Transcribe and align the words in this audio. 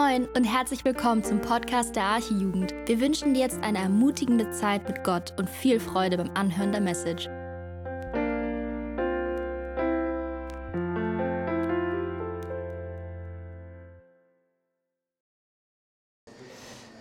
Moin 0.00 0.26
und 0.34 0.44
herzlich 0.44 0.82
willkommen 0.86 1.22
zum 1.22 1.42
Podcast 1.42 1.94
der 1.94 2.04
Archijugend. 2.04 2.72
Wir 2.86 3.00
wünschen 3.02 3.34
dir 3.34 3.40
jetzt 3.40 3.62
eine 3.62 3.78
ermutigende 3.78 4.50
Zeit 4.50 4.88
mit 4.88 5.04
Gott 5.04 5.34
und 5.36 5.50
viel 5.50 5.78
Freude 5.78 6.16
beim 6.16 6.30
Anhören 6.34 6.72
der 6.72 6.80
Message. 6.80 7.28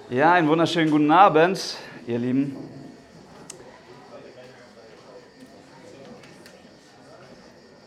Ja, 0.09 0.33
einen 0.33 0.49
wunderschönen 0.49 0.91
guten 0.91 1.09
Abend, 1.09 1.77
ihr 2.05 2.19
Lieben. 2.19 2.57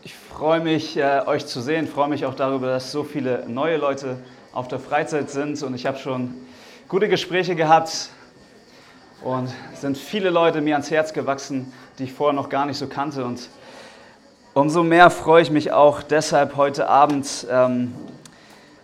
Ich 0.01 0.15
freue 0.15 0.61
mich, 0.61 0.97
äh, 0.97 1.21
euch 1.27 1.45
zu 1.45 1.61
sehen, 1.61 1.87
freue 1.87 2.09
mich 2.09 2.25
auch 2.25 2.33
darüber, 2.33 2.67
dass 2.67 2.91
so 2.91 3.03
viele 3.03 3.47
neue 3.47 3.77
Leute 3.77 4.17
auf 4.53 4.67
der 4.67 4.79
Freizeit 4.79 5.31
sind 5.31 5.61
und 5.63 5.73
ich 5.73 5.85
habe 5.85 5.97
schon 5.97 6.35
gute 6.87 7.09
Gespräche 7.09 7.55
gehabt 7.55 8.09
und 9.23 9.49
sind 9.73 9.97
viele 9.97 10.29
Leute 10.29 10.61
mir 10.61 10.75
ans 10.75 10.91
Herz 10.91 11.13
gewachsen, 11.13 11.73
die 11.97 12.03
ich 12.03 12.13
vorher 12.13 12.33
noch 12.33 12.49
gar 12.49 12.67
nicht 12.67 12.77
so 12.77 12.87
kannte 12.87 13.25
und 13.25 13.49
umso 14.53 14.83
mehr 14.83 15.09
freue 15.09 15.41
ich 15.41 15.49
mich 15.49 15.71
auch 15.71 16.03
deshalb 16.03 16.55
heute 16.55 16.87
Abend 16.87 17.47
ähm, 17.49 17.95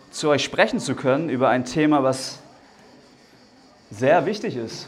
zu 0.09 0.29
euch 0.29 0.43
sprechen 0.43 0.79
zu 0.79 0.95
können 0.95 1.29
über 1.29 1.49
ein 1.49 1.65
Thema, 1.65 2.01
was 2.01 2.39
sehr 3.91 4.25
wichtig 4.25 4.55
ist. 4.55 4.87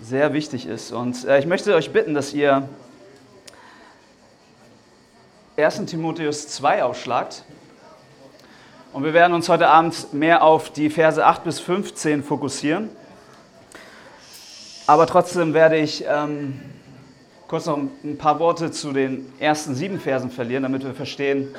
Sehr 0.00 0.32
wichtig 0.32 0.66
ist. 0.66 0.90
Und 0.90 1.24
äh, 1.26 1.38
ich 1.38 1.46
möchte 1.46 1.74
euch 1.76 1.92
bitten, 1.92 2.12
dass 2.14 2.34
ihr 2.34 2.68
1. 5.56 5.84
Timotheus 5.86 6.48
2 6.48 6.82
aufschlagt. 6.82 7.44
Und 8.92 9.04
wir 9.04 9.14
werden 9.14 9.32
uns 9.32 9.48
heute 9.48 9.68
Abend 9.68 10.12
mehr 10.12 10.42
auf 10.42 10.70
die 10.70 10.90
Verse 10.90 11.24
8 11.24 11.44
bis 11.44 11.58
15 11.60 12.22
fokussieren. 12.22 12.90
Aber 14.86 15.06
trotzdem 15.06 15.54
werde 15.54 15.78
ich 15.78 16.04
ähm, 16.06 16.60
kurz 17.48 17.64
noch 17.64 17.78
ein 17.78 18.18
paar 18.18 18.38
Worte 18.38 18.70
zu 18.70 18.92
den 18.92 19.32
ersten 19.38 19.74
sieben 19.74 19.98
Versen 19.98 20.30
verlieren, 20.30 20.64
damit 20.64 20.84
wir 20.84 20.92
verstehen, 20.92 21.54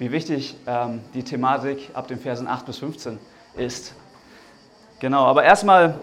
wie 0.00 0.10
wichtig 0.10 0.56
ähm, 0.66 1.00
die 1.14 1.22
Thematik 1.22 1.90
ab 1.94 2.08
den 2.08 2.18
Versen 2.18 2.48
8 2.48 2.66
bis 2.66 2.78
15 2.78 3.20
ist. 3.56 3.94
Genau, 4.98 5.26
aber 5.26 5.44
erstmal 5.44 6.00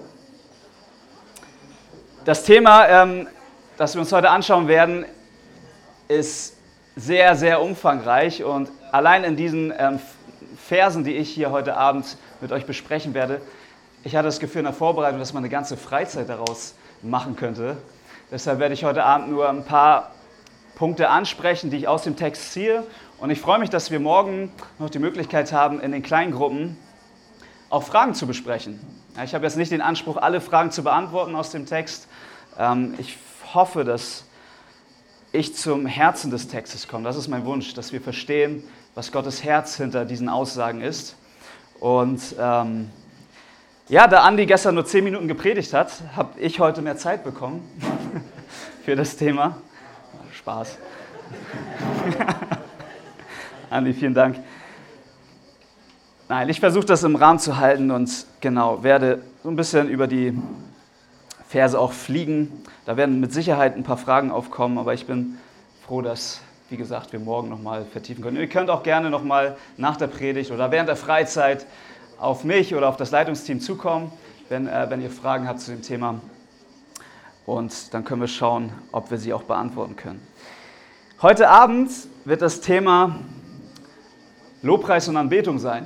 das 2.24 2.46
Thema, 2.46 2.88
ähm, 2.88 3.28
das 3.76 3.94
wir 3.94 4.00
uns 4.00 4.14
heute 4.14 4.30
anschauen 4.30 4.70
werden, 4.70 5.04
ist 6.08 6.56
sehr, 6.96 7.36
sehr 7.36 7.62
umfangreich 7.62 8.46
und 8.46 8.72
allein 8.94 9.26
in 9.26 9.36
diesen 9.36 9.74
ähm, 9.78 10.00
Versen, 10.72 11.04
die 11.04 11.18
ich 11.18 11.30
hier 11.30 11.52
heute 11.52 11.76
Abend 11.76 12.16
mit 12.40 12.54
euch 12.54 12.66
besprechen 12.66 13.14
werde, 13.14 13.42
ich 14.06 14.16
hatte 14.16 14.28
das 14.30 14.40
Gefühl 14.40 14.60
in 14.60 14.66
der 14.68 14.74
Vorbereitung, 14.74 15.20
dass 15.20 15.34
man 15.34 15.44
eine 15.44 15.50
ganze 15.50 15.76
Freizeit 15.76 16.30
daraus 16.30 16.76
machen 17.02 17.36
könnte. 17.36 17.76
Deshalb 18.32 18.60
werde 18.60 18.74
ich 18.74 18.86
heute 18.86 19.04
Abend 19.04 19.30
nur 19.30 19.50
ein 19.50 19.66
paar 19.66 20.12
Punkte 20.76 21.10
ansprechen, 21.10 21.72
die 21.72 21.76
ich 21.76 21.90
aus 21.90 22.04
dem 22.04 22.16
Text 22.16 22.54
ziehe. 22.54 22.86
Und 23.18 23.32
ich 23.32 23.42
freue 23.42 23.60
mich, 23.60 23.70
dass 23.70 23.92
wir 23.92 24.00
morgen 24.00 24.50
noch 24.80 24.90
die 24.90 25.00
Möglichkeit 25.00 25.52
haben, 25.52 25.82
in 25.82 25.92
den 25.92 26.04
kleinen 26.04 26.32
Gruppen 26.32 26.78
auch 27.70 27.84
Fragen 27.84 28.14
zu 28.14 28.26
besprechen. 28.26 28.80
Ich 29.26 29.36
habe 29.36 29.44
jetzt 29.44 29.58
nicht 29.58 29.74
den 29.74 29.82
Anspruch, 29.82 30.16
alle 30.16 30.40
Fragen 30.40 30.72
zu 30.72 30.84
beantworten 30.84 31.36
aus 31.36 31.52
dem 31.52 31.66
Text. 31.66 32.08
Ähm, 32.58 32.96
ich 32.98 33.18
hoffe, 33.54 33.84
dass 33.84 34.24
ich 35.32 35.56
zum 35.56 35.86
Herzen 35.86 36.32
des 36.32 36.48
Textes 36.48 36.88
komme. 36.88 37.04
Das 37.04 37.16
ist 37.16 37.28
mein 37.28 37.46
Wunsch, 37.46 37.74
dass 37.74 37.94
wir 37.94 38.02
verstehen, 38.02 38.64
was 38.96 39.12
Gottes 39.12 39.44
Herz 39.44 39.78
hinter 39.78 40.06
diesen 40.06 40.28
Aussagen 40.28 40.82
ist. 40.82 41.16
Und 41.80 42.22
ähm, 42.40 42.90
ja, 43.88 44.08
da 44.08 44.24
Andi 44.24 44.46
gestern 44.46 44.76
nur 44.76 44.86
zehn 44.86 45.04
Minuten 45.04 45.28
gepredigt 45.28 45.74
hat, 45.74 45.92
habe 46.16 46.40
ich 46.40 46.60
heute 46.60 46.82
mehr 46.82 46.98
Zeit 46.98 47.24
bekommen 47.24 47.68
für 48.86 48.96
das 48.96 49.16
Thema. 49.16 49.58
Spaß. 50.34 50.78
Andi, 53.70 53.94
vielen 53.94 54.14
Dank. 54.14 54.38
Nein, 56.28 56.50
ich 56.50 56.60
versuche 56.60 56.86
das 56.86 57.04
im 57.04 57.16
Rahmen 57.16 57.40
zu 57.40 57.58
halten 57.58 57.92
und 57.92 58.26
genau, 58.40 58.84
werde 58.84 59.22
so 59.44 59.50
ein 59.50 59.56
bisschen 59.56 59.90
über 59.90 60.08
die 60.08 60.38
Verse 61.52 61.78
auch 61.78 61.92
fliegen. 61.92 62.64
Da 62.86 62.96
werden 62.96 63.20
mit 63.20 63.34
Sicherheit 63.34 63.76
ein 63.76 63.84
paar 63.84 63.98
Fragen 63.98 64.32
aufkommen, 64.32 64.78
aber 64.78 64.94
ich 64.94 65.06
bin 65.06 65.38
froh, 65.86 66.02
dass, 66.02 66.40
wie 66.70 66.78
gesagt, 66.78 67.12
wir 67.12 67.20
morgen 67.20 67.50
nochmal 67.50 67.84
vertiefen 67.84 68.24
können. 68.24 68.38
Ihr 68.38 68.48
könnt 68.48 68.70
auch 68.70 68.84
gerne 68.84 69.10
nochmal 69.10 69.58
nach 69.76 69.98
der 69.98 70.08
Predigt 70.08 70.52
oder 70.52 70.72
während 70.72 70.88
der 70.88 70.96
Freizeit 70.96 71.66
auf 72.18 72.46
mich 72.46 72.74
oder 72.74 72.88
auf 72.88 72.96
das 72.96 73.12
Leitungsteam 73.12 73.60
zukommen, 73.60 74.14
wenn, 74.48 74.66
äh, 74.66 74.90
wenn 74.90 75.02
ihr 75.02 75.10
Fragen 75.10 75.46
habt 75.46 75.60
zu 75.60 75.72
dem 75.72 75.82
Thema. 75.82 76.22
Und 77.46 77.94
dann 77.94 78.06
können 78.06 78.22
wir 78.22 78.30
schauen, 78.30 78.72
ob 78.94 79.12
wir 79.12 79.18
sie 79.18 79.34
auch 79.34 79.44
beantworten 79.44 79.98
können. 79.98 80.26
Heute 81.22 81.50
Abend 81.50 81.92
wird 82.24 82.42
das 82.42 82.62
Thema 82.62 83.20
Lobpreis 84.62 85.10
und 85.10 85.18
Anbetung 85.18 85.60
sein. 85.60 85.86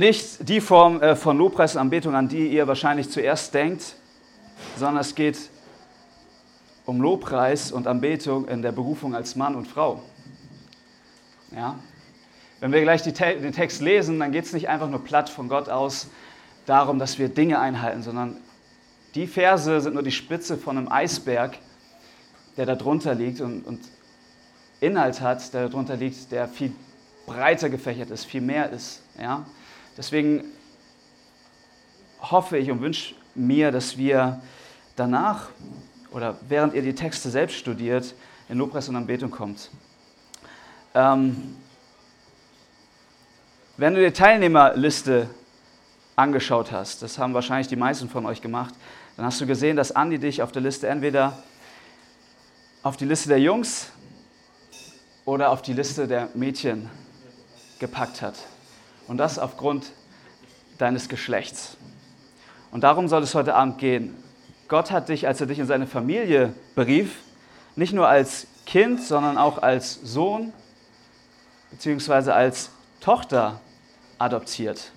Nicht 0.00 0.48
die 0.48 0.60
Form 0.60 1.00
äh, 1.00 1.14
von 1.14 1.38
Lobpreis 1.38 1.76
und 1.76 1.82
Anbetung, 1.82 2.16
an 2.16 2.28
die 2.28 2.48
ihr 2.48 2.66
wahrscheinlich 2.66 3.10
zuerst 3.10 3.54
denkt, 3.54 3.94
sondern 4.76 5.02
es 5.02 5.14
geht 5.14 5.38
um 6.86 7.00
Lobpreis 7.00 7.70
und 7.70 7.86
Anbetung 7.86 8.48
in 8.48 8.62
der 8.62 8.72
Berufung 8.72 9.14
als 9.14 9.36
Mann 9.36 9.54
und 9.54 9.68
Frau. 9.68 10.02
Ja? 11.54 11.78
Wenn 12.58 12.72
wir 12.72 12.80
gleich 12.82 13.02
den 13.02 13.52
Text 13.52 13.80
lesen, 13.80 14.18
dann 14.18 14.32
geht 14.32 14.46
es 14.46 14.52
nicht 14.52 14.68
einfach 14.68 14.88
nur 14.88 15.04
platt 15.04 15.28
von 15.28 15.48
Gott 15.48 15.68
aus 15.68 16.08
darum, 16.66 16.98
dass 16.98 17.18
wir 17.18 17.28
Dinge 17.28 17.58
einhalten, 17.58 18.02
sondern 18.02 18.36
die 19.14 19.26
Verse 19.26 19.80
sind 19.80 19.94
nur 19.94 20.02
die 20.02 20.12
Spitze 20.12 20.56
von 20.56 20.78
einem 20.78 20.90
Eisberg, 20.90 21.58
der 22.56 22.66
da 22.66 22.74
drunter 22.74 23.14
liegt 23.14 23.40
und, 23.40 23.66
und 23.66 23.80
Inhalt 24.80 25.20
hat, 25.20 25.52
der 25.52 25.68
darunter 25.68 25.96
liegt, 25.96 26.32
der 26.32 26.48
viel 26.48 26.72
breiter 27.26 27.68
gefächert 27.68 28.10
ist, 28.10 28.24
viel 28.24 28.40
mehr 28.40 28.70
ist. 28.70 29.02
Ja? 29.20 29.44
Deswegen 29.96 30.44
hoffe 32.20 32.58
ich 32.58 32.70
und 32.70 32.80
wünsche 32.80 33.14
mir, 33.34 33.70
dass 33.70 33.96
wir 33.96 34.40
danach 34.96 35.48
oder 36.12 36.36
während 36.48 36.74
ihr 36.74 36.82
die 36.82 36.94
Texte 36.94 37.30
selbst 37.30 37.56
studiert, 37.56 38.14
in 38.48 38.58
Lobpreis 38.58 38.88
und 38.88 38.96
Anbetung 38.96 39.30
kommt. 39.30 39.70
Ähm, 40.94 41.56
wenn 43.76 43.94
du 43.94 44.04
die 44.04 44.12
Teilnehmerliste 44.12 45.30
angeschaut 46.16 46.72
hast, 46.72 47.02
das 47.02 47.18
haben 47.18 47.32
wahrscheinlich 47.32 47.68
die 47.68 47.76
meisten 47.76 48.08
von 48.08 48.26
euch 48.26 48.42
gemacht, 48.42 48.74
dann 49.16 49.24
hast 49.24 49.40
du 49.40 49.46
gesehen, 49.46 49.76
dass 49.76 49.92
Andi 49.92 50.18
dich 50.18 50.42
auf 50.42 50.52
der 50.52 50.62
Liste 50.62 50.88
entweder 50.88 51.38
auf 52.82 52.96
die 52.96 53.04
Liste 53.04 53.28
der 53.28 53.40
Jungs 53.40 53.90
oder 55.24 55.50
auf 55.50 55.62
die 55.62 55.72
Liste 55.72 56.08
der 56.08 56.28
Mädchen 56.34 56.90
gepackt 57.78 58.20
hat. 58.20 58.34
Und 59.10 59.16
das 59.16 59.40
aufgrund 59.40 59.90
deines 60.78 61.08
Geschlechts. 61.08 61.76
Und 62.70 62.84
darum 62.84 63.08
soll 63.08 63.24
es 63.24 63.34
heute 63.34 63.56
Abend 63.56 63.78
gehen. 63.78 64.14
Gott 64.68 64.92
hat 64.92 65.08
dich, 65.08 65.26
als 65.26 65.40
er 65.40 65.48
dich 65.48 65.58
in 65.58 65.66
seine 65.66 65.88
Familie 65.88 66.54
berief, 66.76 67.16
nicht 67.74 67.92
nur 67.92 68.06
als 68.06 68.46
Kind, 68.66 69.02
sondern 69.02 69.36
auch 69.36 69.58
als 69.58 69.94
Sohn 69.94 70.52
bzw. 71.72 72.30
als 72.30 72.70
Tochter 73.00 73.60
adoptiert 74.20 74.92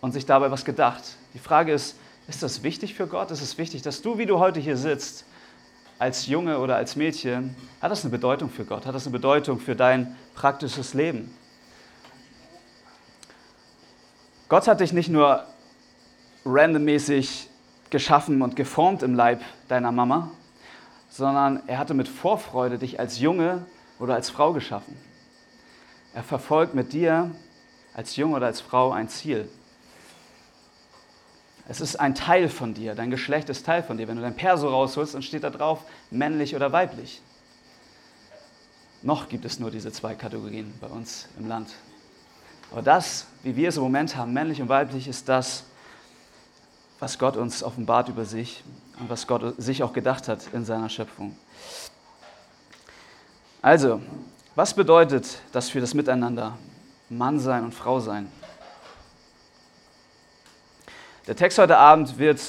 und 0.00 0.10
sich 0.10 0.26
dabei 0.26 0.50
was 0.50 0.64
gedacht. 0.64 1.04
Die 1.34 1.38
Frage 1.38 1.72
ist, 1.72 1.94
ist 2.26 2.42
das 2.42 2.64
wichtig 2.64 2.94
für 2.94 3.06
Gott? 3.06 3.30
Ist 3.30 3.42
es 3.42 3.58
wichtig, 3.58 3.82
dass 3.82 4.02
du, 4.02 4.18
wie 4.18 4.26
du 4.26 4.40
heute 4.40 4.58
hier 4.58 4.76
sitzt, 4.76 5.24
als 6.00 6.26
Junge 6.26 6.58
oder 6.58 6.74
als 6.74 6.96
Mädchen, 6.96 7.54
hat 7.80 7.92
das 7.92 8.02
eine 8.02 8.10
Bedeutung 8.10 8.50
für 8.50 8.64
Gott? 8.64 8.86
Hat 8.86 8.94
das 8.96 9.06
eine 9.06 9.12
Bedeutung 9.12 9.60
für 9.60 9.76
dein 9.76 10.16
praktisches 10.34 10.94
Leben? 10.94 11.32
Gott 14.48 14.66
hat 14.66 14.80
dich 14.80 14.94
nicht 14.94 15.10
nur 15.10 15.44
randommäßig 16.46 17.50
geschaffen 17.90 18.40
und 18.40 18.56
geformt 18.56 19.02
im 19.02 19.14
Leib 19.14 19.42
deiner 19.68 19.92
Mama, 19.92 20.30
sondern 21.10 21.62
er 21.66 21.78
hatte 21.78 21.92
mit 21.92 22.08
Vorfreude 22.08 22.78
dich 22.78 22.98
als 22.98 23.18
Junge 23.18 23.66
oder 23.98 24.14
als 24.14 24.30
Frau 24.30 24.54
geschaffen. 24.54 24.96
Er 26.14 26.22
verfolgt 26.22 26.74
mit 26.74 26.94
dir 26.94 27.30
als 27.94 28.16
Junge 28.16 28.36
oder 28.36 28.46
als 28.46 28.62
Frau 28.62 28.90
ein 28.90 29.10
Ziel. 29.10 29.48
Es 31.68 31.82
ist 31.82 31.96
ein 31.96 32.14
Teil 32.14 32.48
von 32.48 32.72
dir, 32.72 32.94
dein 32.94 33.10
Geschlecht 33.10 33.50
ist 33.50 33.66
Teil 33.66 33.82
von 33.82 33.98
dir. 33.98 34.08
Wenn 34.08 34.16
du 34.16 34.22
dein 34.22 34.36
Perso 34.36 34.68
rausholst, 34.68 35.14
dann 35.14 35.22
steht 35.22 35.44
da 35.44 35.50
drauf 35.50 35.84
männlich 36.10 36.56
oder 36.56 36.72
weiblich. 36.72 37.20
Noch 39.02 39.28
gibt 39.28 39.44
es 39.44 39.58
nur 39.60 39.70
diese 39.70 39.92
zwei 39.92 40.14
Kategorien 40.14 40.72
bei 40.80 40.86
uns 40.86 41.28
im 41.38 41.46
Land. 41.46 41.68
Aber 42.70 42.82
das, 42.82 43.26
wie 43.42 43.56
wir 43.56 43.68
es 43.68 43.76
im 43.76 43.82
Moment 43.82 44.16
haben, 44.16 44.32
männlich 44.32 44.60
und 44.60 44.68
weiblich, 44.68 45.08
ist 45.08 45.28
das, 45.28 45.64
was 47.00 47.18
Gott 47.18 47.36
uns 47.36 47.62
offenbart 47.62 48.08
über 48.08 48.24
sich 48.24 48.62
und 48.98 49.08
was 49.08 49.26
Gott 49.26 49.54
sich 49.58 49.82
auch 49.82 49.92
gedacht 49.92 50.28
hat 50.28 50.40
in 50.52 50.64
seiner 50.64 50.88
Schöpfung. 50.88 51.36
Also, 53.62 54.00
Was 54.58 54.74
bedeutet 54.74 55.38
das 55.52 55.70
für 55.70 55.80
das 55.80 55.94
Miteinander, 55.94 56.58
Mann 57.08 57.38
sein 57.38 57.62
und 57.62 57.72
Frau 57.72 58.00
sein? 58.00 58.26
Der 61.28 61.36
Text 61.36 61.60
heute 61.60 61.78
Abend 61.78 62.18
wird 62.18 62.40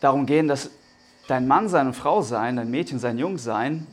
darum 0.00 0.26
gehen, 0.26 0.48
dass 0.48 0.68
dein 1.28 1.48
Mann 1.48 1.70
sein 1.70 1.86
und 1.86 1.94
Frau 1.94 2.20
sein, 2.20 2.56
dein 2.56 2.70
Mädchen 2.70 2.98
sein, 2.98 3.16
Jung 3.16 3.38
sein, 3.38 3.86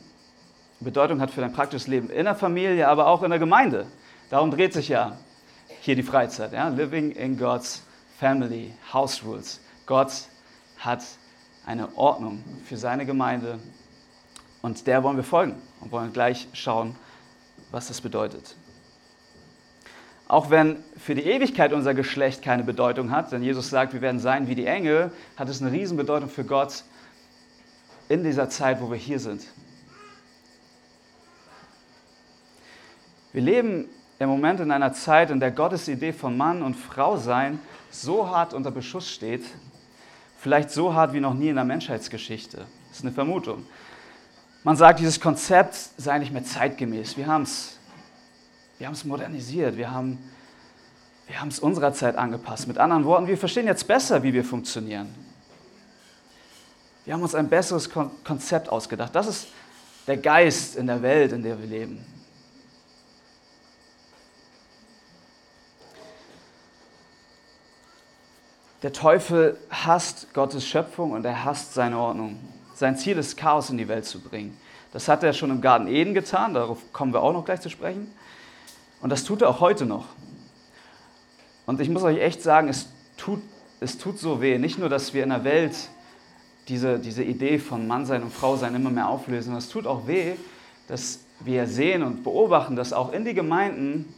Bedeutung 0.80 1.20
hat 1.20 1.30
für 1.30 1.40
dein 1.40 1.52
praktisches 1.52 1.88
Leben 1.88 2.10
in 2.10 2.24
der 2.24 2.34
Familie, 2.34 2.88
aber 2.88 3.08
auch 3.08 3.22
in 3.22 3.30
der 3.30 3.38
Gemeinde. 3.38 3.86
Darum 4.30 4.50
dreht 4.50 4.72
sich 4.72 4.88
ja 4.88 5.16
hier 5.80 5.96
die 5.96 6.02
Freizeit. 6.02 6.52
Ja? 6.52 6.68
Living 6.68 7.12
in 7.12 7.36
God's 7.36 7.82
Family, 8.18 8.74
House 8.92 9.24
Rules. 9.24 9.60
Gott 9.86 10.12
hat 10.78 11.02
eine 11.66 11.96
Ordnung 11.96 12.44
für 12.64 12.76
seine 12.76 13.06
Gemeinde 13.06 13.58
und 14.62 14.86
der 14.86 15.02
wollen 15.02 15.16
wir 15.16 15.24
folgen 15.24 15.54
und 15.80 15.92
wollen 15.92 16.12
gleich 16.12 16.48
schauen, 16.52 16.94
was 17.70 17.88
das 17.88 18.00
bedeutet. 18.00 18.56
Auch 20.26 20.50
wenn 20.50 20.76
für 20.96 21.14
die 21.14 21.22
Ewigkeit 21.22 21.72
unser 21.72 21.94
Geschlecht 21.94 22.42
keine 22.42 22.62
Bedeutung 22.62 23.10
hat, 23.10 23.32
denn 23.32 23.42
Jesus 23.42 23.70
sagt, 23.70 23.94
wir 23.94 24.02
werden 24.02 24.20
sein 24.20 24.46
wie 24.46 24.54
die 24.54 24.66
Engel, 24.66 25.10
hat 25.36 25.48
es 25.48 25.62
eine 25.62 25.72
Riesenbedeutung 25.72 26.28
für 26.28 26.44
Gott 26.44 26.84
in 28.08 28.24
dieser 28.24 28.50
Zeit, 28.50 28.80
wo 28.80 28.90
wir 28.90 28.98
hier 28.98 29.20
sind. 29.20 29.46
Wir 33.32 33.42
leben 33.42 33.88
im 34.18 34.28
Moment 34.28 34.60
in 34.60 34.70
einer 34.70 34.92
Zeit, 34.92 35.30
in 35.30 35.40
der 35.40 35.50
Gottes 35.50 35.88
Idee 35.88 36.12
von 36.12 36.36
Mann 36.36 36.62
und 36.62 36.74
Frau 36.74 37.16
sein 37.16 37.60
so 37.90 38.28
hart 38.28 38.54
unter 38.54 38.70
Beschuss 38.70 39.08
steht, 39.08 39.44
vielleicht 40.38 40.70
so 40.70 40.94
hart 40.94 41.12
wie 41.12 41.20
noch 41.20 41.34
nie 41.34 41.48
in 41.48 41.54
der 41.54 41.64
Menschheitsgeschichte. 41.64 42.58
Das 42.88 42.98
ist 42.98 43.04
eine 43.04 43.12
Vermutung. 43.12 43.64
Man 44.64 44.76
sagt, 44.76 45.00
dieses 45.00 45.20
Konzept 45.20 45.74
sei 45.96 46.18
nicht 46.18 46.32
mehr 46.32 46.44
zeitgemäß. 46.44 47.16
Wir 47.16 47.26
haben 47.26 47.42
es 47.42 47.78
wir 48.78 48.90
modernisiert, 49.04 49.76
wir 49.76 49.90
haben, 49.90 50.18
wir 51.26 51.40
haben 51.40 51.48
es 51.48 51.58
unserer 51.58 51.92
Zeit 51.92 52.16
angepasst. 52.16 52.68
Mit 52.68 52.78
anderen 52.78 53.04
Worten, 53.04 53.26
wir 53.26 53.36
verstehen 53.36 53.66
jetzt 53.66 53.88
besser, 53.88 54.22
wie 54.22 54.32
wir 54.32 54.44
funktionieren. 54.44 55.12
Wir 57.04 57.14
haben 57.14 57.22
uns 57.22 57.34
ein 57.34 57.48
besseres 57.48 57.90
Konzept 57.90 58.68
ausgedacht. 58.68 59.14
Das 59.14 59.26
ist 59.26 59.48
der 60.06 60.16
Geist 60.16 60.76
in 60.76 60.86
der 60.86 61.02
Welt, 61.02 61.32
in 61.32 61.42
der 61.42 61.58
wir 61.58 61.66
leben. 61.66 62.04
Der 68.82 68.92
Teufel 68.92 69.58
hasst 69.70 70.32
Gottes 70.34 70.66
Schöpfung 70.66 71.10
und 71.12 71.24
er 71.24 71.44
hasst 71.44 71.74
seine 71.74 71.98
Ordnung. 71.98 72.38
Sein 72.74 72.96
Ziel 72.96 73.18
ist, 73.18 73.36
Chaos 73.36 73.70
in 73.70 73.78
die 73.78 73.88
Welt 73.88 74.04
zu 74.04 74.20
bringen. 74.20 74.56
Das 74.92 75.08
hat 75.08 75.24
er 75.24 75.32
schon 75.32 75.50
im 75.50 75.60
Garten 75.60 75.88
Eden 75.88 76.14
getan, 76.14 76.54
darauf 76.54 76.92
kommen 76.92 77.12
wir 77.12 77.22
auch 77.22 77.32
noch 77.32 77.44
gleich 77.44 77.60
zu 77.60 77.70
sprechen. 77.70 78.12
Und 79.00 79.10
das 79.10 79.24
tut 79.24 79.42
er 79.42 79.50
auch 79.50 79.60
heute 79.60 79.84
noch. 79.84 80.06
Und 81.66 81.80
ich 81.80 81.88
muss 81.88 82.02
euch 82.04 82.18
echt 82.18 82.40
sagen, 82.40 82.68
es 82.68 82.88
tut, 83.16 83.42
es 83.80 83.98
tut 83.98 84.18
so 84.18 84.40
weh. 84.40 84.58
Nicht 84.58 84.78
nur, 84.78 84.88
dass 84.88 85.12
wir 85.12 85.24
in 85.24 85.30
der 85.30 85.44
Welt 85.44 85.74
diese, 86.68 86.98
diese 86.98 87.24
Idee 87.24 87.58
von 87.58 87.86
Mannsein 87.86 88.22
und 88.22 88.32
Frausein 88.32 88.74
immer 88.74 88.90
mehr 88.90 89.08
auflösen, 89.08 89.46
sondern 89.46 89.58
es 89.58 89.68
tut 89.68 89.86
auch 89.86 90.06
weh, 90.06 90.34
dass 90.86 91.20
wir 91.40 91.66
sehen 91.66 92.02
und 92.02 92.22
beobachten, 92.22 92.76
dass 92.76 92.92
auch 92.92 93.12
in 93.12 93.24
die 93.24 93.34
Gemeinden 93.34 94.12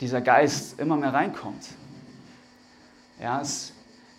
dieser 0.00 0.20
Geist 0.20 0.78
immer 0.78 0.96
mehr 0.96 1.12
reinkommt. 1.12 1.68
Ja, 3.20 3.40
es 3.40 3.72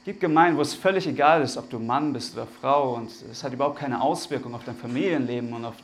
gibt 0.03 0.19
Gemeinden, 0.19 0.57
wo 0.57 0.61
es 0.61 0.73
völlig 0.73 1.07
egal 1.07 1.41
ist, 1.41 1.57
ob 1.57 1.69
du 1.69 1.79
Mann 1.79 2.11
bist 2.13 2.33
oder 2.33 2.47
Frau 2.47 2.95
und 2.95 3.11
es 3.31 3.43
hat 3.43 3.53
überhaupt 3.53 3.79
keine 3.79 4.01
Auswirkung 4.01 4.53
auf 4.55 4.63
dein 4.63 4.75
Familienleben 4.75 5.53
und 5.53 5.65
auf 5.65 5.75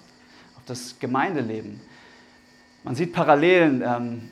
das 0.65 0.97
Gemeindeleben. 0.99 1.79
Man 2.83 2.95
sieht 2.95 3.13
Parallelen 3.13 3.81
ähm, 3.85 4.31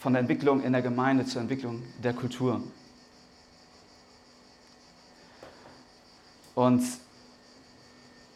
von 0.00 0.12
der 0.12 0.20
Entwicklung 0.20 0.62
in 0.62 0.72
der 0.72 0.82
Gemeinde 0.82 1.24
zur 1.24 1.40
Entwicklung 1.40 1.82
der 2.02 2.12
Kultur. 2.12 2.62
Und 6.54 6.82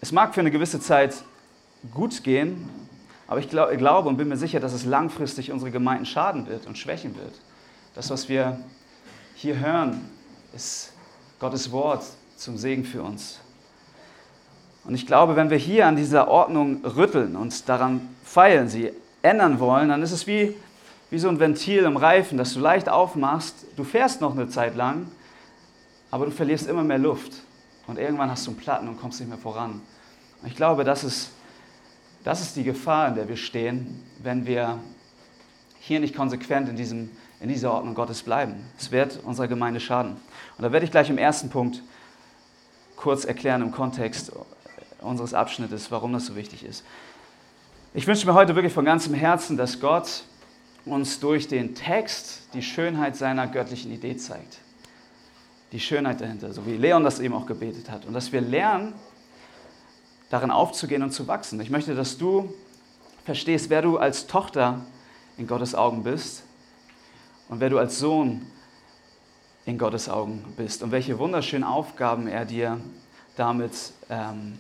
es 0.00 0.12
mag 0.12 0.34
für 0.34 0.40
eine 0.40 0.50
gewisse 0.50 0.80
Zeit 0.80 1.22
gut 1.92 2.22
gehen, 2.22 2.68
aber 3.30 3.38
ich, 3.38 3.48
glaub, 3.48 3.70
ich 3.70 3.78
glaube 3.78 4.08
und 4.08 4.16
bin 4.16 4.28
mir 4.28 4.36
sicher, 4.36 4.58
dass 4.58 4.72
es 4.72 4.84
langfristig 4.84 5.52
unsere 5.52 5.70
Gemeinden 5.70 6.04
schaden 6.04 6.48
wird 6.48 6.66
und 6.66 6.76
schwächen 6.76 7.14
wird. 7.14 7.32
Das, 7.94 8.10
was 8.10 8.28
wir 8.28 8.58
hier 9.36 9.60
hören, 9.60 10.00
ist 10.52 10.92
Gottes 11.38 11.70
Wort 11.70 12.02
zum 12.36 12.58
Segen 12.58 12.84
für 12.84 13.04
uns. 13.04 13.38
Und 14.82 14.96
ich 14.96 15.06
glaube, 15.06 15.36
wenn 15.36 15.48
wir 15.48 15.58
hier 15.58 15.86
an 15.86 15.94
dieser 15.94 16.26
Ordnung 16.26 16.84
rütteln 16.84 17.36
und 17.36 17.68
daran 17.68 18.00
feilen, 18.24 18.68
sie 18.68 18.90
ändern 19.22 19.60
wollen, 19.60 19.90
dann 19.90 20.02
ist 20.02 20.10
es 20.10 20.26
wie, 20.26 20.56
wie 21.10 21.18
so 21.20 21.28
ein 21.28 21.38
Ventil 21.38 21.84
im 21.84 21.96
Reifen, 21.96 22.36
das 22.36 22.52
du 22.54 22.58
leicht 22.58 22.88
aufmachst. 22.88 23.64
Du 23.76 23.84
fährst 23.84 24.20
noch 24.20 24.32
eine 24.32 24.48
Zeit 24.48 24.74
lang, 24.74 25.06
aber 26.10 26.24
du 26.24 26.32
verlierst 26.32 26.68
immer 26.68 26.82
mehr 26.82 26.98
Luft. 26.98 27.32
Und 27.86 27.96
irgendwann 27.96 28.28
hast 28.28 28.44
du 28.48 28.50
einen 28.50 28.58
Platten 28.58 28.88
und 28.88 29.00
kommst 29.00 29.20
nicht 29.20 29.28
mehr 29.28 29.38
voran. 29.38 29.80
Und 30.42 30.48
ich 30.48 30.56
glaube, 30.56 30.82
das 30.82 31.04
ist, 31.04 31.30
das 32.25 32.40
ist 32.40 32.56
die 32.56 32.64
Gefahr, 32.64 33.08
in 33.08 33.14
der 33.14 33.28
wir 33.28 33.37
stehen, 33.37 34.02
wenn 34.22 34.46
wir 34.46 34.78
hier 35.81 36.00
nicht 36.00 36.14
konsequent 36.14 36.69
in, 36.69 36.76
diesem, 36.76 37.11
in 37.40 37.49
dieser 37.49 37.72
Ordnung 37.72 37.94
Gottes 37.94 38.22
bleiben. 38.22 38.55
Es 38.78 38.90
wird 38.90 39.20
unserer 39.25 39.49
Gemeinde 39.49 39.81
schaden. 39.81 40.12
Und 40.56 40.62
da 40.62 40.72
werde 40.72 40.84
ich 40.84 40.90
gleich 40.90 41.08
im 41.08 41.19
ersten 41.19 41.49
Punkt 41.49 41.82
kurz 42.96 43.25
erklären 43.25 43.62
im 43.62 43.72
Kontext 43.72 44.31
unseres 45.00 45.32
Abschnittes, 45.32 45.90
warum 45.90 46.12
das 46.12 46.26
so 46.26 46.37
wichtig 46.37 46.64
ist. 46.64 46.84
Ich 47.94 48.06
wünsche 48.06 48.26
mir 48.26 48.34
heute 48.34 48.55
wirklich 48.55 48.73
von 48.73 48.84
ganzem 48.84 49.14
Herzen, 49.14 49.56
dass 49.56 49.81
Gott 49.81 50.25
uns 50.84 51.19
durch 51.19 51.49
den 51.49 51.75
Text 51.75 52.43
die 52.55 52.62
Schönheit 52.62 53.16
seiner 53.16 53.46
göttlichen 53.46 53.90
Idee 53.90 54.16
zeigt. 54.16 54.58
Die 55.73 55.81
Schönheit 55.81 56.20
dahinter, 56.20 56.52
so 56.52 56.66
wie 56.66 56.76
Leon 56.76 57.05
das 57.05 57.20
eben 57.20 57.34
auch 57.34 57.46
gebetet 57.46 57.90
hat. 57.90 58.05
Und 58.05 58.12
dass 58.12 58.32
wir 58.32 58.40
lernen, 58.40 58.93
darin 60.30 60.50
aufzugehen 60.50 61.02
und 61.02 61.10
zu 61.10 61.28
wachsen. 61.28 61.60
Ich 61.60 61.70
möchte, 61.70 61.94
dass 61.94 62.16
du 62.16 62.52
verstehst, 63.24 63.68
wer 63.68 63.82
du 63.82 63.98
als 63.98 64.26
Tochter 64.26 64.80
in 65.36 65.46
Gottes 65.46 65.74
Augen 65.74 66.02
bist 66.02 66.44
und 67.48 67.60
wer 67.60 67.68
du 67.68 67.78
als 67.78 67.98
Sohn 67.98 68.46
in 69.66 69.76
Gottes 69.76 70.08
Augen 70.08 70.44
bist 70.56 70.82
und 70.82 70.90
welche 70.90 71.18
wunderschönen 71.18 71.64
Aufgaben 71.64 72.26
er 72.26 72.46
dir 72.46 72.80
damit 73.37 73.92
ähm, 74.08 74.58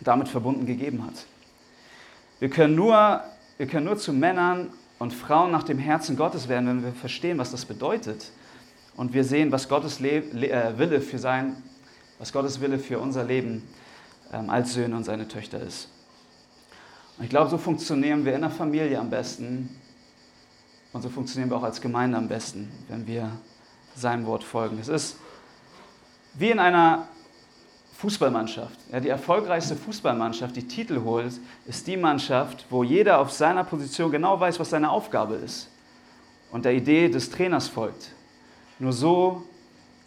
damit 0.00 0.28
verbunden 0.28 0.66
gegeben 0.66 1.04
hat. 1.04 1.26
Wir 2.38 2.48
können, 2.48 2.74
nur, 2.74 3.22
wir 3.58 3.66
können 3.66 3.86
nur 3.86 3.98
zu 3.98 4.12
Männern 4.12 4.70
und 4.98 5.12
Frauen 5.12 5.50
nach 5.50 5.62
dem 5.62 5.78
Herzen 5.78 6.16
Gottes 6.16 6.48
werden, 6.48 6.66
wenn 6.66 6.84
wir 6.84 6.92
verstehen, 6.92 7.38
was 7.38 7.50
das 7.50 7.64
bedeutet. 7.64 8.30
Und 8.96 9.12
wir 9.12 9.24
sehen, 9.24 9.52
was 9.52 9.68
Gottes 9.68 10.00
Le 10.00 10.18
äh, 10.18 10.78
Wille 10.78 11.00
für 11.00 11.18
sein, 11.18 11.62
was 12.18 12.32
Gottes 12.32 12.60
Wille 12.60 12.78
für 12.78 12.98
unser 12.98 13.24
Leben 13.24 13.56
ähm, 13.56 13.62
als 14.30 14.74
Söhne 14.74 14.96
und 14.96 15.04
seine 15.04 15.28
Töchter 15.28 15.60
ist. 15.60 15.88
Und 17.18 17.24
ich 17.24 17.30
glaube, 17.30 17.50
so 17.50 17.58
funktionieren 17.58 18.24
wir 18.24 18.34
in 18.34 18.40
der 18.40 18.50
Familie 18.50 18.98
am 18.98 19.10
besten 19.10 19.76
und 20.92 21.02
so 21.02 21.08
funktionieren 21.08 21.50
wir 21.50 21.56
auch 21.56 21.62
als 21.62 21.80
Gemeinde 21.80 22.16
am 22.16 22.28
besten, 22.28 22.70
wenn 22.88 23.06
wir 23.06 23.30
seinem 23.94 24.26
Wort 24.26 24.44
folgen. 24.44 24.78
Es 24.78 24.88
ist 24.88 25.16
wie 26.34 26.50
in 26.50 26.58
einer 26.58 27.08
Fußballmannschaft. 27.98 28.78
Ja, 28.90 29.00
die 29.00 29.10
erfolgreichste 29.10 29.76
Fußballmannschaft, 29.76 30.56
die 30.56 30.66
Titel 30.66 31.02
holt, 31.02 31.34
ist 31.66 31.86
die 31.86 31.98
Mannschaft, 31.98 32.64
wo 32.70 32.82
jeder 32.82 33.18
auf 33.18 33.30
seiner 33.30 33.64
Position 33.64 34.10
genau 34.10 34.40
weiß, 34.40 34.58
was 34.58 34.70
seine 34.70 34.90
Aufgabe 34.90 35.34
ist 35.34 35.68
und 36.50 36.64
der 36.64 36.72
Idee 36.72 37.08
des 37.08 37.30
Trainers 37.30 37.68
folgt. 37.68 38.12
Nur 38.78 38.92
so 38.92 39.42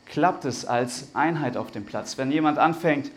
klappt 0.05 0.45
es 0.45 0.65
als 0.65 1.13
Einheit 1.13 1.55
auf 1.55 1.71
dem 1.71 1.85
Platz. 1.85 2.17
Wenn 2.17 2.31
jemand 2.31 2.57
anfängt, 2.57 3.11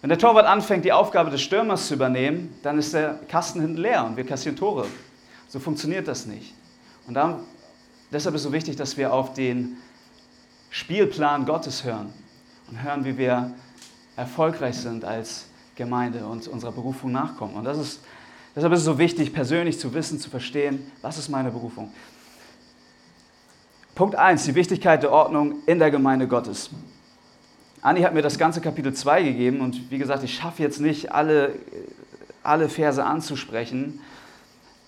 wenn 0.00 0.10
der 0.10 0.18
Torwart 0.18 0.46
anfängt, 0.46 0.84
die 0.84 0.92
Aufgabe 0.92 1.30
des 1.30 1.42
Stürmers 1.42 1.88
zu 1.88 1.94
übernehmen, 1.94 2.54
dann 2.62 2.78
ist 2.78 2.94
der 2.94 3.18
Kasten 3.28 3.60
hinten 3.60 3.78
leer 3.78 4.04
und 4.04 4.16
wir 4.16 4.24
kassieren 4.24 4.56
Tore. 4.56 4.86
So 5.48 5.58
funktioniert 5.58 6.06
das 6.06 6.26
nicht. 6.26 6.54
Und 7.06 7.14
dann, 7.14 7.40
deshalb 8.12 8.34
ist 8.34 8.42
es 8.42 8.46
so 8.46 8.52
wichtig, 8.52 8.76
dass 8.76 8.96
wir 8.96 9.12
auf 9.12 9.34
den 9.34 9.76
Spielplan 10.70 11.46
Gottes 11.46 11.82
hören 11.82 12.12
und 12.70 12.82
hören, 12.82 13.04
wie 13.04 13.18
wir 13.18 13.54
erfolgreich 14.16 14.76
sind 14.76 15.04
als 15.04 15.46
Gemeinde 15.74 16.26
und 16.26 16.46
unserer 16.46 16.72
Berufung 16.72 17.10
nachkommen. 17.10 17.54
Und 17.54 17.64
das 17.64 17.78
ist, 17.78 18.00
deshalb 18.54 18.72
ist 18.72 18.80
es 18.80 18.84
so 18.84 18.98
wichtig, 18.98 19.32
persönlich 19.32 19.80
zu 19.80 19.94
wissen, 19.94 20.20
zu 20.20 20.28
verstehen, 20.28 20.90
was 21.02 21.18
ist 21.18 21.28
meine 21.28 21.50
Berufung. 21.50 21.92
Punkt 23.94 24.14
1, 24.14 24.44
die 24.44 24.54
Wichtigkeit 24.54 25.02
der 25.02 25.10
Ordnung 25.10 25.56
in 25.66 25.78
der 25.78 25.90
Gemeinde 25.90 26.28
Gottes. 26.28 26.70
Anni 27.80 28.02
hat 28.02 28.14
mir 28.14 28.22
das 28.22 28.38
ganze 28.38 28.60
Kapitel 28.60 28.92
2 28.92 29.22
gegeben 29.22 29.60
und 29.60 29.90
wie 29.90 29.98
gesagt, 29.98 30.24
ich 30.24 30.34
schaffe 30.34 30.62
jetzt 30.62 30.80
nicht 30.80 31.12
alle, 31.12 31.54
alle 32.42 32.68
Verse 32.68 33.04
anzusprechen. 33.04 34.00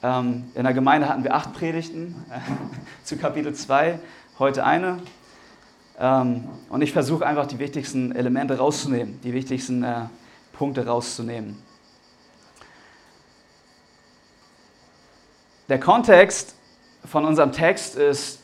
Ähm, 0.03 0.45
in 0.55 0.65
der 0.65 0.75
Gemeinde 0.75 1.09
hatten 1.09 1.23
wir 1.23 1.35
acht 1.35 1.53
Predigten 1.53 2.15
zu 3.05 3.17
Kapitel 3.17 3.55
2, 3.55 4.01
heute 4.39 4.65
eine. 4.65 4.99
Ähm, 5.99 6.49
und 6.69 6.83
ich 6.83 6.93
versuche 6.93 7.27
einfach 7.27 7.47
die 7.47 7.59
wichtigsten 7.59 8.13
Elemente 8.13 8.59
rauszunehmen, 8.59 9.21
die 9.23 9.33
wichtigsten 9.35 9.85
äh, 9.85 10.07
Punkte 10.53 10.87
rauszunehmen. 10.87 11.63
Der 15.69 15.79
Kontext 15.79 16.57
von 17.05 17.25
unserem 17.25 17.53
Text 17.53 17.95
ist, 17.95 18.40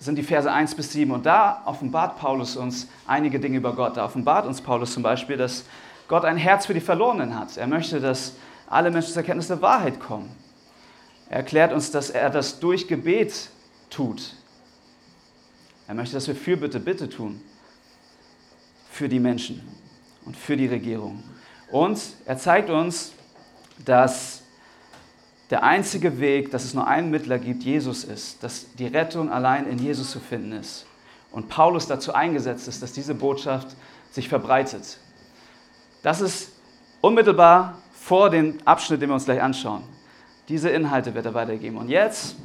sind 0.00 0.16
die 0.16 0.22
Verse 0.22 0.50
1 0.50 0.74
bis 0.74 0.92
7 0.92 1.10
und 1.10 1.26
da 1.26 1.62
offenbart 1.64 2.18
Paulus 2.18 2.56
uns 2.56 2.88
einige 3.06 3.40
Dinge 3.40 3.58
über 3.58 3.74
Gott. 3.74 3.96
Da 3.96 4.04
offenbart 4.04 4.46
uns 4.46 4.60
Paulus 4.60 4.92
zum 4.92 5.02
Beispiel, 5.02 5.36
dass 5.36 5.64
Gott 6.06 6.24
ein 6.24 6.36
Herz 6.36 6.66
für 6.66 6.74
die 6.74 6.80
Verlorenen 6.80 7.38
hat. 7.38 7.56
Er 7.56 7.66
möchte, 7.66 8.00
dass 8.00 8.34
alle 8.68 8.90
Menschen 8.90 9.12
zur 9.12 9.22
Erkenntnis 9.22 9.48
der 9.48 9.60
Wahrheit 9.60 9.98
kommen. 9.98 10.30
Er 11.28 11.38
erklärt 11.38 11.72
uns, 11.72 11.90
dass 11.90 12.10
er 12.10 12.30
das 12.30 12.60
durch 12.60 12.86
Gebet 12.86 13.50
tut. 13.90 14.34
Er 15.86 15.94
möchte, 15.94 16.14
dass 16.14 16.28
wir 16.28 16.36
Fürbitte, 16.36 16.80
Bitte 16.80 17.08
tun 17.08 17.40
für 18.90 19.08
die 19.08 19.20
Menschen 19.20 19.66
und 20.24 20.36
für 20.36 20.56
die 20.56 20.66
Regierung. 20.66 21.22
Und 21.70 22.00
er 22.24 22.38
zeigt 22.38 22.70
uns, 22.70 23.12
dass 23.84 24.37
der 25.50 25.62
einzige 25.62 26.20
Weg, 26.20 26.50
dass 26.50 26.64
es 26.64 26.74
nur 26.74 26.86
einen 26.86 27.10
Mittler 27.10 27.38
gibt, 27.38 27.62
Jesus 27.62 28.04
ist, 28.04 28.42
dass 28.42 28.66
die 28.74 28.86
Rettung 28.86 29.30
allein 29.30 29.66
in 29.66 29.78
Jesus 29.78 30.10
zu 30.10 30.20
finden 30.20 30.52
ist. 30.52 30.86
Und 31.30 31.48
Paulus 31.48 31.86
dazu 31.86 32.12
eingesetzt 32.12 32.68
ist, 32.68 32.82
dass 32.82 32.92
diese 32.92 33.14
Botschaft 33.14 33.68
sich 34.10 34.28
verbreitet. 34.28 34.98
Das 36.02 36.20
ist 36.20 36.52
unmittelbar 37.00 37.78
vor 37.92 38.30
dem 38.30 38.58
Abschnitt, 38.64 39.02
den 39.02 39.10
wir 39.10 39.14
uns 39.14 39.24
gleich 39.24 39.42
anschauen. 39.42 39.82
Diese 40.48 40.70
Inhalte 40.70 41.14
wird 41.14 41.26
er 41.26 41.34
weitergeben. 41.34 41.76
Und 41.76 41.88
jetzt 41.88 42.36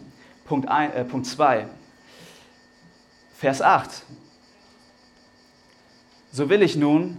Punkt 0.46 0.68
2, 0.68 1.60
äh, 1.60 1.66
Vers 3.34 3.62
8. 3.62 4.04
So 6.32 6.50
will 6.50 6.62
ich 6.62 6.76
nun, 6.76 7.18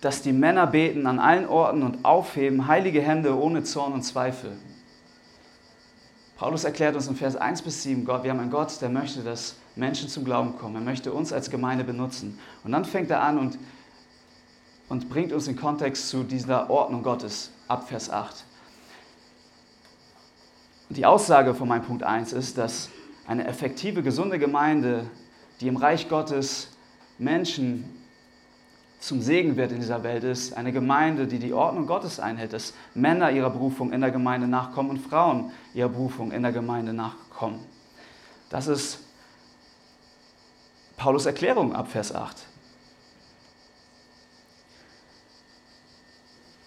dass 0.00 0.22
die 0.22 0.32
Männer 0.32 0.66
beten 0.66 1.06
an 1.06 1.18
allen 1.18 1.46
Orten 1.46 1.82
und 1.82 2.04
aufheben 2.04 2.66
heilige 2.66 3.02
Hände 3.02 3.38
ohne 3.38 3.64
Zorn 3.64 3.92
und 3.92 4.02
Zweifel. 4.02 4.56
Paulus 6.40 6.64
erklärt 6.64 6.96
uns 6.96 7.06
in 7.06 7.16
Vers 7.16 7.36
1 7.36 7.60
bis 7.60 7.82
7, 7.82 8.06
Gott, 8.06 8.24
wir 8.24 8.30
haben 8.30 8.40
einen 8.40 8.50
Gott, 8.50 8.80
der 8.80 8.88
möchte, 8.88 9.22
dass 9.22 9.56
Menschen 9.76 10.08
zum 10.08 10.24
Glauben 10.24 10.56
kommen. 10.56 10.74
Er 10.74 10.80
möchte 10.80 11.12
uns 11.12 11.34
als 11.34 11.50
Gemeinde 11.50 11.84
benutzen. 11.84 12.38
Und 12.64 12.72
dann 12.72 12.86
fängt 12.86 13.10
er 13.10 13.20
an 13.20 13.36
und, 13.36 13.58
und 14.88 15.10
bringt 15.10 15.34
uns 15.34 15.48
in 15.48 15.56
Kontext 15.56 16.08
zu 16.08 16.22
dieser 16.22 16.70
Ordnung 16.70 17.02
Gottes 17.02 17.50
ab 17.68 17.86
Vers 17.90 18.08
8. 18.08 18.42
Und 20.88 20.96
die 20.96 21.04
Aussage 21.04 21.52
von 21.52 21.68
meinem 21.68 21.84
Punkt 21.84 22.04
1 22.04 22.32
ist, 22.32 22.56
dass 22.56 22.88
eine 23.26 23.46
effektive, 23.46 24.02
gesunde 24.02 24.38
Gemeinde, 24.38 25.10
die 25.60 25.68
im 25.68 25.76
Reich 25.76 26.08
Gottes 26.08 26.68
Menschen 27.18 27.84
zum 29.00 29.22
Segen 29.22 29.56
wird 29.56 29.72
in 29.72 29.80
dieser 29.80 30.02
Welt, 30.02 30.24
ist 30.24 30.56
eine 30.56 30.72
Gemeinde, 30.72 31.26
die 31.26 31.38
die 31.38 31.54
Ordnung 31.54 31.86
Gottes 31.86 32.20
einhält, 32.20 32.52
dass 32.52 32.74
Männer 32.94 33.30
ihrer 33.30 33.48
Berufung 33.48 33.92
in 33.92 34.02
der 34.02 34.10
Gemeinde 34.10 34.46
nachkommen 34.46 34.90
und 34.90 34.98
Frauen 34.98 35.52
ihrer 35.72 35.88
Berufung 35.88 36.32
in 36.32 36.42
der 36.42 36.52
Gemeinde 36.52 36.92
nachkommen. 36.92 37.60
Das 38.50 38.66
ist 38.66 38.98
Paulus 40.98 41.24
Erklärung 41.24 41.74
ab 41.74 41.88
Vers 41.88 42.14
8. 42.14 42.36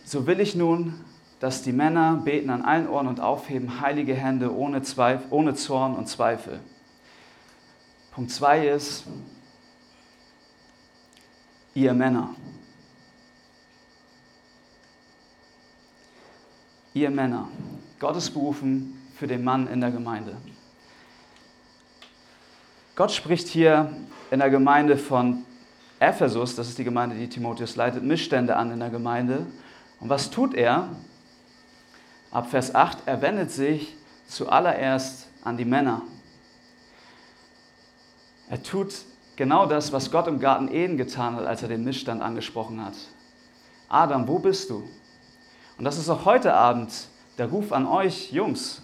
So 0.05 0.25
will 0.25 0.39
ich 0.39 0.55
nun, 0.55 1.05
dass 1.39 1.61
die 1.61 1.71
Männer 1.71 2.21
beten 2.23 2.49
an 2.49 2.63
allen 2.63 2.87
Ohren 2.87 3.07
und 3.07 3.19
aufheben 3.19 3.79
heilige 3.79 4.15
Hände 4.15 4.55
ohne, 4.55 4.81
Zweif 4.81 5.21
ohne 5.29 5.53
Zorn 5.53 5.95
und 5.95 6.07
Zweifel. 6.07 6.59
Punkt 8.11 8.31
2 8.31 8.69
ist, 8.69 9.05
ihr 11.73 11.93
Männer. 11.93 12.35
Ihr 16.93 17.09
Männer. 17.09 17.47
Gottes 17.99 18.29
berufen 18.29 19.01
für 19.15 19.27
den 19.27 19.43
Mann 19.43 19.67
in 19.67 19.81
der 19.81 19.91
Gemeinde. 19.91 20.37
Gott 22.95 23.11
spricht 23.11 23.47
hier 23.47 23.91
in 24.29 24.39
der 24.39 24.51
Gemeinde 24.51 24.97
von 24.97 25.45
Ephesus, 25.99 26.55
das 26.55 26.67
ist 26.67 26.77
die 26.77 26.83
Gemeinde, 26.83 27.15
die 27.15 27.29
Timotheus 27.29 27.75
leitet, 27.75 28.03
Missstände 28.03 28.55
an 28.55 28.71
in 28.71 28.79
der 28.79 28.89
Gemeinde. 28.89 29.47
Und 29.99 30.09
was 30.09 30.29
tut 30.29 30.53
er? 30.53 30.89
Ab 32.29 32.51
Vers 32.51 32.75
8, 32.75 32.99
er 33.05 33.21
wendet 33.21 33.51
sich 33.51 33.95
zuallererst 34.27 35.27
an 35.43 35.57
die 35.57 35.65
Männer. 35.65 36.01
Er 38.49 38.61
tut 38.61 38.93
genau 39.35 39.65
das, 39.65 39.91
was 39.91 40.11
Gott 40.11 40.27
im 40.27 40.39
Garten 40.39 40.67
Eden 40.67 40.97
getan 40.97 41.35
hat, 41.35 41.45
als 41.45 41.61
er 41.61 41.69
den 41.69 41.83
Missstand 41.83 42.21
angesprochen 42.21 42.83
hat. 42.83 42.95
Adam, 43.89 44.27
wo 44.27 44.39
bist 44.39 44.69
du? 44.69 44.83
Und 45.77 45.85
das 45.85 45.97
ist 45.97 46.09
auch 46.09 46.25
heute 46.25 46.53
Abend 46.53 46.91
der 47.37 47.47
Ruf 47.47 47.71
an 47.71 47.85
euch, 47.85 48.31
Jungs. 48.31 48.81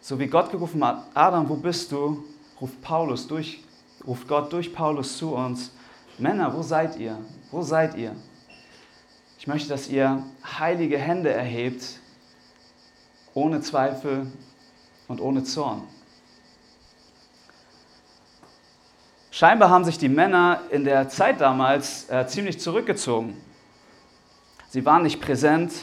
So 0.00 0.18
wie 0.18 0.28
Gott 0.28 0.50
gerufen 0.50 0.84
hat, 0.84 1.04
Adam, 1.14 1.48
wo 1.48 1.56
bist 1.56 1.90
du? 1.90 2.24
ruft 2.60 2.80
Paulus 2.80 3.26
durch, 3.26 3.62
ruft 4.06 4.28
Gott 4.28 4.52
durch 4.52 4.72
Paulus 4.72 5.18
zu 5.18 5.34
uns. 5.34 5.72
Männer, 6.18 6.54
wo 6.54 6.62
seid 6.62 6.96
ihr? 6.96 7.18
Wo 7.50 7.62
seid 7.62 7.96
ihr? 7.96 8.16
Ich 9.38 9.46
möchte, 9.46 9.68
dass 9.68 9.88
ihr 9.88 10.22
heilige 10.58 10.98
Hände 10.98 11.30
erhebt, 11.30 12.00
ohne 13.34 13.60
Zweifel 13.60 14.26
und 15.08 15.20
ohne 15.20 15.44
Zorn. 15.44 15.82
Scheinbar 19.36 19.68
haben 19.68 19.84
sich 19.84 19.98
die 19.98 20.08
Männer 20.08 20.62
in 20.70 20.84
der 20.84 21.10
Zeit 21.10 21.42
damals 21.42 22.08
äh, 22.08 22.26
ziemlich 22.26 22.58
zurückgezogen. 22.58 23.36
Sie 24.70 24.86
waren 24.86 25.02
nicht 25.02 25.20
präsent, 25.20 25.74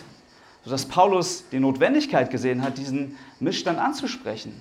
sodass 0.63 0.87
Paulus 0.87 1.47
die 1.51 1.59
Notwendigkeit 1.59 2.31
gesehen 2.31 2.63
hat, 2.63 2.79
diesen 2.79 3.15
Missstand 3.39 3.77
anzusprechen. 3.77 4.59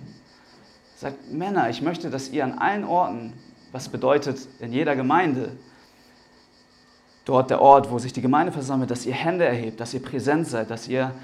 Er 0.96 1.08
sagt, 1.08 1.32
Männer, 1.32 1.70
ich 1.70 1.80
möchte, 1.80 2.10
dass 2.10 2.28
ihr 2.28 2.44
an 2.44 2.58
allen 2.58 2.84
Orten, 2.84 3.32
was 3.72 3.88
bedeutet 3.88 4.46
in 4.60 4.74
jeder 4.74 4.94
Gemeinde, 4.94 5.56
dort 7.24 7.48
der 7.48 7.62
Ort, 7.62 7.90
wo 7.90 7.98
sich 7.98 8.12
die 8.12 8.20
Gemeinde 8.20 8.52
versammelt, 8.52 8.90
dass 8.90 9.06
ihr 9.06 9.14
Hände 9.14 9.46
erhebt, 9.46 9.80
dass 9.80 9.94
ihr 9.94 10.02
präsent 10.02 10.48
seid, 10.48 10.70
dass 10.70 10.86
ihr 10.86 11.14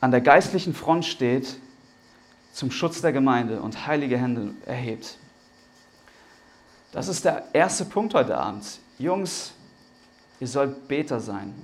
an 0.00 0.10
der 0.10 0.20
geistlichen 0.20 0.74
Front 0.74 1.04
steht 1.04 1.60
zum 2.50 2.72
Schutz 2.72 3.02
der 3.02 3.12
Gemeinde 3.12 3.62
und 3.62 3.86
heilige 3.86 4.18
Hände 4.18 4.52
erhebt. 4.66 5.19
Das 6.92 7.06
ist 7.06 7.24
der 7.24 7.44
erste 7.52 7.84
Punkt 7.84 8.14
heute 8.14 8.36
Abend. 8.36 8.64
Jungs, 8.98 9.52
ihr 10.40 10.48
sollt 10.48 10.88
Beter 10.88 11.20
sein. 11.20 11.54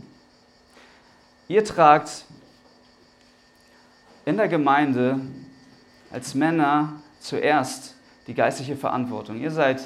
Ihr 1.49 1.65
tragt 1.65 2.25
in 4.25 4.37
der 4.37 4.49
Gemeinde 4.49 5.21
als 6.11 6.35
Männer 6.35 7.01
zuerst 7.21 7.95
die 8.27 8.35
geistliche 8.35 8.77
Verantwortung. 8.77 9.41
Ihr 9.41 9.51
seid 9.51 9.81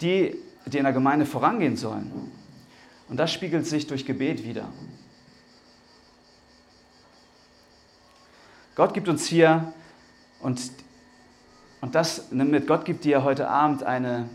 die, 0.00 0.36
die 0.66 0.78
in 0.78 0.84
der 0.84 0.92
Gemeinde 0.92 1.26
vorangehen 1.26 1.76
sollen. 1.76 2.32
Und 3.08 3.16
das 3.16 3.32
spiegelt 3.32 3.66
sich 3.66 3.86
durch 3.86 4.06
Gebet 4.06 4.44
wieder. 4.44 4.68
Gott 8.76 8.94
gibt 8.94 9.08
uns 9.08 9.26
hier, 9.26 9.72
und, 10.40 10.60
und 11.80 11.94
das 11.94 12.30
nimm 12.30 12.50
mit, 12.50 12.66
Gott 12.66 12.84
gibt 12.84 13.04
dir 13.04 13.24
heute 13.24 13.48
Abend 13.48 13.82
eine 13.82 14.28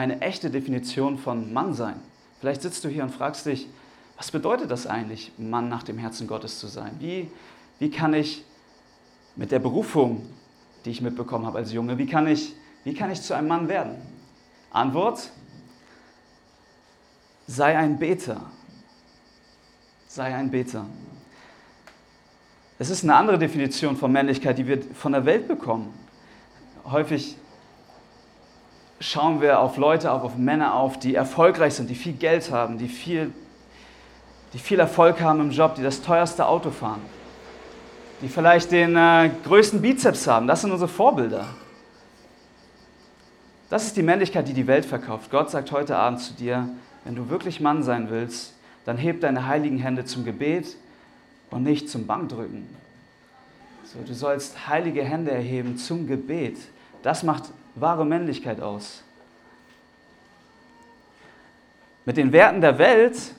eine 0.00 0.22
echte 0.22 0.50
Definition 0.50 1.18
von 1.18 1.52
Mann 1.52 1.74
sein. 1.74 2.00
Vielleicht 2.40 2.62
sitzt 2.62 2.82
du 2.84 2.88
hier 2.88 3.02
und 3.02 3.10
fragst 3.10 3.44
dich, 3.44 3.68
was 4.16 4.30
bedeutet 4.30 4.70
das 4.70 4.86
eigentlich, 4.86 5.32
Mann 5.36 5.68
nach 5.68 5.82
dem 5.82 5.98
Herzen 5.98 6.26
Gottes 6.26 6.58
zu 6.58 6.68
sein? 6.68 6.92
Wie, 7.00 7.30
wie 7.78 7.90
kann 7.90 8.14
ich 8.14 8.44
mit 9.36 9.52
der 9.52 9.58
Berufung, 9.58 10.26
die 10.84 10.90
ich 10.90 11.02
mitbekommen 11.02 11.44
habe 11.44 11.58
als 11.58 11.72
Junge, 11.72 11.98
wie 11.98 12.06
kann 12.06 12.26
ich, 12.26 12.54
wie 12.84 12.94
kann 12.94 13.10
ich 13.10 13.20
zu 13.20 13.34
einem 13.34 13.48
Mann 13.48 13.68
werden? 13.68 13.96
Antwort, 14.70 15.30
sei 17.46 17.76
ein 17.76 17.98
Beter. 17.98 18.40
Sei 20.08 20.34
ein 20.34 20.50
Beter. 20.50 20.86
Es 22.78 22.88
ist 22.88 23.04
eine 23.04 23.16
andere 23.16 23.38
Definition 23.38 23.96
von 23.98 24.10
Männlichkeit, 24.10 24.56
die 24.56 24.66
wir 24.66 24.80
von 24.94 25.12
der 25.12 25.26
Welt 25.26 25.46
bekommen. 25.46 25.92
Häufig 26.84 27.36
schauen 29.00 29.40
wir 29.40 29.60
auf 29.60 29.78
Leute, 29.78 30.12
auf, 30.12 30.22
auf 30.22 30.36
Männer 30.36 30.74
auf, 30.74 30.98
die 30.98 31.14
erfolgreich 31.14 31.74
sind, 31.74 31.88
die 31.88 31.94
viel 31.94 32.12
Geld 32.12 32.50
haben, 32.50 32.78
die 32.78 32.88
viel, 32.88 33.32
die 34.52 34.58
viel 34.58 34.78
Erfolg 34.78 35.20
haben 35.20 35.40
im 35.40 35.50
Job, 35.50 35.74
die 35.74 35.82
das 35.82 36.02
teuerste 36.02 36.46
Auto 36.46 36.70
fahren, 36.70 37.00
die 38.20 38.28
vielleicht 38.28 38.70
den 38.70 38.96
äh, 38.96 39.30
größten 39.44 39.80
Bizeps 39.80 40.26
haben. 40.26 40.46
Das 40.46 40.60
sind 40.60 40.70
unsere 40.70 40.88
Vorbilder. 40.88 41.46
Das 43.70 43.86
ist 43.86 43.96
die 43.96 44.02
Männlichkeit, 44.02 44.46
die 44.48 44.52
die 44.52 44.66
Welt 44.66 44.84
verkauft. 44.84 45.30
Gott 45.30 45.50
sagt 45.50 45.72
heute 45.72 45.96
Abend 45.96 46.20
zu 46.20 46.34
dir, 46.34 46.68
wenn 47.04 47.14
du 47.14 47.30
wirklich 47.30 47.60
Mann 47.60 47.82
sein 47.82 48.10
willst, 48.10 48.52
dann 48.84 48.98
heb 48.98 49.20
deine 49.20 49.46
heiligen 49.46 49.78
Hände 49.78 50.04
zum 50.04 50.24
Gebet 50.24 50.76
und 51.50 51.62
nicht 51.62 51.88
zum 51.88 52.06
Bankdrücken. 52.06 52.66
So, 53.84 54.00
du 54.06 54.12
sollst 54.12 54.68
heilige 54.68 55.02
Hände 55.02 55.30
erheben 55.30 55.78
zum 55.78 56.06
Gebet. 56.06 56.58
Das 57.02 57.22
macht 57.22 57.44
wahre 57.74 58.04
Männlichkeit 58.04 58.60
aus. 58.60 59.02
Mit 62.04 62.16
den 62.16 62.32
Werten 62.32 62.60
der 62.60 62.78
Welt 62.78 63.34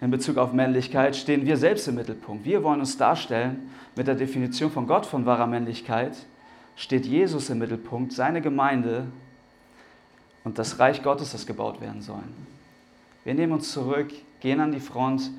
in 0.00 0.10
Bezug 0.10 0.36
auf 0.36 0.52
Männlichkeit 0.52 1.16
stehen 1.16 1.46
wir 1.46 1.56
selbst 1.56 1.88
im 1.88 1.94
Mittelpunkt. 1.94 2.44
Wir 2.44 2.62
wollen 2.62 2.80
uns 2.80 2.96
darstellen 2.96 3.70
mit 3.96 4.06
der 4.06 4.16
Definition 4.16 4.70
von 4.70 4.86
Gott 4.86 5.06
von 5.06 5.24
wahrer 5.24 5.46
Männlichkeit 5.46 6.16
steht 6.76 7.06
Jesus 7.06 7.50
im 7.50 7.58
Mittelpunkt, 7.58 8.12
seine 8.12 8.40
Gemeinde 8.40 9.06
und 10.42 10.58
das 10.58 10.78
Reich 10.78 11.02
Gottes, 11.02 11.32
das 11.32 11.46
gebaut 11.46 11.80
werden 11.80 12.02
soll. 12.02 12.22
Wir 13.24 13.34
nehmen 13.34 13.52
uns 13.52 13.72
zurück, 13.72 14.12
gehen 14.40 14.60
an 14.60 14.72
die 14.72 14.80
Front 14.80 15.30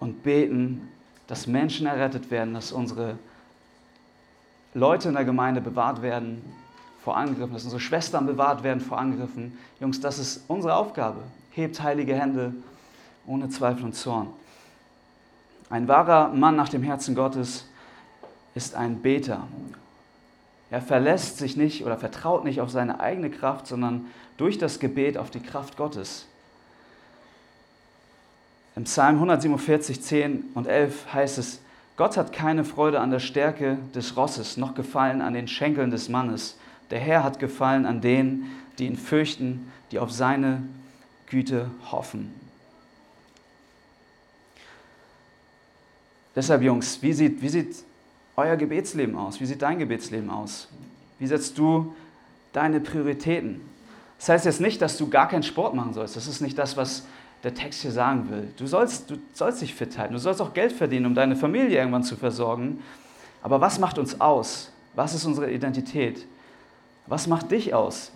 und 0.00 0.22
beten, 0.22 0.88
dass 1.26 1.46
Menschen 1.46 1.86
errettet 1.86 2.30
werden, 2.30 2.52
dass 2.52 2.72
unsere 2.72 3.16
Leute 4.74 5.08
in 5.08 5.14
der 5.14 5.24
Gemeinde 5.24 5.60
bewahrt 5.60 6.02
werden 6.02 6.42
vor 7.04 7.18
Angriffen, 7.18 7.52
dass 7.52 7.64
unsere 7.64 7.80
Schwestern 7.80 8.24
bewahrt 8.24 8.62
werden 8.62 8.80
vor 8.80 8.98
Angriffen. 8.98 9.58
Jungs, 9.78 10.00
das 10.00 10.18
ist 10.18 10.42
unsere 10.48 10.74
Aufgabe. 10.74 11.20
Hebt 11.50 11.82
heilige 11.82 12.14
Hände 12.14 12.54
ohne 13.26 13.50
Zweifel 13.50 13.84
und 13.84 13.94
Zorn. 13.94 14.28
Ein 15.68 15.86
wahrer 15.86 16.30
Mann 16.30 16.56
nach 16.56 16.70
dem 16.70 16.82
Herzen 16.82 17.14
Gottes 17.14 17.66
ist 18.54 18.74
ein 18.74 19.02
Beter. 19.02 19.46
Er 20.70 20.80
verlässt 20.80 21.36
sich 21.36 21.58
nicht 21.58 21.84
oder 21.84 21.98
vertraut 21.98 22.44
nicht 22.44 22.62
auf 22.62 22.70
seine 22.70 23.00
eigene 23.00 23.28
Kraft, 23.28 23.66
sondern 23.66 24.06
durch 24.38 24.56
das 24.56 24.80
Gebet 24.80 25.18
auf 25.18 25.30
die 25.30 25.40
Kraft 25.40 25.76
Gottes. 25.76 26.24
Im 28.76 28.84
Psalm 28.84 29.16
147, 29.16 30.00
10 30.00 30.44
und 30.54 30.66
11 30.66 31.12
heißt 31.12 31.36
es, 31.36 31.60
Gott 31.96 32.16
hat 32.16 32.32
keine 32.32 32.64
Freude 32.64 32.98
an 32.98 33.10
der 33.10 33.20
Stärke 33.20 33.76
des 33.94 34.16
Rosses, 34.16 34.56
noch 34.56 34.74
gefallen 34.74 35.20
an 35.20 35.34
den 35.34 35.48
Schenkeln 35.48 35.90
des 35.90 36.08
Mannes. 36.08 36.56
Der 36.90 37.00
Herr 37.00 37.24
hat 37.24 37.38
gefallen 37.38 37.86
an 37.86 38.00
denen, 38.00 38.50
die 38.78 38.86
ihn 38.86 38.96
fürchten, 38.96 39.70
die 39.90 39.98
auf 39.98 40.10
seine 40.10 40.62
Güte 41.26 41.70
hoffen. 41.90 42.32
Deshalb, 46.36 46.62
Jungs, 46.62 47.00
wie 47.00 47.12
sieht, 47.12 47.40
wie 47.42 47.48
sieht 47.48 47.84
euer 48.36 48.56
Gebetsleben 48.56 49.16
aus? 49.16 49.40
Wie 49.40 49.46
sieht 49.46 49.62
dein 49.62 49.78
Gebetsleben 49.78 50.30
aus? 50.30 50.68
Wie 51.18 51.26
setzt 51.26 51.56
du 51.58 51.94
deine 52.52 52.80
Prioritäten? 52.80 53.60
Das 54.18 54.28
heißt 54.28 54.44
jetzt 54.46 54.60
nicht, 54.60 54.82
dass 54.82 54.96
du 54.96 55.08
gar 55.08 55.28
keinen 55.28 55.42
Sport 55.42 55.74
machen 55.74 55.92
sollst. 55.92 56.16
Das 56.16 56.26
ist 56.26 56.40
nicht 56.40 56.58
das, 56.58 56.76
was 56.76 57.06
der 57.44 57.54
Text 57.54 57.82
hier 57.82 57.92
sagen 57.92 58.30
will. 58.30 58.48
Du 58.56 58.66
sollst, 58.66 59.10
du 59.10 59.16
sollst 59.32 59.60
dich 59.62 59.74
fit 59.74 59.96
halten. 59.98 60.14
Du 60.14 60.18
sollst 60.18 60.40
auch 60.40 60.54
Geld 60.54 60.72
verdienen, 60.72 61.06
um 61.06 61.14
deine 61.14 61.36
Familie 61.36 61.78
irgendwann 61.78 62.02
zu 62.02 62.16
versorgen. 62.16 62.82
Aber 63.42 63.60
was 63.60 63.78
macht 63.78 63.98
uns 63.98 64.20
aus? 64.20 64.72
Was 64.94 65.14
ist 65.14 65.24
unsere 65.24 65.52
Identität? 65.52 66.26
Was 67.06 67.26
macht 67.26 67.50
dich 67.50 67.74
aus? 67.74 68.10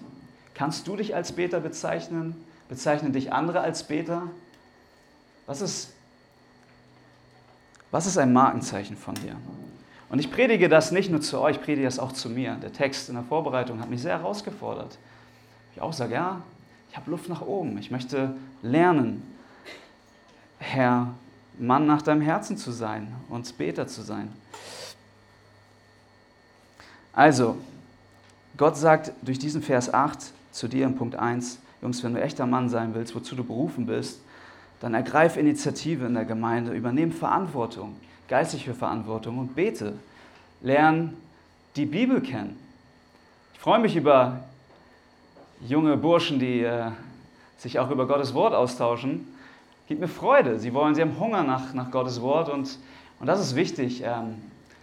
Kannst 0.54 0.86
du 0.88 0.96
dich 0.96 1.14
als 1.14 1.32
Beter 1.32 1.60
bezeichnen? 1.60 2.34
Bezeichnen 2.68 3.12
dich 3.12 3.32
andere 3.32 3.60
als 3.60 3.84
Beter? 3.84 4.22
Was 5.46 5.60
ist, 5.60 5.92
was 7.90 8.06
ist 8.06 8.18
ein 8.18 8.32
Markenzeichen 8.32 8.96
von 8.96 9.14
dir? 9.14 9.36
Und 10.10 10.18
ich 10.18 10.30
predige 10.30 10.68
das 10.68 10.90
nicht 10.90 11.10
nur 11.10 11.20
zu 11.20 11.40
euch, 11.40 11.56
ich 11.56 11.62
predige 11.62 11.84
das 11.84 11.98
auch 11.98 12.12
zu 12.12 12.30
mir. 12.30 12.54
Der 12.56 12.72
Text 12.72 13.08
in 13.08 13.14
der 13.14 13.24
Vorbereitung 13.24 13.80
hat 13.80 13.90
mich 13.90 14.02
sehr 14.02 14.18
herausgefordert. 14.18 14.98
Ich 15.74 15.82
auch 15.82 15.92
sage, 15.92 16.14
ja, 16.14 16.42
ich 16.90 16.96
habe 16.96 17.10
Luft 17.10 17.28
nach 17.28 17.42
oben. 17.42 17.76
Ich 17.78 17.90
möchte 17.90 18.34
lernen, 18.62 19.22
Herr, 20.58 21.14
Mann 21.58 21.86
nach 21.86 22.02
deinem 22.02 22.22
Herzen 22.22 22.56
zu 22.56 22.72
sein 22.72 23.14
und 23.28 23.56
Beter 23.58 23.86
zu 23.86 24.02
sein. 24.02 24.32
Also, 27.12 27.56
Gott 28.58 28.76
sagt 28.76 29.12
durch 29.22 29.38
diesen 29.38 29.62
Vers 29.62 29.92
8 29.94 30.32
zu 30.52 30.68
dir 30.68 30.84
in 30.84 30.96
Punkt 30.96 31.14
1, 31.16 31.58
Jungs, 31.80 32.04
wenn 32.04 32.12
du 32.12 32.20
echter 32.20 32.44
Mann 32.44 32.68
sein 32.68 32.94
willst, 32.94 33.14
wozu 33.14 33.34
du 33.34 33.44
berufen 33.44 33.86
bist, 33.86 34.20
dann 34.80 34.92
ergreif 34.92 35.36
Initiative 35.36 36.04
in 36.04 36.14
der 36.14 36.26
Gemeinde, 36.26 36.72
übernehm 36.72 37.12
Verantwortung 37.12 37.96
geistliche 38.28 38.74
Verantwortung 38.74 39.38
und 39.38 39.56
bete. 39.56 39.94
Lern 40.60 41.16
die 41.76 41.86
Bibel 41.86 42.20
kennen. 42.20 42.56
Ich 43.54 43.60
freue 43.60 43.80
mich 43.80 43.96
über 43.96 44.44
junge 45.66 45.96
Burschen, 45.96 46.38
die 46.38 46.60
äh, 46.60 46.90
sich 47.56 47.78
auch 47.78 47.90
über 47.90 48.06
Gottes 48.06 48.34
Wort 48.34 48.54
austauschen. 48.54 49.26
Gibt 49.88 50.00
mir 50.00 50.08
Freude. 50.08 50.60
Sie 50.60 50.72
wollen, 50.74 50.94
sie 50.94 51.00
haben 51.00 51.18
Hunger 51.18 51.42
nach, 51.42 51.72
nach 51.74 51.90
Gottes 51.90 52.20
Wort 52.20 52.48
und, 52.50 52.78
und 53.18 53.26
das 53.26 53.40
ist 53.40 53.56
wichtig 53.56 54.02
ähm, 54.04 54.36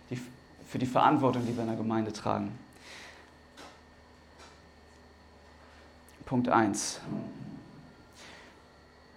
die, 0.09 0.19
für 0.67 0.79
die 0.79 0.85
Verantwortung, 0.85 1.45
die 1.45 1.55
wir 1.55 1.61
in 1.61 1.69
der 1.69 1.77
Gemeinde 1.77 2.11
tragen. 2.11 2.51
Punkt 6.25 6.49
1. 6.49 6.99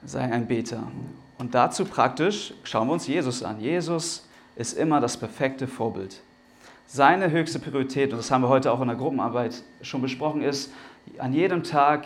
Sei 0.05 0.21
ein 0.21 0.47
Beter. 0.47 0.83
Und 1.39 1.55
dazu 1.55 1.85
praktisch 1.85 2.53
schauen 2.65 2.89
wir 2.89 2.93
uns 2.93 3.07
Jesus 3.07 3.43
an. 3.43 3.61
Jesus 3.61 4.29
ist 4.57 4.75
immer 4.75 5.01
das 5.01 5.17
perfekte 5.17 5.67
Vorbild. 5.67 6.21
Seine 6.87 7.31
höchste 7.31 7.59
Priorität, 7.59 8.13
und 8.13 8.19
das 8.19 8.31
haben 8.31 8.43
wir 8.43 8.49
heute 8.49 8.73
auch 8.73 8.81
in 8.81 8.89
der 8.89 8.97
Gruppenarbeit 8.97 9.63
schon 9.83 10.03
besprochen, 10.03 10.43
ist, 10.43 10.71
an 11.19 11.33
jedem 11.33 11.63
Tag 11.63 12.05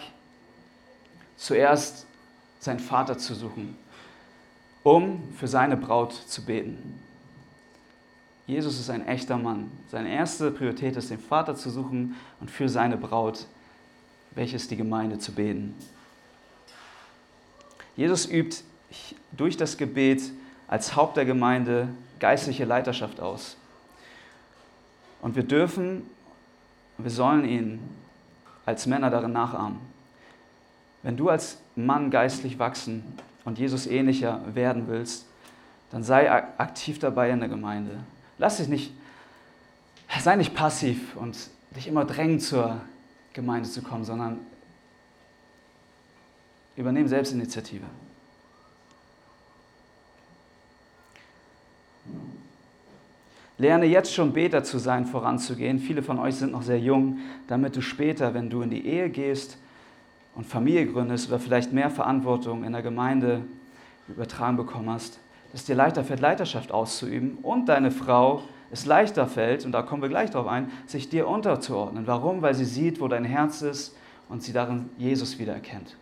zuerst 1.37 2.07
seinen 2.61 2.79
Vater 2.79 3.19
zu 3.19 3.35
suchen, 3.35 3.77
um 4.83 5.23
für 5.37 5.49
seine 5.49 5.77
Braut 5.77 6.13
zu 6.13 6.45
beten. 6.45 7.01
Jesus 8.47 8.79
ist 8.79 8.91
ein 8.91 9.07
echter 9.07 9.37
Mann. 9.37 9.71
Seine 9.89 10.13
erste 10.13 10.51
Priorität 10.51 10.97
ist, 10.97 11.11
den 11.11 11.19
Vater 11.19 11.55
zu 11.55 11.71
suchen 11.71 12.17
und 12.41 12.51
für 12.51 12.69
seine 12.69 12.97
Braut, 12.97 13.47
welches 14.35 14.69
die 14.69 14.77
Gemeinde, 14.77 15.19
zu 15.19 15.33
beten. 15.33 15.75
Jesus 17.97 18.27
übt 18.27 18.59
durch 19.33 19.57
das 19.57 19.77
Gebet 19.77 20.23
als 20.69 20.97
Haupt 20.97 21.17
der 21.17 21.25
Gemeinde 21.25 21.89
geistliche 22.19 22.65
Leiterschaft 22.65 23.21
aus. 23.21 23.57
Und 25.21 25.37
wir 25.37 25.43
dürfen, 25.43 26.03
wir 26.99 27.11
sollen 27.11 27.45
ihn 27.45 27.81
als 28.65 28.87
Männer 28.87 29.11
darin 29.11 29.33
nachahmen. 29.33 29.79
Wenn 31.03 31.17
du 31.17 31.29
als 31.29 31.59
Mann 31.75 32.11
geistlich 32.11 32.59
wachsen 32.59 33.03
und 33.45 33.59
Jesus 33.59 33.87
ähnlicher 33.87 34.41
werden 34.55 34.89
willst, 34.89 35.27
dann 35.91 36.03
sei 36.03 36.31
aktiv 36.31 36.99
dabei 36.99 37.31
in 37.31 37.41
der 37.41 37.49
Gemeinde. 37.49 37.99
Lass 38.39 38.57
dich 38.57 38.69
nicht, 38.69 38.93
sei 40.21 40.37
nicht 40.37 40.55
passiv 40.55 41.17
und 41.17 41.37
dich 41.77 41.87
immer 41.89 42.05
drängen 42.05 42.41
zur 42.41 42.81
Gemeinde 43.33 43.69
zu 43.69 43.83
kommen, 43.83 44.05
sondern 44.05 44.41
übernehm 46.77 47.09
Selbstinitiative. 47.09 47.85
Lerne 53.59 53.87
jetzt 53.87 54.13
schon 54.13 54.33
Beter 54.33 54.65
zu 54.65 54.79
sein, 54.79 55.07
voranzugehen. 55.07 55.79
Viele 55.79 56.03
von 56.03 56.19
euch 56.19 56.37
sind 56.37 56.53
noch 56.53 56.63
sehr 56.63 56.81
jung, 56.81 57.19
damit 57.47 57.77
du 57.77 57.81
später, 57.81 58.35
wenn 58.35 58.51
du 58.51 58.63
in 58.63 58.71
die 58.71 58.85
Ehe 58.85 59.09
gehst 59.09 59.59
und 60.35 60.47
Familie 60.47 60.87
gründest 60.87 61.29
oder 61.29 61.39
vielleicht 61.39 61.73
mehr 61.73 61.91
Verantwortung 61.91 62.65
in 62.65 62.73
der 62.73 62.83
Gemeinde 62.83 63.43
übertragen 64.09 64.57
bekommen 64.57 64.91
hast, 64.91 65.21
dass 65.53 65.65
dir 65.65 65.77
leichter 65.77 66.03
fällt, 66.03 66.21
Leiterschaft 66.21 66.73
auszuüben 66.73 67.39
und 67.43 67.69
deine 67.69 67.91
Frau 67.91 68.43
es 68.73 68.87
leichter 68.87 69.27
fällt, 69.27 69.67
und 69.67 69.73
da 69.73 69.83
kommen 69.83 70.01
wir 70.01 70.09
gleich 70.09 70.31
drauf 70.31 70.47
ein, 70.47 70.73
sich 70.87 71.11
dir 71.11 71.29
unterzuordnen. 71.29 72.07
Warum? 72.07 72.41
Weil 72.41 72.55
sie 72.55 72.65
sieht, 72.65 73.01
wo 73.01 73.07
dein 73.07 73.25
Herz 73.25 73.61
ist 73.61 73.95
und 74.31 74.43
sie 74.43 74.55
darin 74.55 74.89
Jesus 74.97 75.39
wiedererkennt. 75.39 75.95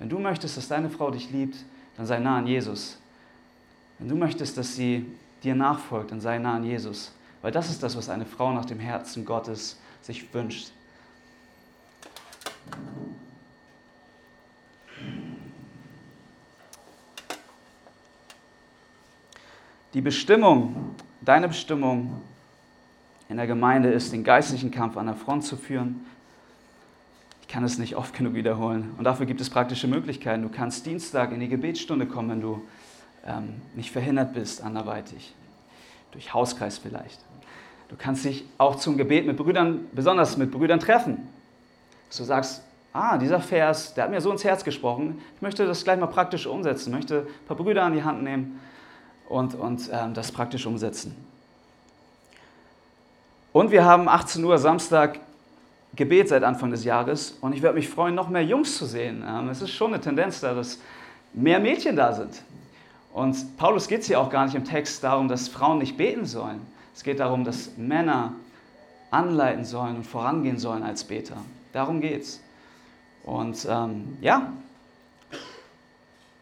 Wenn 0.00 0.08
du 0.08 0.18
möchtest, 0.18 0.56
dass 0.56 0.66
deine 0.66 0.90
Frau 0.90 1.12
dich 1.12 1.30
liebt, 1.30 1.56
dann 1.96 2.04
sei 2.04 2.18
nah 2.18 2.38
an 2.38 2.48
Jesus. 2.48 2.98
Wenn 4.00 4.08
du 4.08 4.16
möchtest, 4.16 4.58
dass 4.58 4.74
sie 4.74 5.06
dir 5.44 5.54
nachfolgt, 5.54 6.10
dann 6.10 6.20
sei 6.20 6.38
nah 6.38 6.56
an 6.56 6.64
Jesus. 6.64 7.12
Weil 7.42 7.52
das 7.52 7.70
ist 7.70 7.80
das, 7.80 7.96
was 7.96 8.08
eine 8.08 8.26
Frau 8.26 8.52
nach 8.52 8.64
dem 8.64 8.80
Herzen 8.80 9.24
Gottes 9.24 9.78
sich 10.00 10.34
wünscht. 10.34 10.72
Die 19.94 20.00
Bestimmung, 20.00 20.96
deine 21.24 21.48
Bestimmung 21.48 22.20
in 23.28 23.36
der 23.36 23.46
Gemeinde 23.46 23.90
ist, 23.90 24.12
den 24.12 24.24
geistlichen 24.24 24.70
Kampf 24.70 24.96
an 24.96 25.06
der 25.06 25.14
Front 25.14 25.44
zu 25.44 25.56
führen. 25.56 26.04
Ich 27.40 27.48
kann 27.48 27.64
es 27.64 27.78
nicht 27.78 27.96
oft 27.96 28.14
genug 28.14 28.34
wiederholen. 28.34 28.94
Und 28.98 29.04
dafür 29.04 29.26
gibt 29.26 29.40
es 29.40 29.50
praktische 29.50 29.88
Möglichkeiten. 29.88 30.42
Du 30.42 30.48
kannst 30.48 30.86
Dienstag 30.86 31.32
in 31.32 31.40
die 31.40 31.48
Gebetsstunde 31.48 32.06
kommen, 32.06 32.30
wenn 32.30 32.40
du 32.40 32.62
ähm, 33.26 33.60
nicht 33.74 33.90
verhindert 33.90 34.34
bist 34.34 34.62
anderweitig. 34.62 35.34
Durch 36.10 36.34
Hauskreis 36.34 36.78
vielleicht. 36.78 37.20
Du 37.88 37.96
kannst 37.96 38.24
dich 38.24 38.44
auch 38.58 38.76
zum 38.76 38.96
Gebet 38.96 39.26
mit 39.26 39.36
Brüdern, 39.36 39.86
besonders 39.92 40.36
mit 40.36 40.50
Brüdern 40.50 40.80
treffen. 40.80 41.28
Dass 42.08 42.18
du 42.18 42.24
sagst, 42.24 42.62
ah, 42.92 43.16
dieser 43.16 43.40
Vers, 43.40 43.94
der 43.94 44.04
hat 44.04 44.10
mir 44.10 44.20
so 44.20 44.30
ins 44.30 44.44
Herz 44.44 44.64
gesprochen, 44.64 45.20
ich 45.36 45.42
möchte 45.42 45.66
das 45.66 45.84
gleich 45.84 45.98
mal 45.98 46.06
praktisch 46.06 46.46
umsetzen, 46.46 46.90
ich 46.90 46.96
möchte 46.96 47.20
ein 47.20 47.46
paar 47.46 47.56
Brüder 47.56 47.84
an 47.84 47.94
die 47.94 48.02
Hand 48.02 48.22
nehmen 48.22 48.60
und, 49.32 49.54
und 49.54 49.88
ähm, 49.90 50.14
das 50.14 50.30
praktisch 50.30 50.66
umsetzen. 50.66 51.16
Und 53.52 53.70
wir 53.70 53.84
haben 53.84 54.08
18 54.08 54.44
Uhr 54.44 54.58
Samstag 54.58 55.20
Gebet 55.94 56.28
seit 56.28 56.42
Anfang 56.42 56.70
des 56.70 56.84
Jahres 56.84 57.36
und 57.40 57.54
ich 57.54 57.62
würde 57.62 57.74
mich 57.74 57.88
freuen, 57.88 58.14
noch 58.14 58.28
mehr 58.28 58.44
Jungs 58.44 58.78
zu 58.78 58.86
sehen. 58.86 59.24
Ähm, 59.26 59.48
es 59.48 59.60
ist 59.62 59.70
schon 59.70 59.92
eine 59.92 60.00
Tendenz 60.00 60.40
da, 60.40 60.54
dass 60.54 60.78
mehr 61.32 61.60
Mädchen 61.60 61.96
da 61.96 62.12
sind. 62.12 62.42
Und 63.12 63.56
Paulus 63.56 63.88
geht 63.88 64.00
es 64.02 64.06
hier 64.06 64.20
auch 64.20 64.30
gar 64.30 64.44
nicht 64.46 64.54
im 64.54 64.64
Text 64.64 65.04
darum, 65.04 65.28
dass 65.28 65.48
Frauen 65.48 65.78
nicht 65.78 65.96
beten 65.96 66.24
sollen. 66.24 66.60
Es 66.94 67.02
geht 67.02 67.20
darum, 67.20 67.44
dass 67.44 67.76
Männer 67.76 68.32
anleiten 69.10 69.64
sollen 69.64 69.96
und 69.96 70.04
vorangehen 70.04 70.58
sollen 70.58 70.82
als 70.82 71.04
Beter. 71.04 71.36
Darum 71.72 72.00
geht's. 72.00 72.40
Und 73.24 73.66
ähm, 73.68 74.16
ja, 74.22 74.52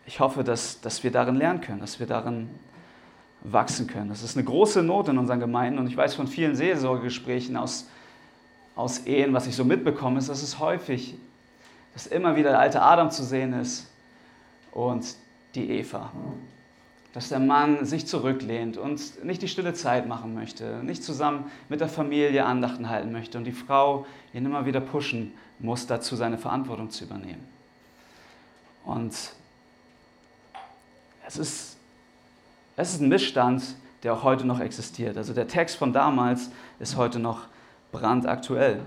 ich 0.07 0.20
hoffe, 0.20 0.44
dass, 0.44 0.81
dass 0.81 1.03
wir 1.03 1.11
darin 1.11 1.37
lernen 1.37 1.61
können, 1.61 1.81
dass 1.81 1.98
wir 1.98 2.07
darin 2.07 2.50
wachsen 3.42 3.87
können. 3.87 4.09
Das 4.09 4.22
ist 4.22 4.37
eine 4.37 4.44
große 4.44 4.83
Not 4.83 5.09
in 5.09 5.18
unseren 5.18 5.40
Gemeinden 5.40 5.79
und 5.79 5.87
ich 5.87 5.96
weiß 5.96 6.14
von 6.14 6.26
vielen 6.26 6.55
Seelsorgegesprächen 6.55 7.57
aus, 7.57 7.88
aus 8.76 9.07
Ehen, 9.07 9.33
was 9.33 9.46
ich 9.46 9.57
so 9.57 9.64
mitbekomme, 9.64 10.18
ist, 10.18 10.29
dass 10.29 10.42
es 10.42 10.59
häufig, 10.59 11.14
dass 11.94 12.07
immer 12.07 12.37
wieder 12.37 12.50
der 12.50 12.59
alte 12.59 12.83
Adam 12.83 13.11
zu 13.11 13.24
sehen 13.24 13.53
ist 13.53 13.90
und 14.72 15.14
die 15.55 15.70
Eva 15.70 16.11
dass 17.12 17.29
der 17.29 17.40
Mann 17.40 17.85
sich 17.85 18.07
zurücklehnt 18.07 18.76
und 18.76 19.24
nicht 19.24 19.42
die 19.42 19.48
stille 19.48 19.74
Zeit 19.74 20.07
machen 20.07 20.35
möchte, 20.35 20.81
nicht 20.85 21.03
zusammen 21.03 21.50
mit 21.68 21.81
der 21.81 21.88
Familie 21.88 22.44
Andachten 22.44 22.88
halten 22.88 23.11
möchte 23.11 23.37
und 23.37 23.44
die 23.44 23.53
Frau 23.53 24.07
ihn 24.33 24.44
immer 24.44 24.64
wieder 24.64 24.81
pushen 24.81 25.33
muss, 25.59 25.87
dazu 25.87 26.14
seine 26.14 26.38
Verantwortung 26.38 26.90
zu 26.90 27.05
übernehmen. 27.05 27.46
Und 28.85 29.14
es 31.26 31.37
ist, 31.37 31.69
es 32.81 32.95
ist 32.95 33.01
ein 33.01 33.09
Missstand, 33.09 33.62
der 34.03 34.14
auch 34.14 34.23
heute 34.23 34.47
noch 34.47 34.61
existiert. 34.61 35.16
Also 35.16 35.35
der 35.35 35.47
Text 35.47 35.77
von 35.77 35.93
damals 35.93 36.51
ist 36.79 36.97
heute 36.97 37.19
noch 37.19 37.43
brandaktuell. 37.93 38.81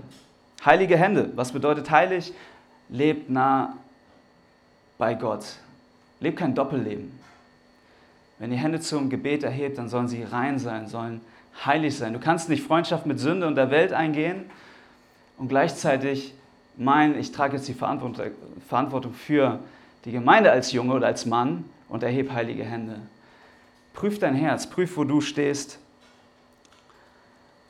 Heilige 0.64 0.96
Hände, 0.96 1.30
was 1.36 1.52
bedeutet 1.52 1.90
heilig? 1.90 2.32
Lebt 2.88 3.30
nah 3.30 3.76
bei 4.98 5.14
Gott. 5.14 5.44
Lebt 6.20 6.38
kein 6.38 6.54
Doppelleben. 6.54 7.18
Wenn 8.38 8.50
die 8.50 8.56
Hände 8.56 8.80
zum 8.80 9.10
Gebet 9.10 9.44
erhebt, 9.44 9.78
dann 9.78 9.88
sollen 9.88 10.08
sie 10.08 10.24
rein 10.24 10.58
sein, 10.58 10.88
sollen 10.88 11.20
heilig 11.64 11.96
sein. 11.96 12.12
Du 12.12 12.18
kannst 12.18 12.48
nicht 12.48 12.64
Freundschaft 12.64 13.06
mit 13.06 13.20
Sünde 13.20 13.46
und 13.46 13.54
der 13.54 13.70
Welt 13.70 13.92
eingehen 13.92 14.44
und 15.38 15.48
gleichzeitig 15.48 16.34
meinen, 16.76 17.16
ich 17.18 17.30
trage 17.30 17.56
jetzt 17.56 17.68
die 17.68 17.74
Verantwortung 17.74 19.14
für 19.14 19.60
die 20.04 20.12
Gemeinde 20.12 20.50
als 20.50 20.72
Junge 20.72 20.94
oder 20.94 21.06
als 21.06 21.26
Mann 21.26 21.64
und 21.88 22.02
erhebe 22.02 22.34
heilige 22.34 22.64
Hände. 22.64 22.96
Prüf 23.94 24.18
dein 24.18 24.34
Herz, 24.34 24.68
prüf, 24.68 24.96
wo 24.96 25.04
du 25.04 25.20
stehst. 25.20 25.78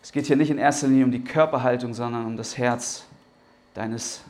Es 0.03 0.11
geht 0.11 0.27
hier 0.27 0.37
nicht 0.37 0.51
in 0.51 0.59
erster 0.59 0.89
Linie 0.89 1.05
um 1.05 1.13
die 1.13 1.23
Körperhaltung, 1.23 1.95
sondern 1.95 2.27
um 2.27 2.37
das 2.37 2.59
Herz 2.59 3.05
deines, 3.75 4.23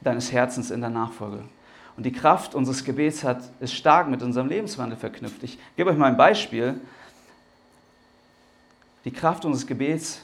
deines 0.00 0.30
Herzens 0.30 0.70
in 0.70 0.80
der 0.80 0.90
Nachfolge. 0.90 1.42
Und 1.96 2.04
die 2.04 2.12
Kraft 2.12 2.54
unseres 2.54 2.84
Gebets 2.84 3.24
hat, 3.24 3.42
ist 3.60 3.74
stark 3.74 4.08
mit 4.08 4.22
unserem 4.22 4.46
Lebenswandel 4.48 4.96
verknüpft. 4.96 5.42
Ich 5.42 5.58
gebe 5.76 5.90
euch 5.90 5.96
mal 5.96 6.06
ein 6.06 6.16
Beispiel. 6.16 6.80
Die 9.04 9.10
Kraft 9.10 9.44
unseres 9.44 9.66
Gebets 9.66 10.22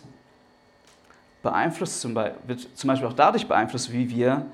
beeinflusst 1.43 2.01
zum 2.01 2.15
Beispiel, 2.15 2.41
wird 2.47 2.69
zum 2.75 2.89
Beispiel 2.89 3.09
auch 3.09 3.13
dadurch 3.13 3.49
beeinflusst, 3.49 3.93
wie 3.93 4.09
wir 4.09 4.47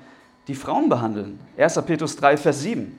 die 0.47 0.55
Frauen 0.55 0.89
behandeln. 0.89 1.39
1. 1.57 1.81
Petrus 1.85 2.15
3, 2.15 2.37
Vers 2.37 2.61
7. 2.61 2.97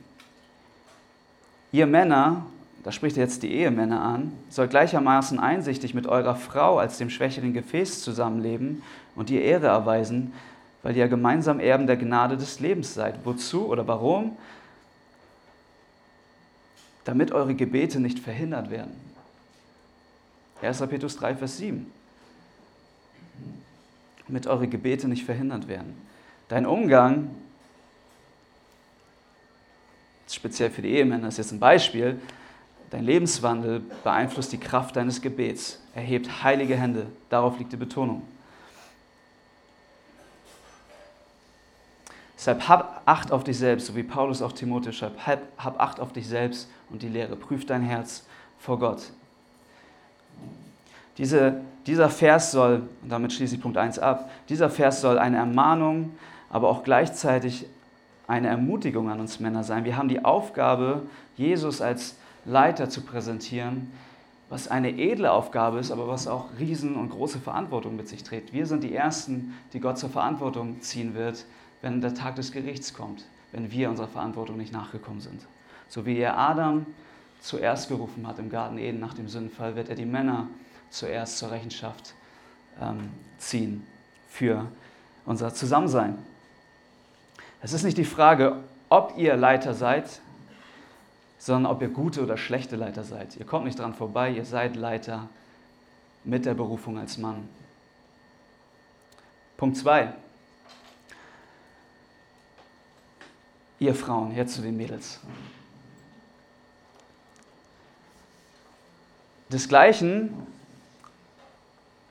Ihr 1.72 1.86
Männer, 1.86 2.46
da 2.84 2.90
spricht 2.90 3.16
er 3.16 3.22
jetzt 3.24 3.42
die 3.42 3.52
Ehemänner 3.52 4.02
an, 4.02 4.32
sollt 4.48 4.70
gleichermaßen 4.70 5.38
einsichtig 5.38 5.94
mit 5.94 6.06
eurer 6.06 6.34
Frau 6.34 6.78
als 6.78 6.98
dem 6.98 7.10
schwächeren 7.10 7.52
Gefäß 7.52 8.02
zusammenleben 8.02 8.82
und 9.14 9.30
ihr 9.30 9.42
Ehre 9.42 9.68
erweisen, 9.68 10.32
weil 10.82 10.96
ihr 10.96 11.06
gemeinsam 11.06 11.60
Erben 11.60 11.86
der 11.86 11.96
Gnade 11.96 12.36
des 12.36 12.58
Lebens 12.58 12.94
seid. 12.94 13.24
Wozu 13.24 13.68
oder 13.68 13.86
warum? 13.86 14.36
Damit 17.04 17.30
eure 17.30 17.54
Gebete 17.54 18.00
nicht 18.00 18.18
verhindert 18.18 18.70
werden. 18.70 18.92
1. 20.60 20.80
Petrus 20.88 21.16
3, 21.16 21.36
Vers 21.36 21.58
7. 21.58 21.86
Damit 24.26 24.46
eure 24.48 24.66
Gebete 24.66 25.06
nicht 25.06 25.24
verhindert 25.24 25.68
werden. 25.68 25.94
Dein 26.48 26.66
Umgang, 26.66 27.30
speziell 30.28 30.70
für 30.70 30.82
die 30.82 30.90
Ehemänner, 30.90 31.28
ist 31.28 31.38
jetzt 31.38 31.52
ein 31.52 31.60
Beispiel, 31.60 32.20
dein 32.92 33.04
Lebenswandel 33.04 33.80
beeinflusst 34.04 34.52
die 34.52 34.58
Kraft 34.58 34.96
deines 34.96 35.22
Gebets. 35.22 35.80
Erhebt 35.94 36.44
heilige 36.44 36.76
Hände. 36.76 37.06
Darauf 37.30 37.58
liegt 37.58 37.72
die 37.72 37.78
Betonung. 37.78 38.22
Deshalb 42.36 42.68
hab 42.68 43.02
Acht 43.06 43.32
auf 43.32 43.44
dich 43.44 43.56
selbst, 43.56 43.86
so 43.86 43.96
wie 43.96 44.02
Paulus 44.02 44.42
auch 44.42 44.52
Timotheus 44.52 44.96
schreibt. 44.96 45.26
Hab, 45.26 45.40
hab 45.56 45.80
Acht 45.80 46.00
auf 46.00 46.12
dich 46.12 46.28
selbst 46.28 46.68
und 46.90 47.02
die 47.02 47.08
Lehre. 47.08 47.34
Prüf 47.34 47.64
dein 47.64 47.82
Herz 47.82 48.26
vor 48.58 48.78
Gott. 48.78 49.10
Diese, 51.16 51.62
dieser 51.86 52.10
Vers 52.10 52.52
soll, 52.52 52.82
und 53.02 53.08
damit 53.08 53.32
schließe 53.32 53.54
ich 53.54 53.60
Punkt 53.60 53.78
1 53.78 53.98
ab, 53.98 54.30
dieser 54.48 54.68
Vers 54.68 55.00
soll 55.00 55.18
eine 55.18 55.38
Ermahnung, 55.38 56.12
aber 56.50 56.68
auch 56.68 56.84
gleichzeitig 56.84 57.66
eine 58.26 58.48
Ermutigung 58.48 59.08
an 59.10 59.20
uns 59.20 59.40
Männer 59.40 59.64
sein. 59.64 59.84
Wir 59.84 59.96
haben 59.96 60.08
die 60.08 60.24
Aufgabe, 60.24 61.02
Jesus 61.36 61.80
als 61.80 62.16
Leiter 62.44 62.88
zu 62.88 63.02
präsentieren, 63.02 63.92
was 64.48 64.68
eine 64.68 64.98
edle 64.98 65.32
Aufgabe 65.32 65.78
ist, 65.78 65.90
aber 65.90 66.08
was 66.08 66.26
auch 66.26 66.46
riesen 66.58 66.96
und 66.96 67.08
große 67.08 67.38
Verantwortung 67.38 67.96
mit 67.96 68.08
sich 68.08 68.22
trägt. 68.22 68.52
Wir 68.52 68.66
sind 68.66 68.82
die 68.82 68.94
Ersten, 68.94 69.54
die 69.72 69.80
Gott 69.80 69.98
zur 69.98 70.10
Verantwortung 70.10 70.82
ziehen 70.82 71.14
wird, 71.14 71.46
wenn 71.80 72.00
der 72.00 72.14
Tag 72.14 72.36
des 72.36 72.52
Gerichts 72.52 72.92
kommt, 72.92 73.24
wenn 73.52 73.70
wir 73.70 73.88
unserer 73.88 74.08
Verantwortung 74.08 74.56
nicht 74.58 74.72
nachgekommen 74.72 75.20
sind. 75.20 75.40
So 75.88 76.04
wie 76.04 76.18
er 76.18 76.38
Adam 76.38 76.86
zuerst 77.40 77.88
gerufen 77.88 78.26
hat 78.26 78.38
im 78.38 78.50
Garten 78.50 78.78
Eden 78.78 79.00
nach 79.00 79.14
dem 79.14 79.28
Sündenfall, 79.28 79.74
wird 79.74 79.88
er 79.88 79.96
die 79.96 80.04
Männer 80.04 80.48
zuerst 80.90 81.38
zur 81.38 81.50
Rechenschaft 81.50 82.14
ähm, 82.80 83.10
ziehen 83.38 83.86
für 84.28 84.66
unser 85.24 85.54
Zusammensein. 85.54 86.18
Es 87.62 87.72
ist 87.72 87.84
nicht 87.84 87.96
die 87.96 88.04
Frage, 88.04 88.56
ob 88.88 89.14
ihr 89.16 89.36
Leiter 89.36 89.74
seid, 89.74 90.20
sondern 91.42 91.72
ob 91.72 91.82
ihr 91.82 91.88
gute 91.88 92.22
oder 92.22 92.36
schlechte 92.36 92.76
Leiter 92.76 93.02
seid. 93.02 93.36
Ihr 93.36 93.44
kommt 93.44 93.64
nicht 93.64 93.76
dran 93.76 93.94
vorbei, 93.94 94.30
ihr 94.30 94.44
seid 94.44 94.76
Leiter 94.76 95.28
mit 96.22 96.44
der 96.46 96.54
Berufung 96.54 97.00
als 97.00 97.18
Mann. 97.18 97.48
Punkt 99.56 99.76
2. 99.76 100.14
Ihr 103.80 103.94
Frauen, 103.96 104.36
jetzt 104.36 104.54
zu 104.54 104.62
den 104.62 104.76
Mädels. 104.76 105.18
Desgleichen 109.48 110.46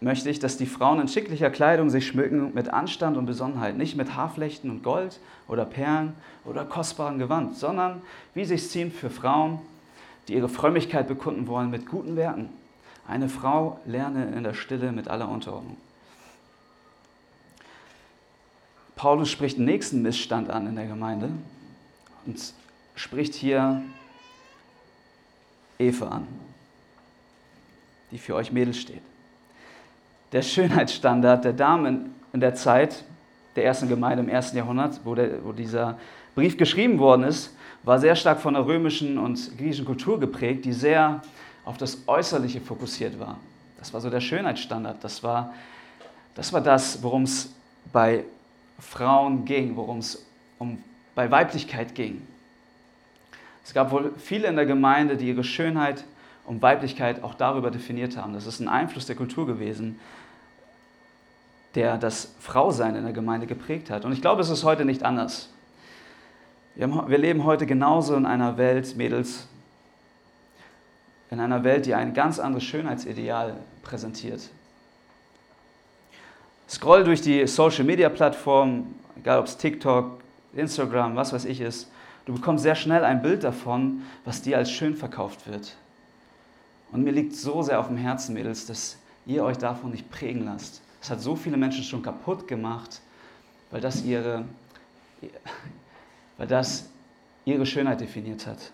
möchte 0.02 0.30
ich, 0.30 0.40
dass 0.40 0.58
die 0.58 0.66
Frauen 0.66 1.00
in 1.00 1.08
schicklicher 1.08 1.52
Kleidung 1.52 1.90
sich 1.90 2.08
schmücken 2.08 2.54
mit 2.54 2.70
Anstand 2.70 3.18
und 3.18 3.28
Besonnenheit, 3.28 3.78
nicht 3.78 3.96
mit 3.96 4.16
Haarflechten 4.16 4.70
und 4.70 4.84
Gold 4.84 5.20
oder 5.48 5.64
Perlen 5.64 6.14
oder 6.44 6.66
kostbaren 6.66 7.20
Gewand, 7.20 7.56
sondern 7.56 8.02
wie 8.34 8.44
sich 8.44 8.68
ziemt 8.68 8.94
für 8.94 9.12
Frauen, 9.12 9.60
die 10.28 10.34
ihre 10.34 10.50
Frömmigkeit 10.50 11.08
bekunden 11.08 11.48
wollen 11.48 11.70
mit 11.70 11.88
guten 11.88 12.16
Werken. 12.16 12.50
Eine 13.08 13.30
Frau 13.30 13.80
lerne 13.86 14.34
in 14.36 14.44
der 14.44 14.56
Stille 14.56 14.92
mit 14.92 15.08
aller 15.08 15.30
Unterordnung. 15.30 15.78
Paulus 18.96 19.30
spricht 19.30 19.58
den 19.58 19.66
nächsten 19.66 20.02
Missstand 20.02 20.50
an 20.50 20.68
in 20.68 20.76
der 20.76 20.88
Gemeinde, 20.88 21.30
und 22.26 22.54
spricht 22.96 23.34
hier 23.34 23.82
Eva 25.80 26.08
an, 26.08 26.28
die 28.12 28.18
für 28.18 28.36
euch 28.36 28.52
Mädels 28.52 28.78
steht. 28.78 29.02
Der 30.32 30.42
Schönheitsstandard 30.42 31.44
der 31.44 31.54
Damen 31.54 32.14
in 32.32 32.40
der 32.40 32.56
Zeit 32.56 33.04
der 33.56 33.66
ersten 33.66 33.90
Gemeinde 33.90 34.24
im 34.24 34.30
ersten 34.30 34.56
Jahrhundert, 34.56 35.02
wo, 35.04 35.14
der, 35.14 35.44
wo 35.44 35.52
dieser 35.52 35.98
Brief 36.36 36.58
geschrieben 36.58 37.00
worden 37.00 37.24
ist, 37.24 37.56
war 37.84 38.00
sehr 38.00 38.16
stark 38.16 38.40
von 38.40 38.54
der 38.54 38.66
römischen 38.66 39.18
und 39.18 39.58
griechischen 39.58 39.86
Kultur 39.86 40.20
geprägt, 40.20 40.64
die 40.64 40.72
sehr 40.72 41.22
auf 41.66 41.78
das 41.78 42.08
Äußerliche 42.08 42.62
fokussiert 42.62 43.20
war. 43.20 43.38
Das 43.78 43.94
war 43.94 44.00
so 44.00 44.10
der 44.10 44.22
Schönheitsstandard. 44.22 45.04
Das 45.04 45.22
war 45.24 45.54
das, 46.36 46.54
war 46.54 46.62
das 46.62 47.04
worum 47.04 47.24
es 47.24 47.54
bei 47.92 48.24
Frauen 48.80 49.44
ging, 49.44 49.76
worum 49.76 49.98
es 49.98 50.26
um 50.60 50.82
bei 51.14 51.30
Weiblichkeit 51.30 51.94
ging. 51.94 52.26
Es 53.66 53.74
gab 53.74 53.92
wohl 53.92 54.14
viele 54.18 54.48
in 54.48 54.56
der 54.56 54.66
Gemeinde, 54.66 55.18
die 55.18 55.28
ihre 55.28 55.44
Schönheit 55.44 56.06
und 56.46 56.62
Weiblichkeit 56.62 57.24
auch 57.24 57.34
darüber 57.34 57.70
definiert 57.70 58.18
haben. 58.18 58.34
Das 58.34 58.48
ist 58.48 58.60
ein 58.60 58.68
Einfluss 58.68 59.06
der 59.06 59.16
Kultur 59.16 59.46
gewesen, 59.46 60.00
der 61.76 61.98
das 61.98 62.34
Frausein 62.40 62.96
in 62.96 63.04
der 63.04 63.14
Gemeinde 63.14 63.48
geprägt 63.48 63.90
hat. 63.90 64.06
Und 64.06 64.12
ich 64.12 64.22
glaube, 64.22 64.42
es 64.42 64.50
ist 64.50 64.64
heute 64.64 64.86
nicht 64.86 65.04
anders. 65.04 65.50
Wir, 66.76 66.90
haben, 66.90 67.10
wir 67.10 67.18
leben 67.18 67.44
heute 67.44 67.66
genauso 67.66 68.16
in 68.16 68.26
einer 68.26 68.58
Welt, 68.58 68.96
Mädels, 68.96 69.48
in 71.30 71.40
einer 71.40 71.64
Welt, 71.64 71.86
die 71.86 71.96
ein 71.96 72.14
ganz 72.14 72.40
anderes 72.40 72.64
Schönheitsideal 72.64 73.56
präsentiert. 73.84 74.50
Scroll 76.68 77.04
durch 77.04 77.22
die 77.22 77.46
Social 77.48 77.84
Media 77.84 78.10
Plattformen, 78.10 78.96
egal 79.18 79.40
ob 79.40 79.46
es 79.46 79.58
TikTok, 79.58 80.22
Instagram, 80.54 81.16
was 81.16 81.34
weiß 81.34 81.46
ich 81.46 81.62
ist. 81.62 81.90
Du 82.26 82.34
bekommst 82.34 82.64
sehr 82.64 82.76
schnell 82.76 83.04
ein 83.04 83.22
Bild 83.22 83.44
davon, 83.44 84.04
was 84.26 84.42
dir 84.42 84.58
als 84.58 84.72
schön 84.72 84.96
verkauft 84.96 85.48
wird. 85.48 85.76
Und 86.92 87.04
mir 87.04 87.12
liegt 87.12 87.36
so 87.36 87.62
sehr 87.62 87.80
auf 87.80 87.88
dem 87.88 87.98
Herzen, 87.98 88.34
Mädels, 88.34 88.66
dass 88.66 88.98
ihr 89.26 89.44
euch 89.44 89.58
davon 89.58 89.92
nicht 89.92 90.10
prägen 90.12 90.46
lasst. 90.46 90.82
Es 91.02 91.10
hat 91.10 91.20
so 91.20 91.36
viele 91.36 91.58
Menschen 91.58 91.84
schon 91.84 92.04
kaputt 92.04 92.48
gemacht, 92.48 93.02
weil 93.72 93.82
das 93.82 94.04
ihre, 94.04 94.46
weil 96.38 96.48
das 96.48 96.90
ihre 97.44 97.66
Schönheit 97.66 98.02
definiert 98.02 98.46
hat. 98.46 98.72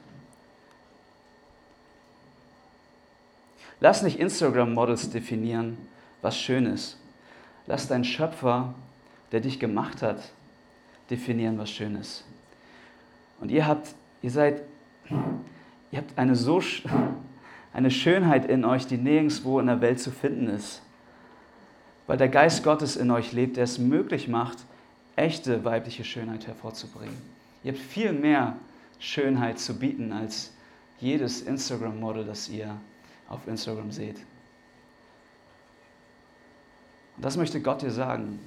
Lass 3.79 4.01
nicht 4.01 4.19
Instagram-Models 4.19 5.09
definieren, 5.11 5.77
was 6.21 6.37
schön 6.37 6.65
ist. 6.65 6.97
Lass 7.67 7.87
deinen 7.87 8.03
Schöpfer, 8.03 8.73
der 9.31 9.39
dich 9.39 9.59
gemacht 9.59 10.01
hat, 10.01 10.31
definieren, 11.09 11.57
was 11.57 11.69
schön 11.69 11.95
ist. 11.95 12.25
Und 13.39 13.51
ihr 13.51 13.67
habt, 13.67 13.93
ihr 14.21 14.31
seid, 14.31 14.63
ihr 15.91 15.99
habt 15.99 16.17
eine 16.17 16.35
so 16.35 16.61
eine 17.71 17.91
Schönheit 17.91 18.49
in 18.49 18.65
euch, 18.65 18.87
die 18.87 18.97
nirgendwo 18.97 19.59
in 19.59 19.67
der 19.67 19.79
Welt 19.79 19.99
zu 19.99 20.11
finden 20.11 20.47
ist. 20.47 20.81
Weil 22.07 22.17
der 22.17 22.29
Geist 22.29 22.63
Gottes 22.63 22.95
in 22.95 23.11
euch 23.11 23.33
lebt, 23.33 23.57
der 23.57 23.65
es 23.65 23.77
möglich 23.77 24.27
macht, 24.27 24.57
echte 25.15 25.63
weibliche 25.65 26.03
Schönheit 26.03 26.47
hervorzubringen. 26.47 27.17
Ihr 27.63 27.73
habt 27.73 27.81
viel 27.81 28.13
mehr 28.13 28.55
Schönheit 28.99 29.59
zu 29.59 29.77
bieten 29.77 30.13
als 30.13 30.53
jedes 30.99 31.41
Instagram-Model, 31.41 32.25
das 32.25 32.49
ihr 32.49 32.77
auf 33.27 33.47
Instagram 33.47 33.91
seht. 33.91 34.17
Und 37.17 37.25
das 37.25 37.35
möchte 37.35 37.59
Gott 37.61 37.81
dir 37.81 37.91
sagen. 37.91 38.39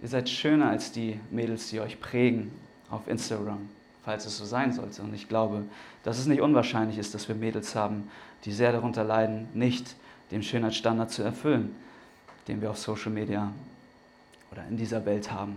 Ihr 0.00 0.08
seid 0.08 0.28
schöner 0.28 0.68
als 0.68 0.92
die 0.92 1.18
Mädels, 1.30 1.70
die 1.70 1.80
euch 1.80 1.98
prägen 1.98 2.52
auf 2.88 3.08
Instagram, 3.08 3.68
falls 4.04 4.26
es 4.26 4.38
so 4.38 4.44
sein 4.44 4.72
sollte. 4.72 5.02
Und 5.02 5.12
ich 5.12 5.28
glaube, 5.28 5.64
dass 6.04 6.18
es 6.18 6.26
nicht 6.26 6.40
unwahrscheinlich 6.40 6.98
ist, 6.98 7.14
dass 7.14 7.26
wir 7.26 7.34
Mädels 7.34 7.74
haben, 7.74 8.08
die 8.44 8.52
sehr 8.52 8.70
darunter 8.70 9.02
leiden, 9.02 9.48
nicht 9.54 9.96
den 10.30 10.42
Schönheitsstandard 10.42 11.10
zu 11.10 11.22
erfüllen, 11.22 11.74
den 12.48 12.60
wir 12.60 12.70
auf 12.70 12.78
Social 12.78 13.12
Media 13.12 13.52
oder 14.50 14.66
in 14.66 14.76
dieser 14.76 15.04
Welt 15.04 15.30
haben. 15.30 15.56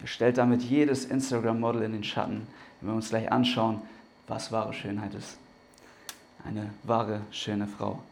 Ihr 0.00 0.06
stellt 0.06 0.36
damit 0.36 0.62
jedes 0.62 1.06
Instagram-Model 1.06 1.82
in 1.82 1.92
den 1.92 2.04
Schatten, 2.04 2.46
wenn 2.80 2.90
wir 2.90 2.94
uns 2.94 3.08
gleich 3.08 3.32
anschauen, 3.32 3.80
was 4.28 4.52
wahre 4.52 4.74
Schönheit 4.74 5.14
ist. 5.14 5.38
Eine 6.44 6.70
wahre, 6.82 7.22
schöne 7.30 7.66
Frau. 7.66 8.02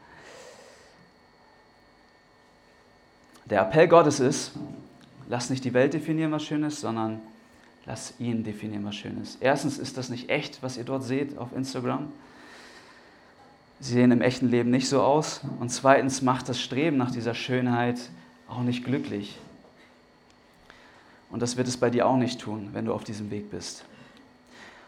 Der 3.45 3.61
Appell 3.61 3.89
Gottes 3.89 4.21
ist, 4.21 4.53
lass 5.29 5.51
nicht 5.51 5.65
die 5.65 5.75
Welt 5.75 5.93
definieren, 5.93 6.33
was 6.33 6.45
schön 6.45 6.63
ist, 6.63 6.81
sondern 6.81 7.21
lass 7.85 8.15
ihn 8.19 8.45
definieren, 8.45 8.85
was 8.87 8.95
schön 8.95 9.21
ist. 9.21 9.43
Erstens 9.43 9.79
ist 9.79 9.99
das 9.99 10.09
nicht 10.09 10.31
echt, 10.31 10.63
was 10.63 10.79
ihr 10.79 10.85
dort 10.85 11.03
seht 11.03 11.37
auf 11.37 11.53
Instagram. 11.55 12.11
Sie 13.83 13.95
sehen 13.95 14.13
im 14.13 14.21
echten 14.21 14.49
Leben 14.49 14.71
nicht 14.71 14.89
so 14.89 15.03
aus. 15.03 15.41
Und 15.59 15.71
zweitens 15.71 16.23
macht 16.23 16.49
das 16.49 16.61
Streben 16.61 16.97
nach 16.97 17.11
dieser 17.11 17.35
Schönheit 17.35 17.99
auch 18.49 18.63
nicht 18.63 18.85
glücklich. 18.85 19.37
Und 21.31 21.43
das 21.43 21.57
wird 21.57 21.67
es 21.67 21.77
bei 21.77 21.91
dir 21.91 22.07
auch 22.07 22.17
nicht 22.17 22.41
tun, 22.41 22.69
wenn 22.75 22.85
du 22.85 22.95
auf 22.95 23.03
diesem 23.03 23.33
Weg 23.33 23.51
bist. 23.51 23.85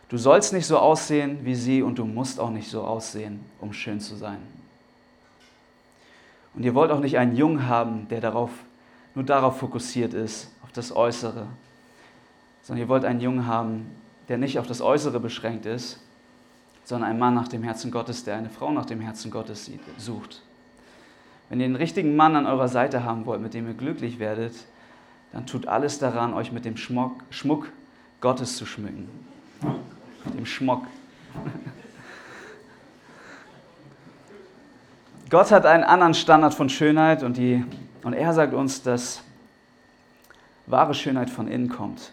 Du 0.09 0.17
sollst 0.17 0.53
nicht 0.53 0.67
so 0.67 0.79
aussehen 0.79 1.41
wie 1.43 1.57
sie 1.57 1.83
und 1.83 1.99
du 1.99 2.05
musst 2.05 2.39
auch 2.39 2.51
nicht 2.51 2.71
so 2.71 2.85
aussehen, 2.85 3.45
um 3.61 3.73
schön 3.73 3.99
zu 3.99 4.15
sein. 4.15 4.39
Und 6.55 6.63
ihr 6.63 6.77
wollt 6.77 6.93
auch 6.93 7.01
nicht 7.01 7.19
einen 7.19 7.35
Jungen 7.35 7.67
haben, 7.67 8.07
der 8.07 8.21
darauf, 8.21 8.53
nur 9.17 9.25
darauf 9.25 9.59
fokussiert 9.59 10.15
ist, 10.15 10.53
auf 10.63 10.71
das 10.71 10.95
Äußere, 10.95 11.49
sondern 12.63 12.85
ihr 12.85 12.89
wollt 12.89 13.05
einen 13.05 13.21
Jungen 13.21 13.49
haben, 13.49 13.91
der 14.29 14.39
nicht 14.39 14.61
auf 14.61 14.69
das 14.69 14.81
Äußere 14.81 15.19
beschränkt 15.19 15.67
ist, 15.67 16.04
sondern 16.85 17.11
einen 17.11 17.19
Mann 17.19 17.35
nach 17.35 17.49
dem 17.49 17.63
Herzen 17.63 17.91
Gottes, 17.91 18.25
der 18.25 18.37
eine 18.37 18.51
Frau 18.51 18.71
nach 18.71 18.87
dem 18.87 19.01
Herzen 19.01 19.31
Gottes 19.31 19.71
sucht. 19.99 20.43
Wenn 21.49 21.61
ihr 21.61 21.67
den 21.67 21.77
richtigen 21.77 22.17
Mann 22.17 22.37
an 22.37 22.47
eurer 22.47 22.69
Seite 22.69 23.05
haben 23.05 23.27
wollt, 23.27 23.41
mit 23.41 23.55
dem 23.55 23.67
ihr 23.67 23.75
glücklich 23.75 24.19
werdet, 24.19 24.55
dann 25.33 25.47
tut 25.47 25.67
alles 25.67 25.99
daran, 25.99 26.35
euch 26.35 26.53
mit 26.53 26.65
dem 26.65 26.77
Schmuck, 26.77 27.25
Schmuck 27.31 27.71
Gottes 28.21 28.57
zu 28.57 28.67
schmücken. 28.67 29.09
Mit 30.25 30.39
dem 30.39 30.47
Schmuck. 30.47 30.87
Gott 35.31 35.51
hat 35.51 35.67
einen 35.67 35.85
anderen 35.85 36.15
Standard 36.15 36.55
von 36.55 36.69
Schönheit 36.69 37.23
und, 37.23 37.37
die, 37.37 37.65
und 38.03 38.13
er 38.13 38.33
sagt 38.33 38.55
uns, 38.55 38.83
dass 38.83 39.23
wahre 40.67 40.95
Schönheit 40.95 41.31
von 41.31 41.49
innen 41.49 41.69
kommt. 41.69 42.13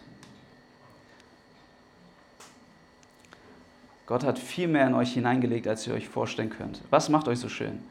Gott 4.06 4.24
hat 4.24 4.38
viel 4.38 4.68
mehr 4.68 4.86
in 4.86 4.94
euch 4.94 5.12
hineingelegt, 5.12 5.66
als 5.68 5.86
ihr 5.86 5.94
euch 5.94 6.08
vorstellen 6.08 6.50
könnt. 6.50 6.82
Was 6.90 7.08
macht 7.08 7.28
euch 7.28 7.38
so 7.38 7.48
schön? 7.48 7.82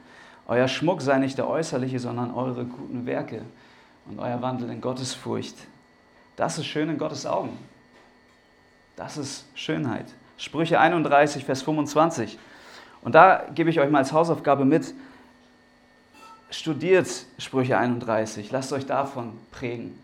Euer 0.47 0.67
Schmuck 0.67 1.01
sei 1.01 1.17
nicht 1.17 1.37
der 1.37 1.47
äußerliche, 1.47 1.99
sondern 1.99 2.33
eure 2.33 2.65
guten 2.65 3.05
Werke 3.05 3.43
und 4.05 4.19
euer 4.19 4.41
Wandel 4.41 4.69
in 4.69 4.81
Gottesfurcht. 4.81 5.55
Das 6.35 6.57
ist 6.57 6.65
schön 6.65 6.89
in 6.89 6.97
Gottes 6.97 7.25
Augen. 7.25 7.57
Das 8.95 9.17
ist 9.17 9.45
Schönheit. 9.55 10.05
Sprüche 10.37 10.79
31, 10.79 11.45
Vers 11.45 11.61
25. 11.61 12.37
Und 13.01 13.15
da 13.15 13.45
gebe 13.53 13.69
ich 13.69 13.79
euch 13.79 13.89
mal 13.89 13.99
als 13.99 14.11
Hausaufgabe 14.11 14.65
mit, 14.65 14.93
Studiert 16.51 17.07
Sprüche 17.37 17.77
31, 17.77 18.51
lasst 18.51 18.73
euch 18.73 18.85
davon 18.85 19.31
prägen. 19.51 19.97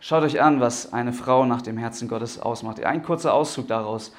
Schaut 0.00 0.22
euch 0.22 0.40
an, 0.40 0.60
was 0.60 0.94
eine 0.94 1.12
Frau 1.12 1.44
nach 1.44 1.60
dem 1.60 1.76
Herzen 1.76 2.08
Gottes 2.08 2.40
ausmacht. 2.40 2.82
Ein 2.82 3.02
kurzer 3.02 3.34
Auszug 3.34 3.68
daraus. 3.68 4.14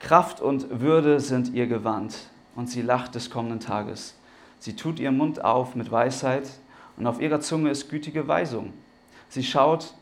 Kraft 0.00 0.40
und 0.40 0.80
Würde 0.80 1.20
sind 1.20 1.52
ihr 1.54 1.66
Gewand 1.66 2.16
und 2.54 2.70
sie 2.70 2.82
lacht 2.82 3.14
des 3.14 3.30
kommenden 3.30 3.60
Tages. 3.60 4.14
Sie 4.58 4.76
tut 4.76 4.98
ihren 4.98 5.16
Mund 5.16 5.44
auf 5.44 5.74
mit 5.74 5.90
Weisheit 5.90 6.48
und 6.96 7.06
auf 7.06 7.20
ihrer 7.20 7.40
Zunge 7.40 7.70
ist 7.70 7.90
gütige 7.90 8.26
Weisung. 8.28 8.72
Sie 9.28 9.44
schaut, 9.44 9.94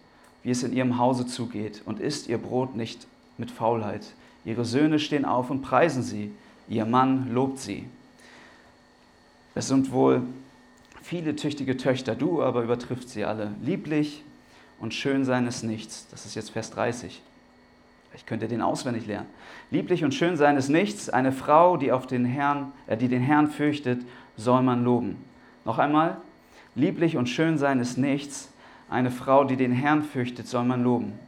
wie 0.42 0.50
es 0.50 0.62
in 0.62 0.72
ihrem 0.72 0.98
Hause 0.98 1.26
zugeht 1.26 1.82
und 1.84 2.00
isst 2.00 2.28
ihr 2.28 2.38
Brot 2.38 2.76
nicht 2.76 3.06
mit 3.38 3.50
Faulheit. 3.50 4.06
Ihre 4.44 4.64
Söhne 4.64 4.98
stehen 4.98 5.24
auf 5.24 5.50
und 5.50 5.62
preisen 5.62 6.02
sie, 6.02 6.30
ihr 6.68 6.84
Mann 6.84 7.32
lobt 7.32 7.58
sie. 7.58 7.88
Es 9.54 9.68
sind 9.68 9.92
wohl 9.92 10.22
viele 11.02 11.36
tüchtige 11.36 11.76
Töchter, 11.76 12.14
du 12.14 12.42
aber 12.42 12.62
übertrifft 12.62 13.08
sie 13.08 13.24
alle. 13.24 13.54
Lieblich 13.62 14.22
und 14.80 14.92
schön 14.92 15.24
sein 15.24 15.46
ist 15.46 15.62
nichts. 15.62 16.06
Das 16.10 16.26
ist 16.26 16.34
jetzt 16.34 16.50
Vers 16.50 16.70
30. 16.70 17.22
Ich 18.14 18.26
könnte 18.26 18.48
den 18.48 18.62
auswendig 18.62 19.06
lernen. 19.06 19.28
Lieblich 19.70 20.04
und 20.04 20.14
schön 20.14 20.36
sein 20.36 20.56
ist 20.56 20.68
nichts. 20.68 21.10
Eine 21.10 21.32
Frau, 21.32 21.76
die, 21.76 21.92
auf 21.92 22.06
den 22.06 22.24
Herrn, 22.24 22.72
äh, 22.86 22.96
die 22.96 23.08
den 23.08 23.22
Herrn 23.22 23.48
fürchtet, 23.48 24.02
soll 24.36 24.62
man 24.62 24.84
loben. 24.84 25.16
Noch 25.64 25.78
einmal. 25.78 26.18
Lieblich 26.74 27.16
und 27.16 27.28
schön 27.28 27.58
sein 27.58 27.80
ist 27.80 27.98
nichts. 27.98 28.52
Eine 28.88 29.10
Frau, 29.10 29.44
die 29.44 29.56
den 29.56 29.72
Herrn 29.72 30.02
fürchtet, 30.02 30.46
soll 30.46 30.64
man 30.64 30.82
loben. 30.82 31.18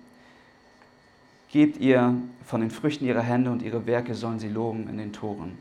Gebt 1.51 1.79
ihr 1.79 2.15
von 2.45 2.61
den 2.61 2.71
Früchten 2.71 3.05
ihrer 3.05 3.23
Hände 3.23 3.51
und 3.51 3.63
ihre 3.63 3.87
Werke 3.87 4.15
sollen 4.15 4.39
sie 4.39 4.49
loben 4.49 4.89
in 4.89 4.99
den 4.99 5.13
Toren. 5.13 5.57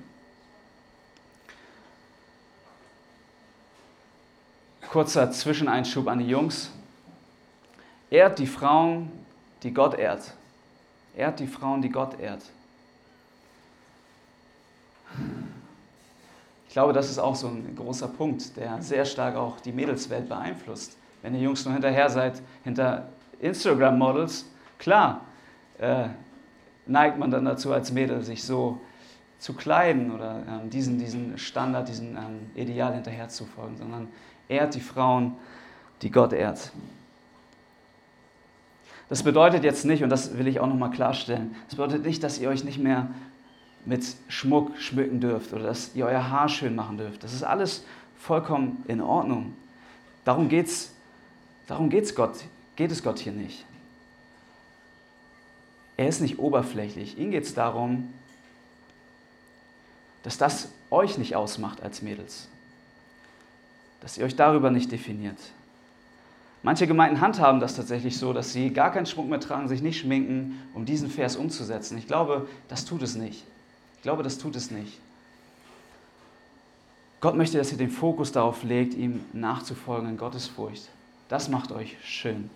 Kurzer 4.90 5.32
Zwischeneinschub 5.32 6.08
an 6.08 6.20
die 6.20 6.28
Jungs. 6.28 6.72
Ehrt 8.10 8.40
die 8.40 8.48
Frauen, 8.48 9.12
die 9.64 9.74
Gott 9.74 9.98
ehrt. 9.98 10.34
Ehrt 11.15 11.39
die 11.39 11.47
Frauen, 11.47 11.82
die 11.82 11.89
Gott 11.89 12.19
ehrt. 12.19 12.43
Ich 16.67 16.73
glaube, 16.73 16.91
das 16.91 17.10
ist 17.10 17.19
auch 17.19 17.36
so 17.36 17.47
ein 17.47 17.75
großer 17.75 18.10
Punkt, 18.10 18.58
der 18.58 18.82
sehr 18.82 19.06
stark 19.06 19.36
auch 19.36 19.60
die 19.62 19.71
Mädelswelt 19.71 20.28
beeinflusst. 20.28 20.97
Wenn 21.21 21.34
ihr 21.34 21.41
Jungs 21.41 21.63
nur 21.63 21.73
hinterher 21.73 22.10
seid, 22.10 22.41
hinter 22.63 23.08
Instagram-Models, 23.39 24.45
klar, 24.78 25.21
äh, 25.80 26.08
neigt 26.86 27.17
man 27.17 27.32
dann 27.32 27.45
dazu 27.45 27.71
als 27.71 27.91
Mädel, 27.91 28.23
sich 28.23 28.43
so 28.43 28.80
zu 29.39 29.54
kleiden 29.54 30.12
oder 30.12 30.43
ähm, 30.47 30.69
diesen, 30.69 30.99
diesen 30.99 31.38
Standard, 31.38 31.88
diesen 31.88 32.17
ähm, 32.17 32.51
Ideal 32.56 32.93
hinterher 32.93 33.30
zu 33.30 33.45
folgen, 33.45 33.78
sondern 33.78 34.08
ehrt 34.47 34.75
die 34.75 34.82
Frauen, 34.82 35.36
die 36.01 36.12
Gott 36.12 36.34
ehrt. 36.34 36.71
Das 39.10 39.24
bedeutet 39.24 39.63
jetzt 39.63 39.86
nicht, 39.86 40.04
und 40.04 40.10
das 40.10 40.38
will 40.38 40.48
ich 40.48 40.60
auch 40.60 40.68
nochmal 40.68 40.91
klarstellen, 40.91 41.56
das 41.68 41.76
bedeutet 41.76 42.06
nicht, 42.06 42.24
dass 42.24 42.39
ihr 42.39 42.50
euch 42.50 42.63
nicht 42.63 42.80
mehr 42.80 43.08
mit 43.86 44.04
Schmuck 44.28 44.78
schmücken 44.80 45.20
dürft 45.20 45.54
oder 45.54 45.63
dass 45.63 45.94
ihr 45.94 46.08
euer 46.08 46.30
Haar 46.30 46.50
schön 46.50 46.76
machen 46.76 46.98
dürft. 46.98 47.24
Das 47.24 47.34
ist 47.34 47.44
alles 47.44 47.84
vollkommen 48.18 48.84
in 48.88 49.00
Ordnung. 49.00 49.54
Darum 50.24 50.50
geht's, 50.50 50.91
darum 51.68 51.91
geht's 51.91 52.15
Gott, 52.15 52.36
geht 52.76 52.91
es 52.91 53.04
Gott 53.04 53.20
hier 53.20 53.32
nicht. 53.32 53.63
Er 55.98 56.08
ist 56.08 56.20
nicht 56.20 56.39
oberflächlich. 56.39 57.18
Ihm 57.20 57.32
geht 57.32 57.44
es 57.44 57.54
darum, 57.54 58.12
dass 60.24 60.38
das 60.39 60.70
euch 60.89 61.20
nicht 61.20 61.36
ausmacht 61.36 61.84
als 61.84 62.02
Mädels. 62.02 62.50
dass 64.06 64.20
ihr 64.20 64.26
euch 64.26 64.36
darüber 64.36 64.70
nicht 64.70 64.91
definiert. 64.91 65.39
Manche 66.65 66.88
Gemeinden 66.88 67.21
handhaben 67.21 67.60
das 67.60 67.75
tatsächlich 67.75 68.17
so, 68.17 68.34
dass 68.34 68.51
sie 68.51 68.71
gar 68.71 68.91
keinen 68.91 69.06
Schmuck 69.06 69.30
mehr 69.30 69.39
tragen, 69.39 69.67
sich 69.67 69.84
nicht 69.84 69.99
schminken, 69.99 70.60
um 70.73 70.84
diesen 70.84 71.12
Vers 71.12 71.36
umzusetzen. 71.36 71.95
Ich 71.95 72.08
glaube, 72.08 72.47
das 72.69 72.86
tut 72.86 73.04
es 73.04 73.13
nicht. 73.13 73.43
Ich 73.97 74.01
glaube, 74.01 74.23
das 74.23 74.39
tut 74.39 74.56
es 74.56 74.71
nicht. 74.71 74.99
Gott 77.21 77.36
möchte, 77.36 77.60
dass 77.60 77.71
ihr 77.71 77.78
den 77.78 77.91
Fokus 77.91 78.32
darauf 78.32 78.63
legt, 78.63 78.95
ihm 78.95 79.23
nachzufolgen 79.32 80.10
in 80.10 80.17
Gottesfurcht. 80.17 80.89
Das 81.30 81.49
macht 81.49 81.71
euch 81.71 81.97
schön. 82.04 82.49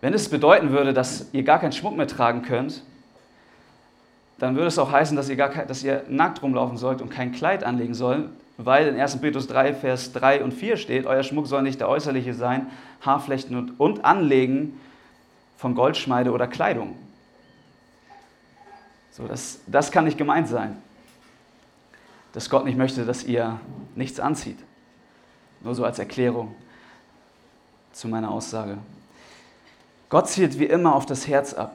Wenn 0.00 0.14
es 0.14 0.28
bedeuten 0.28 0.70
würde, 0.70 0.94
dass 0.94 1.30
ihr 1.32 1.42
gar 1.42 1.58
keinen 1.58 1.72
Schmuck 1.72 1.96
mehr 1.96 2.06
tragen 2.06 2.42
könnt, 2.42 2.84
dann 4.38 4.54
würde 4.54 4.68
es 4.68 4.78
auch 4.78 4.92
heißen, 4.92 5.16
dass 5.16 5.28
ihr, 5.28 5.34
gar 5.34 5.48
dass 5.50 5.82
ihr 5.82 6.04
nackt 6.08 6.40
rumlaufen 6.42 6.76
sollt 6.76 7.02
und 7.02 7.08
kein 7.08 7.32
Kleid 7.32 7.64
anlegen 7.64 7.94
sollt, 7.94 8.28
weil 8.58 8.88
in 8.88 8.98
1. 8.98 9.20
Petrus 9.20 9.46
3, 9.46 9.74
Vers 9.74 10.12
3 10.12 10.42
und 10.42 10.52
4 10.52 10.76
steht, 10.76 11.06
euer 11.06 11.22
Schmuck 11.22 11.46
soll 11.46 11.62
nicht 11.62 11.80
der 11.80 11.88
äußerliche 11.88 12.34
sein, 12.34 12.68
Haarflechten 13.02 13.56
und, 13.56 13.78
und 13.78 14.04
Anlegen 14.04 14.80
von 15.56 15.74
Goldschmeide 15.74 16.32
oder 16.32 16.46
Kleidung. 16.46 16.96
So, 19.10 19.26
das, 19.26 19.60
das 19.66 19.90
kann 19.90 20.04
nicht 20.04 20.18
gemeint 20.18 20.48
sein, 20.48 20.76
dass 22.32 22.50
Gott 22.50 22.64
nicht 22.64 22.76
möchte, 22.76 23.04
dass 23.04 23.24
ihr 23.24 23.60
nichts 23.94 24.20
anzieht. 24.20 24.58
Nur 25.62 25.74
so 25.74 25.84
als 25.84 25.98
Erklärung 25.98 26.54
zu 27.92 28.08
meiner 28.08 28.30
Aussage. 28.30 28.76
Gott 30.08 30.28
zielt 30.28 30.58
wie 30.58 30.66
immer 30.66 30.94
auf 30.94 31.06
das 31.06 31.26
Herz 31.26 31.54
ab. 31.54 31.74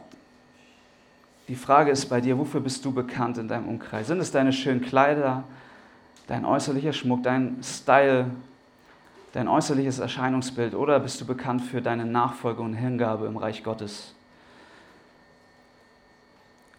Die 1.48 1.56
Frage 1.56 1.92
ist 1.92 2.06
bei 2.06 2.22
dir, 2.22 2.38
wofür 2.38 2.62
bist 2.62 2.86
du 2.86 2.94
bekannt 2.94 3.38
in 3.38 3.48
deinem 3.48 3.68
Umkreis? 3.68 4.08
Sind 4.08 4.20
es 4.20 4.32
deine 4.32 4.54
schönen 4.54 4.82
Kleider, 4.82 5.44
dein 6.32 6.46
äußerlicher 6.46 6.94
Schmuck, 6.94 7.24
dein 7.24 7.58
Style, 7.62 8.32
dein 9.34 9.50
äußerliches 9.50 10.00
Erscheinungsbild 10.00 10.76
oder 10.76 10.98
bist 11.02 11.20
du 11.20 11.26
bekannt 11.26 11.62
für 11.62 11.82
deine 11.82 12.06
Nachfolge 12.06 12.62
und 12.62 12.74
Hingabe 12.74 13.26
im 13.26 13.36
Reich 13.36 13.66
Gottes? 13.66 14.16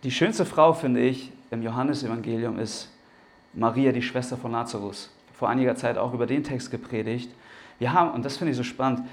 Die 0.04 0.10
schönste 0.10 0.46
Frau, 0.46 0.72
finde 0.72 1.00
ich, 1.00 1.30
im 1.50 1.62
Johannesevangelium 1.62 2.58
ist 2.58 2.88
Maria, 3.52 3.92
die 3.92 4.00
Schwester 4.00 4.38
von 4.38 4.52
Lazarus. 4.52 5.10
Vor 5.34 5.50
einiger 5.50 5.76
Zeit 5.76 5.98
auch 5.98 6.14
über 6.14 6.24
den 6.24 6.44
Text 6.44 6.70
gepredigt. 6.70 7.30
Wir 7.78 7.92
haben, 7.92 8.12
und 8.12 8.24
das 8.24 8.38
finde 8.38 8.52
ich 8.52 8.56
so 8.56 8.64
spannend, 8.64 9.06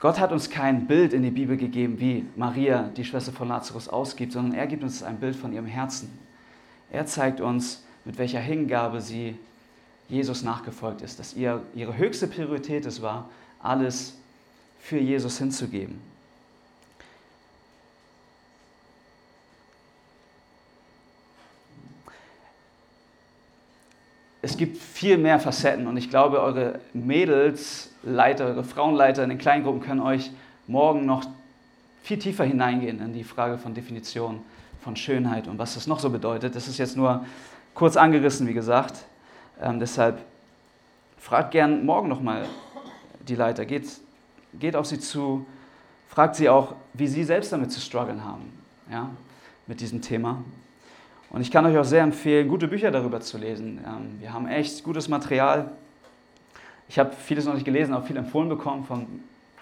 Gott 0.00 0.18
hat 0.18 0.32
uns 0.32 0.48
kein 0.48 0.86
Bild 0.86 1.12
in 1.12 1.22
die 1.22 1.30
Bibel 1.30 1.58
gegeben, 1.58 2.00
wie 2.00 2.24
Maria, 2.34 2.88
die 2.96 3.04
Schwester 3.04 3.32
von 3.32 3.48
Lazarus, 3.48 3.90
ausgibt, 3.90 4.32
sondern 4.32 4.58
er 4.58 4.66
gibt 4.66 4.82
uns 4.82 5.02
ein 5.02 5.20
Bild 5.20 5.36
von 5.36 5.52
ihrem 5.52 5.66
Herzen. 5.66 6.18
Er 6.90 7.04
zeigt 7.04 7.42
uns, 7.42 7.83
mit 8.04 8.18
welcher 8.18 8.40
Hingabe 8.40 9.00
sie 9.00 9.36
Jesus 10.08 10.42
nachgefolgt 10.42 11.00
ist, 11.02 11.18
dass 11.18 11.34
ihr, 11.34 11.62
ihre 11.74 11.96
höchste 11.96 12.26
Priorität 12.26 12.84
es 12.86 13.00
war, 13.00 13.28
alles 13.62 14.14
für 14.80 14.98
Jesus 14.98 15.38
hinzugeben. 15.38 15.98
Es 24.42 24.58
gibt 24.58 24.76
viel 24.76 25.16
mehr 25.16 25.40
Facetten 25.40 25.86
und 25.86 25.96
ich 25.96 26.10
glaube, 26.10 26.42
eure 26.42 26.78
Mädelsleiter, 26.92 28.44
eure 28.44 28.62
Frauenleiter 28.62 29.22
in 29.22 29.30
den 29.30 29.38
Kleingruppen 29.38 29.80
können 29.80 30.00
euch 30.00 30.30
morgen 30.66 31.06
noch 31.06 31.24
viel 32.02 32.18
tiefer 32.18 32.44
hineingehen 32.44 33.00
in 33.00 33.14
die 33.14 33.24
Frage 33.24 33.56
von 33.56 33.72
Definition 33.72 34.42
von 34.82 34.96
Schönheit 34.96 35.48
und 35.48 35.58
was 35.58 35.74
das 35.74 35.86
noch 35.86 35.98
so 35.98 36.10
bedeutet. 36.10 36.54
Das 36.54 36.68
ist 36.68 36.76
jetzt 36.76 36.94
nur 36.94 37.24
kurz 37.74 37.96
angerissen, 37.96 38.46
wie 38.46 38.54
gesagt. 38.54 39.04
Ähm, 39.60 39.80
deshalb 39.80 40.20
fragt 41.18 41.50
gern 41.50 41.84
morgen 41.84 42.08
nochmal 42.08 42.46
die 43.26 43.34
Leiter, 43.34 43.64
geht, 43.64 43.88
geht 44.54 44.76
auf 44.76 44.86
sie 44.86 44.98
zu, 44.98 45.46
fragt 46.08 46.36
sie 46.36 46.48
auch, 46.48 46.74
wie 46.92 47.06
sie 47.06 47.24
selbst 47.24 47.52
damit 47.52 47.72
zu 47.72 47.80
strugglen 47.80 48.24
haben, 48.24 48.52
ja, 48.90 49.10
mit 49.66 49.80
diesem 49.80 50.02
Thema. 50.02 50.42
Und 51.30 51.40
ich 51.40 51.50
kann 51.50 51.66
euch 51.66 51.76
auch 51.76 51.84
sehr 51.84 52.02
empfehlen, 52.02 52.48
gute 52.48 52.68
Bücher 52.68 52.90
darüber 52.90 53.20
zu 53.20 53.38
lesen. 53.38 53.80
Ähm, 53.84 54.20
wir 54.20 54.32
haben 54.32 54.46
echt 54.46 54.84
gutes 54.84 55.08
Material. 55.08 55.72
Ich 56.88 56.98
habe 56.98 57.12
vieles 57.12 57.46
noch 57.46 57.54
nicht 57.54 57.64
gelesen, 57.64 57.94
aber 57.94 58.06
viel 58.06 58.16
empfohlen 58.16 58.48
bekommen 58.48 58.84
von 58.84 59.06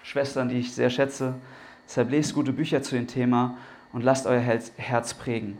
Schwestern, 0.03 0.49
die 0.49 0.59
ich 0.59 0.73
sehr 0.73 0.89
schätze. 0.89 1.35
Deshalb 1.87 2.11
lest 2.11 2.33
gute 2.33 2.53
Bücher 2.53 2.83
zu 2.83 2.95
dem 2.95 3.07
Thema 3.07 3.57
und 3.93 4.03
lasst 4.03 4.27
euer 4.27 4.39
Herz 4.39 5.13
prägen. 5.13 5.57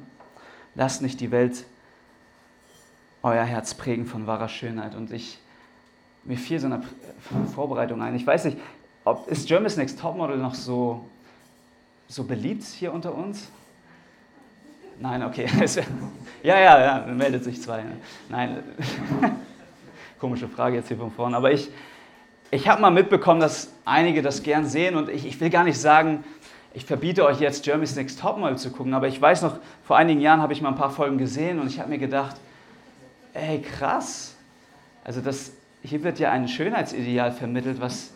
Lasst 0.75 1.01
nicht 1.01 1.19
die 1.21 1.31
Welt 1.31 1.65
euer 3.23 3.43
Herz 3.43 3.73
prägen 3.73 4.05
von 4.05 4.27
wahrer 4.27 4.49
Schönheit. 4.49 4.95
Und 4.95 5.11
ich, 5.11 5.39
mir 6.25 6.37
fiel 6.37 6.59
so 6.59 6.67
eine 6.67 6.83
Vorbereitung 7.55 8.01
ein. 8.01 8.15
Ich 8.15 8.27
weiß 8.27 8.45
nicht, 8.45 8.57
ob, 9.05 9.27
ist 9.27 9.47
Germany's 9.47 9.77
Next 9.77 9.99
Topmodel 9.99 10.37
noch 10.37 10.53
so, 10.53 11.05
so 12.07 12.25
beliebt 12.25 12.63
hier 12.63 12.93
unter 12.93 13.15
uns? 13.15 13.49
Nein, 14.99 15.23
okay. 15.23 15.47
ja, 16.43 16.59
ja, 16.59 16.79
ja, 16.79 17.05
meldet 17.07 17.43
sich 17.43 17.61
zwei. 17.61 17.83
Nein, 18.29 18.63
komische 20.19 20.47
Frage 20.47 20.75
jetzt 20.75 20.89
hier 20.89 20.97
von 20.97 21.11
vorne. 21.11 21.35
Aber 21.35 21.51
ich, 21.51 21.69
ich 22.51 22.67
habe 22.67 22.81
mal 22.81 22.91
mitbekommen, 22.91 23.39
dass 23.39 23.73
einige 23.85 24.21
das 24.21 24.43
gern 24.43 24.65
sehen 24.65 24.95
und 24.95 25.09
ich, 25.09 25.25
ich 25.25 25.39
will 25.41 25.49
gar 25.49 25.63
nicht 25.63 25.79
sagen, 25.79 26.23
ich 26.73 26.85
verbiete 26.85 27.25
euch 27.25 27.39
jetzt 27.39 27.63
Germany's 27.63 27.95
Next 27.95 28.19
Topmodel 28.19 28.57
zu 28.57 28.71
gucken, 28.71 28.93
aber 28.93 29.07
ich 29.07 29.21
weiß 29.21 29.41
noch, 29.43 29.57
vor 29.83 29.97
einigen 29.97 30.21
Jahren 30.21 30.41
habe 30.41 30.53
ich 30.53 30.61
mal 30.61 30.69
ein 30.69 30.75
paar 30.75 30.89
Folgen 30.89 31.17
gesehen 31.17 31.59
und 31.59 31.67
ich 31.67 31.79
habe 31.79 31.89
mir 31.89 31.99
gedacht, 31.99 32.35
ey, 33.33 33.61
krass. 33.61 34.35
Also 35.03 35.21
das, 35.21 35.51
hier 35.81 36.03
wird 36.03 36.19
ja 36.19 36.31
ein 36.31 36.47
Schönheitsideal 36.47 37.31
vermittelt, 37.31 37.81
was 37.81 38.11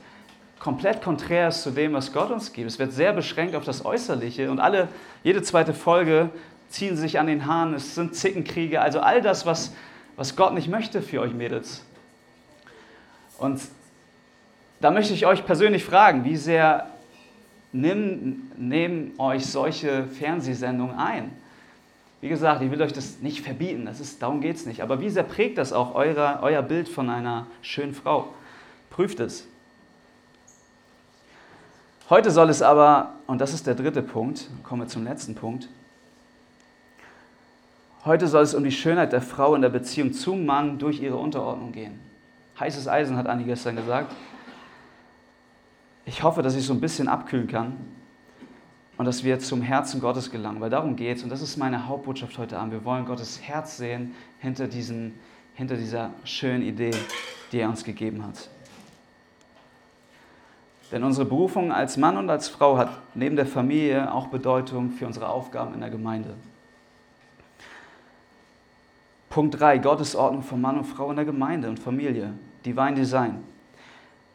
komplett 0.59 1.01
konträr 1.01 1.49
ist 1.49 1.63
zu 1.63 1.71
dem, 1.71 1.93
was 1.93 2.13
Gott 2.13 2.31
uns 2.31 2.53
gibt. 2.53 2.67
Es 2.67 2.79
wird 2.79 2.93
sehr 2.93 3.13
beschränkt 3.13 3.55
auf 3.55 3.63
das 3.63 3.85
Äußerliche 3.85 4.49
und 4.49 4.59
alle, 4.59 4.87
jede 5.23 5.41
zweite 5.41 5.73
Folge 5.73 6.29
ziehen 6.69 6.97
sich 6.97 7.19
an 7.19 7.27
den 7.27 7.45
Haaren, 7.45 7.73
es 7.73 7.95
sind 7.95 8.15
Zickenkriege, 8.15 8.81
also 8.81 8.99
all 8.99 9.21
das, 9.21 9.45
was, 9.45 9.73
was 10.15 10.35
Gott 10.35 10.53
nicht 10.53 10.67
möchte 10.67 11.01
für 11.01 11.21
euch 11.21 11.33
Mädels. 11.33 11.85
Und 13.37 13.61
da 14.79 14.91
möchte 14.91 15.13
ich 15.13 15.25
euch 15.25 15.45
persönlich 15.45 15.83
fragen, 15.83 16.23
wie 16.25 16.35
sehr 16.35 16.87
nehmen, 17.71 18.51
nehmen 18.57 19.13
euch 19.17 19.45
solche 19.45 20.05
Fernsehsendungen 20.07 20.97
ein? 20.97 21.31
Wie 22.19 22.29
gesagt, 22.29 22.61
ich 22.63 22.71
will 22.71 22.81
euch 22.81 22.93
das 22.93 23.19
nicht 23.19 23.41
verbieten, 23.41 23.85
das 23.85 23.99
ist, 23.99 24.21
darum 24.21 24.41
geht 24.41 24.55
es 24.55 24.65
nicht. 24.65 24.81
Aber 24.81 24.99
wie 24.99 25.09
sehr 25.09 25.23
prägt 25.23 25.57
das 25.57 25.71
auch 25.71 25.93
euer, 25.93 26.39
euer 26.41 26.61
Bild 26.63 26.89
von 26.89 27.09
einer 27.09 27.45
schönen 27.61 27.93
Frau? 27.93 28.33
Prüft 28.89 29.19
es. 29.19 29.47
Heute 32.09 32.31
soll 32.31 32.49
es 32.49 32.61
aber, 32.61 33.13
und 33.27 33.39
das 33.39 33.53
ist 33.53 33.67
der 33.67 33.75
dritte 33.75 34.01
Punkt, 34.01 34.49
kommen 34.63 34.81
wir 34.81 34.87
zum 34.87 35.03
letzten 35.03 35.35
Punkt. 35.35 35.69
Heute 38.05 38.27
soll 38.27 38.43
es 38.43 38.55
um 38.55 38.63
die 38.63 38.71
Schönheit 38.71 39.11
der 39.11 39.21
Frau 39.21 39.53
in 39.53 39.61
der 39.61 39.69
Beziehung 39.69 40.13
zum 40.13 40.45
Mann 40.45 40.79
durch 40.79 41.01
ihre 41.01 41.17
Unterordnung 41.17 41.73
gehen. 41.73 41.99
Heißes 42.59 42.87
Eisen, 42.87 43.17
hat 43.17 43.27
Anni 43.27 43.43
gestern 43.43 43.75
gesagt. 43.75 44.15
Ich 46.05 46.23
hoffe, 46.23 46.41
dass 46.41 46.55
ich 46.55 46.65
so 46.65 46.73
ein 46.73 46.79
bisschen 46.79 47.09
abkühlen 47.09 47.47
kann 47.47 47.75
und 48.97 49.05
dass 49.05 49.23
wir 49.23 49.39
zum 49.39 49.61
Herzen 49.61 50.01
Gottes 50.01 50.31
gelangen, 50.31 50.59
weil 50.59 50.69
darum 50.69 50.95
geht 50.95 51.17
es 51.17 51.23
und 51.23 51.29
das 51.29 51.41
ist 51.41 51.57
meine 51.57 51.87
Hauptbotschaft 51.87 52.37
heute 52.37 52.57
Abend. 52.57 52.73
Wir 52.73 52.83
wollen 52.83 53.05
Gottes 53.05 53.41
Herz 53.41 53.77
sehen 53.77 54.15
hinter, 54.39 54.67
diesen, 54.67 55.13
hinter 55.53 55.75
dieser 55.75 56.11
schönen 56.23 56.63
Idee, 56.63 56.91
die 57.51 57.59
er 57.59 57.69
uns 57.69 57.83
gegeben 57.83 58.23
hat. 58.25 58.49
Denn 60.91 61.03
unsere 61.03 61.27
Berufung 61.27 61.71
als 61.71 61.97
Mann 61.97 62.17
und 62.17 62.29
als 62.29 62.47
Frau 62.47 62.77
hat 62.77 62.89
neben 63.13 63.35
der 63.35 63.45
Familie 63.45 64.11
auch 64.11 64.27
Bedeutung 64.27 64.91
für 64.91 65.05
unsere 65.05 65.27
Aufgaben 65.29 65.73
in 65.73 65.81
der 65.81 65.89
Gemeinde. 65.89 66.33
Punkt 69.29 69.59
3, 69.59 69.79
Gottes 69.79 70.15
Ordnung 70.15 70.41
von 70.41 70.59
Mann 70.61 70.77
und 70.77 70.85
Frau 70.85 71.09
in 71.09 71.17
der 71.17 71.25
Gemeinde 71.25 71.69
und 71.69 71.77
Familie. 71.77 72.33
Divine 72.65 72.95
Design. 72.95 73.43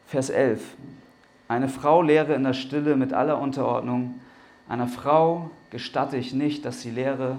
Vers 0.05 0.29
11. 0.29 0.77
Eine 1.47 1.67
Frau 1.67 2.01
lehre 2.01 2.35
in 2.35 2.43
der 2.43 2.53
Stille 2.53 2.95
mit 2.95 3.13
aller 3.13 3.39
Unterordnung 3.39 4.21
einer 4.67 4.87
Frau 4.87 5.51
gestatte 5.69 6.17
ich 6.17 6.33
nicht, 6.33 6.65
dass 6.65 6.81
sie 6.81 6.91
lehre, 6.91 7.37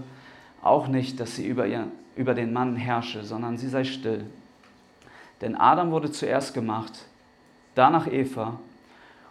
auch 0.62 0.88
nicht, 0.88 1.20
dass 1.20 1.36
sie 1.36 1.46
über, 1.46 1.66
ihr, 1.66 1.88
über 2.16 2.34
den 2.34 2.52
Mann 2.52 2.76
herrsche, 2.76 3.24
sondern 3.24 3.58
sie 3.58 3.68
sei 3.68 3.84
still. 3.84 4.26
Denn 5.40 5.56
Adam 5.56 5.90
wurde 5.90 6.10
zuerst 6.10 6.54
gemacht, 6.54 7.06
danach 7.74 8.06
Eva. 8.06 8.58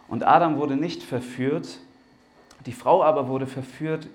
Und 0.06 0.22
Adam 0.22 0.58
wurde 0.58 0.76
nicht 0.76 1.02
verführt, 1.02 1.78
die 2.66 2.72
Frau 2.72 3.02
aber 3.02 3.28
wurde 3.28 3.46
verführt 3.46 4.06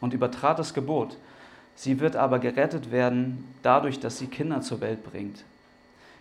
und 0.00 0.14
übertrat 0.14 0.58
das 0.58 0.74
Gebot. 0.74 1.16
Sie 1.74 2.00
wird 2.00 2.16
aber 2.16 2.38
gerettet 2.38 2.92
werden 2.92 3.44
dadurch, 3.62 3.98
dass 3.98 4.18
sie 4.18 4.26
Kinder 4.26 4.60
zur 4.60 4.80
Welt 4.80 5.04
bringt, 5.04 5.44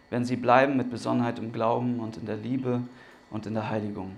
wenn 0.09 0.25
sie 0.25 0.35
bleiben 0.35 0.77
mit 0.77 0.89
Besonnenheit 0.89 1.37
im 1.37 1.53
Glauben 1.53 1.99
und 1.99 2.17
in 2.17 2.25
der 2.25 2.37
Liebe 2.37 2.81
und 3.29 3.45
in 3.45 3.53
der 3.53 3.69
Heiligung. 3.69 4.15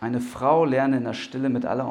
Eine 0.00 0.20
Frau 0.20 0.64
lerne 0.64 0.98
in 0.98 1.04
der 1.04 1.14
Stille 1.14 1.48
mit 1.48 1.64
aller 1.64 1.86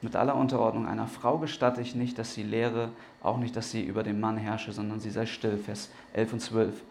Mit 0.00 0.16
aller 0.16 0.34
Unterordnung 0.34 0.86
einer 0.86 1.06
Frau 1.06 1.38
gestatte 1.38 1.80
ich 1.80 1.94
nicht, 1.94 2.18
dass 2.18 2.34
sie 2.34 2.42
lehre, 2.42 2.90
auch 3.22 3.36
nicht, 3.36 3.54
dass 3.54 3.70
sie 3.70 3.82
über 3.82 4.02
den 4.02 4.18
Mann 4.20 4.38
herrsche, 4.38 4.72
sondern 4.72 5.00
sie 5.00 5.10
sei 5.10 5.26
still. 5.26 5.58
Vers 5.58 5.90
11 6.14 6.32
und 6.32 6.40
12. 6.40 6.82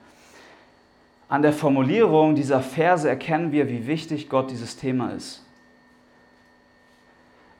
An 1.27 1.41
der 1.41 1.53
Formulierung 1.53 2.35
dieser 2.35 2.61
Verse 2.61 3.07
erkennen 3.07 3.51
wir, 3.51 3.69
wie 3.69 3.87
wichtig 3.87 4.29
Gott 4.29 4.49
dieses 4.51 4.77
Thema 4.77 5.11
ist. 5.11 5.45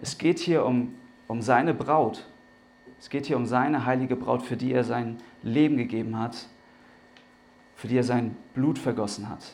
Es 0.02 0.18
geht 0.18 0.40
hier 0.40 0.66
um, 0.66 0.96
um 1.28 1.42
seine 1.42 1.74
Braut. 1.74 2.26
Es 3.00 3.10
geht 3.10 3.26
hier 3.26 3.38
um 3.38 3.46
seine 3.46 3.86
heilige 3.86 4.16
Braut, 4.16 4.42
für 4.42 4.58
die 4.58 4.74
er 4.74 4.84
sein 4.84 5.18
Leben 5.44 5.78
gegeben 5.78 6.18
hat, 6.18 6.48
für 7.76 7.88
die 7.88 7.98
er 7.98 8.04
sein 8.04 8.36
Blut 8.54 8.80
vergossen 8.80 9.30
hat. 9.30 9.54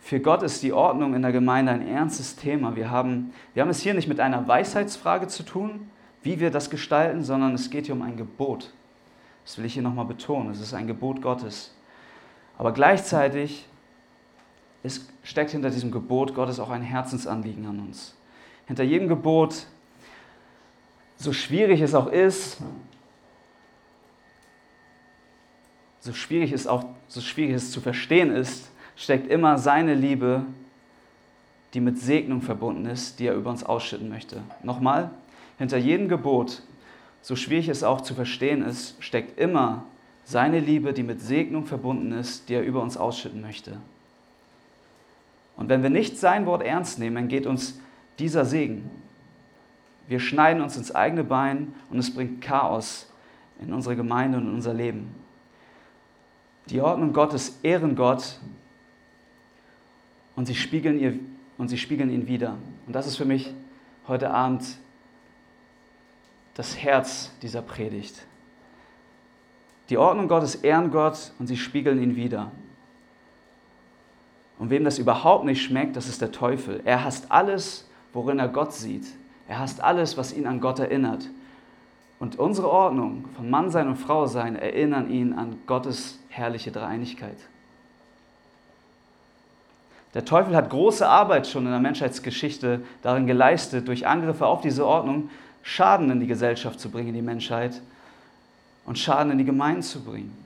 Für 0.00 0.18
Gott 0.18 0.42
ist 0.42 0.62
die 0.62 0.72
Ordnung 0.72 1.14
in 1.14 1.22
der 1.22 1.32
Gemeinde 1.32 1.72
ein 1.72 1.86
ernstes 1.86 2.34
Thema. 2.36 2.74
Wir 2.74 2.90
haben, 2.90 3.32
wir 3.54 3.62
haben 3.62 3.70
es 3.70 3.80
hier 3.80 3.94
nicht 3.94 4.08
mit 4.08 4.18
einer 4.18 4.48
Weisheitsfrage 4.48 5.28
zu 5.28 5.42
tun, 5.42 5.90
wie 6.22 6.40
wir 6.40 6.50
das 6.50 6.70
gestalten, 6.70 7.22
sondern 7.22 7.54
es 7.54 7.70
geht 7.70 7.86
hier 7.86 7.94
um 7.94 8.02
ein 8.02 8.16
Gebot. 8.16 8.72
Das 9.44 9.58
will 9.58 9.64
ich 9.64 9.74
hier 9.74 9.82
nochmal 9.82 10.06
betonen. 10.06 10.50
Es 10.50 10.60
ist 10.60 10.74
ein 10.74 10.86
Gebot 10.86 11.22
Gottes. 11.22 11.74
Aber 12.58 12.72
gleichzeitig 12.72 13.66
ist, 14.82 15.10
steckt 15.22 15.50
hinter 15.50 15.70
diesem 15.70 15.90
Gebot 15.90 16.34
Gottes 16.34 16.58
auch 16.58 16.70
ein 16.70 16.82
Herzensanliegen 16.82 17.66
an 17.66 17.80
uns. 17.80 18.16
Hinter 18.66 18.84
jedem 18.84 19.08
Gebot, 19.08 19.66
so 21.16 21.32
schwierig 21.32 21.80
es 21.80 21.94
auch 21.94 22.06
ist, 22.06 22.58
so 26.00 26.12
schwierig 26.14 26.52
es 26.52 26.66
auch, 26.66 26.84
so 27.08 27.20
schwierig 27.20 27.56
es 27.56 27.72
zu 27.72 27.80
verstehen 27.80 28.30
ist, 28.30 28.70
steckt 29.00 29.28
immer 29.28 29.56
seine 29.56 29.94
Liebe, 29.94 30.44
die 31.72 31.80
mit 31.80 31.98
Segnung 31.98 32.42
verbunden 32.42 32.84
ist, 32.84 33.18
die 33.18 33.26
er 33.26 33.34
über 33.34 33.48
uns 33.48 33.64
ausschütten 33.64 34.10
möchte. 34.10 34.42
Nochmal, 34.62 35.10
hinter 35.56 35.78
jedem 35.78 36.08
Gebot, 36.08 36.62
so 37.22 37.34
schwierig 37.34 37.68
es 37.68 37.82
auch 37.82 38.02
zu 38.02 38.14
verstehen 38.14 38.62
ist, 38.62 39.02
steckt 39.02 39.40
immer 39.40 39.84
seine 40.24 40.60
Liebe, 40.60 40.92
die 40.92 41.02
mit 41.02 41.22
Segnung 41.22 41.64
verbunden 41.64 42.12
ist, 42.12 42.50
die 42.50 42.54
er 42.54 42.62
über 42.62 42.82
uns 42.82 42.98
ausschütten 42.98 43.40
möchte. 43.40 43.78
Und 45.56 45.70
wenn 45.70 45.82
wir 45.82 45.90
nicht 45.90 46.18
sein 46.18 46.44
Wort 46.44 46.62
ernst 46.62 46.98
nehmen, 46.98 47.16
dann 47.16 47.28
geht 47.28 47.46
uns 47.46 47.80
dieser 48.18 48.44
Segen. 48.44 48.90
Wir 50.08 50.20
schneiden 50.20 50.62
uns 50.62 50.76
ins 50.76 50.94
eigene 50.94 51.24
Bein 51.24 51.74
und 51.88 51.98
es 51.98 52.12
bringt 52.12 52.42
Chaos 52.42 53.10
in 53.62 53.72
unsere 53.72 53.96
Gemeinde 53.96 54.36
und 54.36 54.46
in 54.46 54.54
unser 54.54 54.74
Leben. 54.74 55.14
Die 56.66 56.82
Ordnung 56.82 57.14
Gottes 57.14 57.58
ehren 57.62 57.96
Gott 57.96 58.38
und 60.36 60.46
sie 60.46 60.54
spiegeln, 60.54 60.98
ihr, 60.98 61.18
und 61.58 61.68
sie 61.68 61.78
spiegeln 61.78 62.10
ihn 62.10 62.26
wieder. 62.26 62.56
Und 62.86 62.94
das 62.94 63.06
ist 63.06 63.16
für 63.16 63.24
mich 63.24 63.52
heute 64.06 64.30
Abend 64.30 64.64
das 66.54 66.76
Herz 66.76 67.32
dieser 67.42 67.62
Predigt. 67.62 68.26
Die 69.88 69.98
Ordnung 69.98 70.28
Gottes 70.28 70.56
ehren 70.56 70.90
Gott 70.90 71.32
und 71.38 71.46
sie 71.46 71.56
spiegeln 71.56 72.02
ihn 72.02 72.16
wieder. 72.16 72.52
Und 74.58 74.70
wem 74.70 74.84
das 74.84 74.98
überhaupt 74.98 75.44
nicht 75.44 75.62
schmeckt, 75.62 75.96
das 75.96 76.06
ist 76.06 76.20
der 76.20 76.32
Teufel. 76.32 76.80
Er 76.84 77.02
hasst 77.04 77.30
alles, 77.32 77.88
worin 78.12 78.38
er 78.38 78.48
Gott 78.48 78.72
sieht. 78.72 79.06
Er 79.48 79.58
hasst 79.58 79.82
alles, 79.82 80.16
was 80.16 80.32
ihn 80.32 80.46
an 80.46 80.60
Gott 80.60 80.78
erinnert. 80.78 81.28
Und 82.20 82.38
unsere 82.38 82.70
Ordnung 82.70 83.24
von 83.34 83.48
Mannsein 83.48 83.88
und 83.88 83.96
Frausein 83.96 84.54
erinnern 84.54 85.10
ihn 85.10 85.32
an 85.32 85.56
Gottes 85.66 86.20
herrliche 86.28 86.70
Dreieinigkeit. 86.70 87.38
Der 90.14 90.24
Teufel 90.24 90.56
hat 90.56 90.70
große 90.70 91.06
Arbeit 91.06 91.46
schon 91.46 91.66
in 91.66 91.70
der 91.70 91.80
Menschheitsgeschichte 91.80 92.82
darin 93.02 93.26
geleistet, 93.26 93.86
durch 93.86 94.06
Angriffe 94.06 94.46
auf 94.46 94.60
diese 94.60 94.86
Ordnung 94.86 95.30
Schaden 95.62 96.10
in 96.10 96.20
die 96.20 96.26
Gesellschaft 96.26 96.80
zu 96.80 96.90
bringen, 96.90 97.08
in 97.08 97.14
die 97.14 97.22
Menschheit 97.22 97.80
und 98.86 98.98
Schaden 98.98 99.30
in 99.30 99.38
die 99.38 99.44
Gemeinden 99.44 99.82
zu 99.82 100.02
bringen. 100.02 100.36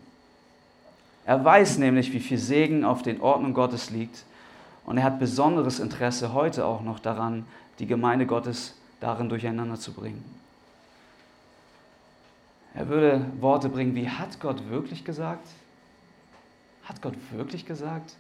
Er 1.25 1.43
weiß 1.43 1.79
nämlich, 1.79 2.13
wie 2.13 2.21
viel 2.21 2.39
Segen 2.39 2.85
auf 2.85 3.03
den 3.03 3.21
Ordnung 3.21 3.55
Gottes 3.55 3.91
liegt 3.91 4.25
und 4.85 4.99
er 4.99 5.05
hat 5.05 5.19
besonderes 5.19 5.81
Interesse 5.81 6.35
heute 6.35 6.67
auch 6.67 6.83
noch 6.83 6.99
daran, 6.99 7.47
die 7.79 7.87
Gemeinde 7.87 8.27
Gottes 8.27 8.75
darin 9.01 9.29
durcheinander 9.29 9.77
zu 9.77 9.93
bringen. 9.93 10.23
Er 12.75 12.89
würde 12.89 13.25
Worte 13.41 13.69
bringen 13.69 13.95
wie, 13.95 14.09
hat 14.09 14.41
Gott 14.41 14.69
wirklich 14.69 15.05
gesagt? 15.05 15.47
Hat 16.85 17.01
Gott 17.01 17.15
wirklich 17.33 17.65
gesagt, 17.65 18.17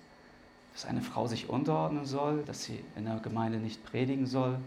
dass 0.74 0.84
eine 0.84 1.00
Frau 1.00 1.26
sich 1.26 1.48
unterordnen 1.48 2.04
soll, 2.04 2.42
dass 2.42 2.64
sie 2.64 2.84
in 2.96 3.06
der 3.06 3.16
Gemeinde 3.20 3.58
nicht 3.58 3.84
predigen 3.84 4.26
soll? 4.26 4.58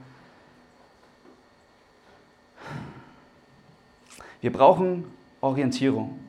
Wir 4.39 4.51
brauchen 4.51 5.05
Orientierung, 5.41 6.20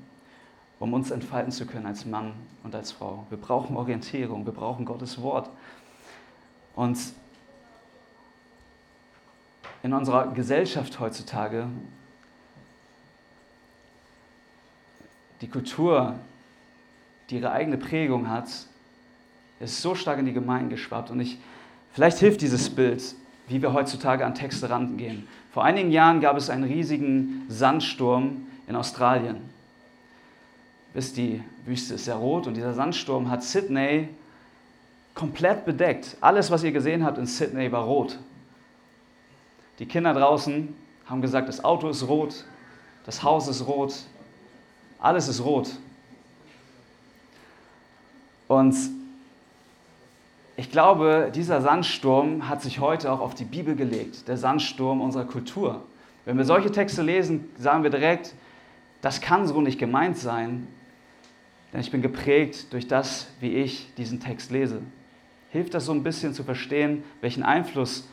um 0.80 0.92
uns 0.92 1.10
entfalten 1.10 1.52
zu 1.52 1.64
können 1.64 1.86
als 1.86 2.04
Mann 2.04 2.32
und 2.64 2.74
als 2.74 2.90
Frau. 2.90 3.26
Wir 3.30 3.38
brauchen 3.38 3.76
Orientierung, 3.76 4.44
wir 4.44 4.52
brauchen 4.52 4.84
Gottes 4.84 5.22
Wort. 5.22 5.48
Und 6.74 6.98
in 9.82 9.92
unserer 9.92 10.32
Gesellschaft 10.32 10.98
heutzutage, 10.98 11.68
die 15.40 15.48
Kultur, 15.48 16.18
die 17.30 17.36
ihre 17.36 17.52
eigene 17.52 17.78
Prägung 17.78 18.28
hat, 18.28 18.48
ist 19.60 19.82
so 19.82 19.94
stark 19.94 20.18
in 20.18 20.26
die 20.26 20.32
Gemeinden 20.32 20.70
geschwappt. 20.70 21.10
Und 21.10 21.20
ich, 21.20 21.38
vielleicht 21.92 22.18
hilft 22.18 22.40
dieses 22.40 22.70
Bild, 22.70 23.02
wie 23.48 23.60
wir 23.60 23.72
heutzutage 23.72 24.24
an 24.24 24.34
Texte 24.34 24.70
rangehen. 24.70 25.26
Vor 25.52 25.64
einigen 25.64 25.90
Jahren 25.90 26.20
gab 26.20 26.36
es 26.36 26.50
einen 26.50 26.64
riesigen 26.64 27.46
Sandsturm 27.48 28.46
in 28.66 28.76
Australien. 28.76 29.36
Bis 30.94 31.12
die 31.12 31.42
Wüste 31.64 31.94
ist 31.94 32.04
sehr 32.04 32.16
rot 32.16 32.46
und 32.46 32.54
dieser 32.54 32.74
Sandsturm 32.74 33.30
hat 33.30 33.42
Sydney 33.42 34.08
komplett 35.14 35.64
bedeckt. 35.64 36.16
Alles, 36.20 36.50
was 36.50 36.62
ihr 36.62 36.72
gesehen 36.72 37.04
habt 37.04 37.18
in 37.18 37.26
Sydney, 37.26 37.72
war 37.72 37.84
rot. 37.84 38.18
Die 39.78 39.86
Kinder 39.86 40.14
draußen 40.14 40.74
haben 41.06 41.22
gesagt, 41.22 41.48
das 41.48 41.64
Auto 41.64 41.88
ist 41.88 42.06
rot, 42.06 42.44
das 43.04 43.22
Haus 43.22 43.48
ist 43.48 43.66
rot, 43.66 43.94
alles 45.00 45.28
ist 45.28 45.42
rot. 45.42 45.70
Und 48.48 48.74
ich 50.58 50.72
glaube, 50.72 51.30
dieser 51.32 51.62
Sandsturm 51.62 52.48
hat 52.48 52.62
sich 52.62 52.80
heute 52.80 53.12
auch 53.12 53.20
auf 53.20 53.36
die 53.36 53.44
Bibel 53.44 53.76
gelegt, 53.76 54.26
der 54.26 54.36
Sandsturm 54.36 55.00
unserer 55.00 55.24
Kultur. 55.24 55.84
Wenn 56.24 56.36
wir 56.36 56.44
solche 56.44 56.72
Texte 56.72 57.00
lesen, 57.02 57.48
sagen 57.56 57.84
wir 57.84 57.90
direkt, 57.90 58.34
das 59.00 59.20
kann 59.20 59.46
so 59.46 59.60
nicht 59.60 59.78
gemeint 59.78 60.18
sein, 60.18 60.66
denn 61.72 61.80
ich 61.80 61.92
bin 61.92 62.02
geprägt 62.02 62.72
durch 62.72 62.88
das, 62.88 63.28
wie 63.38 63.54
ich 63.54 63.94
diesen 63.94 64.18
Text 64.18 64.50
lese. 64.50 64.82
Hilft 65.50 65.74
das 65.74 65.84
so 65.84 65.92
ein 65.92 66.02
bisschen 66.02 66.34
zu 66.34 66.42
verstehen, 66.42 67.04
welchen 67.20 67.44
Einfluss 67.44 68.08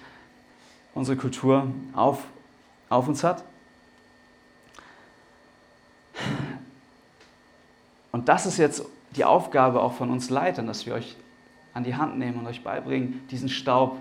unsere 0.93 1.17
Kultur 1.17 1.71
auf, 1.93 2.25
auf 2.89 3.07
uns 3.07 3.23
hat? 3.23 3.43
Und 8.11 8.29
das 8.29 8.45
ist 8.45 8.59
jetzt 8.59 8.85
die 9.15 9.25
Aufgabe 9.25 9.81
auch 9.81 9.93
von 9.93 10.11
uns 10.11 10.29
Leitern, 10.29 10.67
dass 10.67 10.85
wir 10.85 10.93
euch 10.93 11.15
an 11.75 11.83
die 11.83 11.95
Hand 11.95 12.17
nehmen 12.17 12.39
und 12.39 12.47
euch 12.47 12.63
beibringen, 12.63 13.27
diesen 13.29 13.49
Staub 13.49 13.99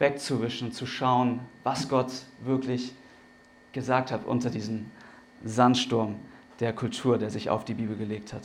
wegzuwischen, 0.00 0.72
zu 0.72 0.86
schauen, 0.86 1.38
was 1.62 1.88
Gott 1.88 2.10
wirklich 2.42 2.92
gesagt 3.72 4.10
hat 4.10 4.24
unter 4.24 4.50
diesem 4.50 4.90
Sandsturm 5.44 6.16
der 6.60 6.72
Kultur, 6.72 7.18
der 7.18 7.30
sich 7.30 7.50
auf 7.50 7.64
die 7.64 7.74
Bibel 7.74 7.96
gelegt 7.96 8.32
hat. 8.32 8.42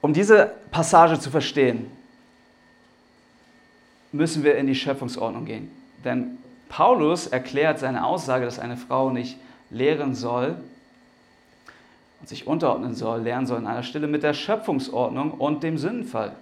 Um 0.00 0.12
diese 0.12 0.54
Passage 0.70 1.18
zu 1.18 1.30
verstehen, 1.30 1.90
müssen 4.12 4.44
wir 4.44 4.56
in 4.56 4.68
die 4.68 4.74
Schöpfungsordnung 4.74 5.46
gehen. 5.46 5.70
Denn 6.04 6.38
Paulus 6.68 7.26
erklärt 7.26 7.80
seine 7.80 8.04
Aussage, 8.06 8.44
dass 8.44 8.60
eine 8.60 8.76
Frau 8.76 9.10
nicht 9.10 9.36
lehren 9.70 10.14
soll 10.14 10.58
sich 12.28 12.46
unterordnen 12.46 12.94
soll, 12.94 13.22
lernen 13.22 13.46
soll 13.46 13.58
in 13.58 13.66
einer 13.66 13.82
Stille 13.82 14.06
mit 14.06 14.22
der 14.22 14.34
Schöpfungsordnung 14.34 15.32
und 15.32 15.62
dem 15.62 15.78
Sündenfall. 15.78 16.36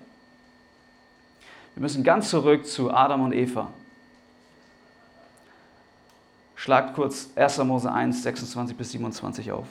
Wir 1.74 1.82
müssen 1.82 2.04
ganz 2.04 2.30
zurück 2.30 2.66
zu 2.66 2.92
Adam 2.92 3.22
und 3.22 3.32
Eva. 3.32 3.68
Schlagt 6.54 6.94
kurz 6.94 7.30
1. 7.34 7.58
Mose 7.58 7.92
1, 7.92 8.22
26 8.22 8.76
bis 8.76 8.92
27 8.92 9.52
auf. 9.52 9.66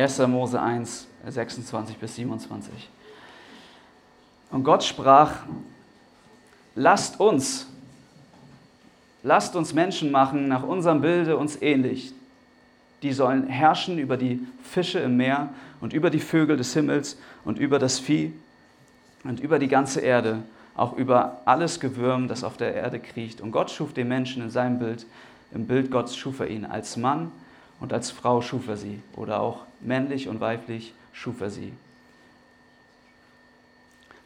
1. 0.00 0.18
Mose 0.28 0.60
1, 0.60 1.06
26 1.28 1.96
bis 1.98 2.16
27. 2.16 2.72
Und 4.50 4.64
Gott 4.64 4.82
sprach, 4.82 5.32
lasst 6.74 7.20
uns, 7.20 7.66
lasst 9.22 9.54
uns 9.56 9.74
Menschen 9.74 10.10
machen 10.10 10.48
nach 10.48 10.62
unserem 10.62 11.02
Bilde 11.02 11.36
uns 11.36 11.60
ähnlich. 11.60 12.12
Die 13.02 13.12
sollen 13.12 13.46
herrschen 13.46 13.98
über 13.98 14.16
die 14.16 14.40
Fische 14.62 15.00
im 15.00 15.18
Meer 15.18 15.50
und 15.80 15.92
über 15.92 16.08
die 16.08 16.20
Vögel 16.20 16.56
des 16.56 16.72
Himmels 16.72 17.18
und 17.44 17.58
über 17.58 17.78
das 17.78 17.98
Vieh 17.98 18.32
und 19.24 19.40
über 19.40 19.58
die 19.58 19.68
ganze 19.68 20.00
Erde, 20.00 20.42
auch 20.76 20.94
über 20.94 21.42
alles 21.44 21.78
Gewürm, 21.78 22.26
das 22.26 22.42
auf 22.42 22.56
der 22.56 22.74
Erde 22.74 23.00
kriecht. 23.00 23.42
Und 23.42 23.52
Gott 23.52 23.70
schuf 23.70 23.92
den 23.92 24.08
Menschen 24.08 24.42
in 24.42 24.50
seinem 24.50 24.78
Bild. 24.78 25.06
Im 25.52 25.66
Bild 25.66 25.90
Gottes 25.90 26.16
schuf 26.16 26.40
er 26.40 26.48
ihn. 26.48 26.64
Als 26.64 26.96
Mann 26.96 27.32
und 27.80 27.92
als 27.92 28.10
Frau 28.10 28.42
schuf 28.42 28.68
er 28.68 28.76
sie. 28.76 29.00
Oder 29.16 29.40
auch 29.40 29.64
männlich 29.80 30.28
und 30.28 30.40
weiblich 30.40 30.94
schuf 31.12 31.40
er 31.40 31.50
sie. 31.50 31.72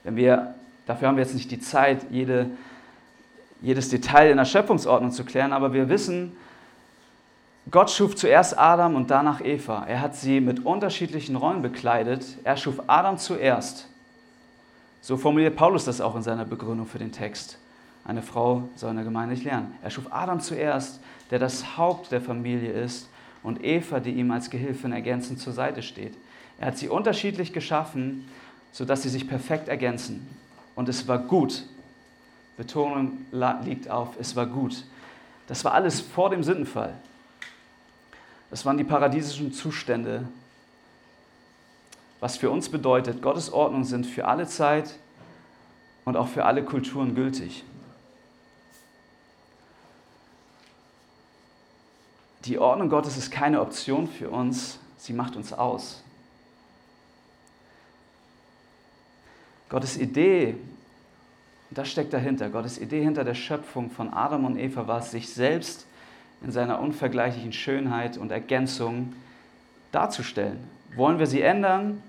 Wenn 0.02 0.16
wir, 0.16 0.55
dafür 0.86 1.09
haben 1.09 1.16
wir 1.16 1.24
jetzt 1.24 1.34
nicht 1.34 1.50
die 1.50 1.61
Zeit, 1.61 2.07
jede, 2.11 2.50
jedes 3.62 3.88
Detail 3.88 4.30
in 4.30 4.36
der 4.36 4.44
Schöpfungsordnung 4.44 5.12
zu 5.12 5.24
klären, 5.24 5.52
aber 5.52 5.72
wir 5.72 5.88
wissen, 5.88 6.36
Gott 7.70 7.90
schuf 7.90 8.14
zuerst 8.14 8.59
Adam 8.59 8.94
und 8.94 9.11
danach 9.11 9.40
Eva. 9.40 9.84
Er 9.86 10.02
hat 10.02 10.14
sie 10.14 10.40
mit 10.40 10.66
unterschiedlichen 10.66 11.34
Rollen 11.34 11.62
bekleidet. 11.62 12.26
Er 12.44 12.59
schuf 12.59 12.82
Adam 12.86 13.16
zuerst. 13.16 13.88
So 15.00 15.16
formuliert 15.16 15.57
Paulus 15.57 15.86
das 15.86 16.00
auch 16.00 16.14
in 16.14 16.22
seiner 16.22 16.44
Begründung 16.44 16.86
für 16.86 16.98
den 16.98 17.12
Text. 17.12 17.59
Eine 18.05 18.20
Frau 18.20 18.68
soll 18.76 18.90
in 18.90 18.96
der 18.96 19.05
Gemeinde 19.05 19.34
nicht 19.34 19.44
lernen. 19.44 19.74
Er 19.82 19.90
schuf 19.90 20.07
Adam 20.11 20.40
zuerst, 20.40 21.00
der 21.30 21.38
das 21.38 21.78
Haupt 21.78 22.12
der 22.12 22.20
Familie 22.20 22.70
ist, 22.70 23.09
und 23.45 23.62
Eva, 23.62 24.01
die 24.01 24.11
ihm 24.11 24.32
als 24.32 24.51
Gehilfin 24.51 24.90
ergänzend 24.90 25.38
zur 25.38 25.53
Seite 25.53 25.82
steht. 25.82 26.14
Er 26.59 26.68
hat 26.68 26.78
sie 26.78 26.88
unterschiedlich 26.88 27.53
geschaffen, 27.53 28.28
sodass 28.72 29.03
sie 29.03 29.09
sich 29.09 29.28
perfekt 29.28 29.68
ergänzen. 29.68 30.26
Und 30.74 30.88
es 30.88 31.07
war 31.07 31.18
gut. 31.18 31.64
Betonung 32.57 33.18
liegt 33.64 33.88
auf, 33.88 34.16
es 34.18 34.34
war 34.34 34.47
gut. 34.47 34.84
Das 35.47 35.64
war 35.64 35.74
alles 35.74 36.01
vor 36.01 36.30
dem 36.30 36.42
Sündenfall. 36.42 36.95
Das 38.51 38.64
waren 38.64 38.78
die 38.78 38.84
paradiesischen 38.84 39.53
Zustände, 39.53 40.26
was 42.20 42.38
für 42.38 42.51
uns 42.51 42.70
bedeutet, 42.70 43.20
Gottes 43.20 43.53
Ordnungen 43.53 43.84
sind 43.84 44.07
für 44.07 44.26
alle 44.26 44.47
Zeit 44.47 44.95
und 46.07 46.16
auch 46.16 46.28
für 46.28 46.47
alle 46.47 46.64
Kulturen 46.64 47.14
gültig. 47.14 47.64
Die 52.45 52.59
Ordnung 52.59 52.90
Gottes 52.90 53.16
ist 53.16 53.30
keine 53.30 53.61
Option 53.61 54.07
für 54.07 54.28
uns, 54.28 54.78
sie 54.99 55.14
macht 55.14 55.36
uns 55.36 55.53
aus. 55.53 56.03
Gottes 59.70 59.97
Idee, 59.97 60.57
das 61.70 61.90
steckt 61.90 62.12
dahinter, 62.12 62.51
Gottes 62.51 62.78
Idee 62.78 63.03
hinter 63.03 63.24
der 63.24 63.34
Schöpfung 63.34 63.90
von 63.90 64.12
Adam 64.12 64.45
und 64.45 64.59
Eva 64.59 64.86
war 64.86 64.99
es, 64.99 65.11
sich 65.11 65.32
selbst 65.32 65.86
in 66.42 66.53
seiner 66.53 66.80
unvergleichlichen 66.80 67.53
Schönheit 67.53 68.18
und 68.18 68.30
Ergänzung 68.30 69.14
darzustellen. 69.90 70.59
Wollen 70.95 71.18
wir 71.18 71.26
sie 71.26 71.40
ändern? 71.40 72.03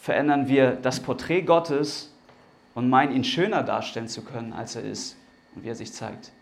Verändern 0.00 0.48
wir 0.48 0.72
das 0.72 1.00
Porträt 1.00 1.42
Gottes 1.42 2.12
und 2.74 2.90
meinen, 2.90 3.14
ihn 3.14 3.24
schöner 3.24 3.62
darstellen 3.62 4.08
zu 4.08 4.22
können, 4.22 4.52
als 4.52 4.76
er 4.76 4.82
ist 4.82 5.16
und 5.54 5.64
wie 5.64 5.68
er 5.68 5.74
sich 5.76 5.92
zeigt. 5.92 6.32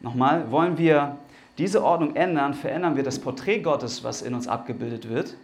Nochmal, 0.00 0.50
wollen 0.50 0.78
wir 0.78 1.18
diese 1.58 1.82
Ordnung 1.82 2.14
ändern, 2.14 2.54
verändern 2.54 2.96
wir 2.96 3.02
das 3.02 3.18
Porträt 3.18 3.60
Gottes, 3.60 4.04
was 4.04 4.22
in 4.22 4.34
uns 4.34 4.46
abgebildet 4.46 5.08
wird. 5.08 5.34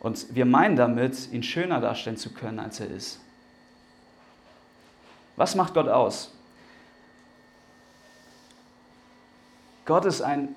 Und 0.00 0.34
wir 0.34 0.46
meinen 0.46 0.76
damit, 0.76 1.32
ihn 1.32 1.42
schöner 1.42 1.80
darstellen 1.80 2.16
zu 2.16 2.32
können, 2.32 2.60
als 2.60 2.78
er 2.78 2.88
ist. 2.88 3.20
Was 5.34 5.56
macht 5.56 5.74
Gott 5.74 5.88
aus? 5.88 6.32
Gott 9.84 10.04
ist 10.04 10.20
ein, 10.20 10.54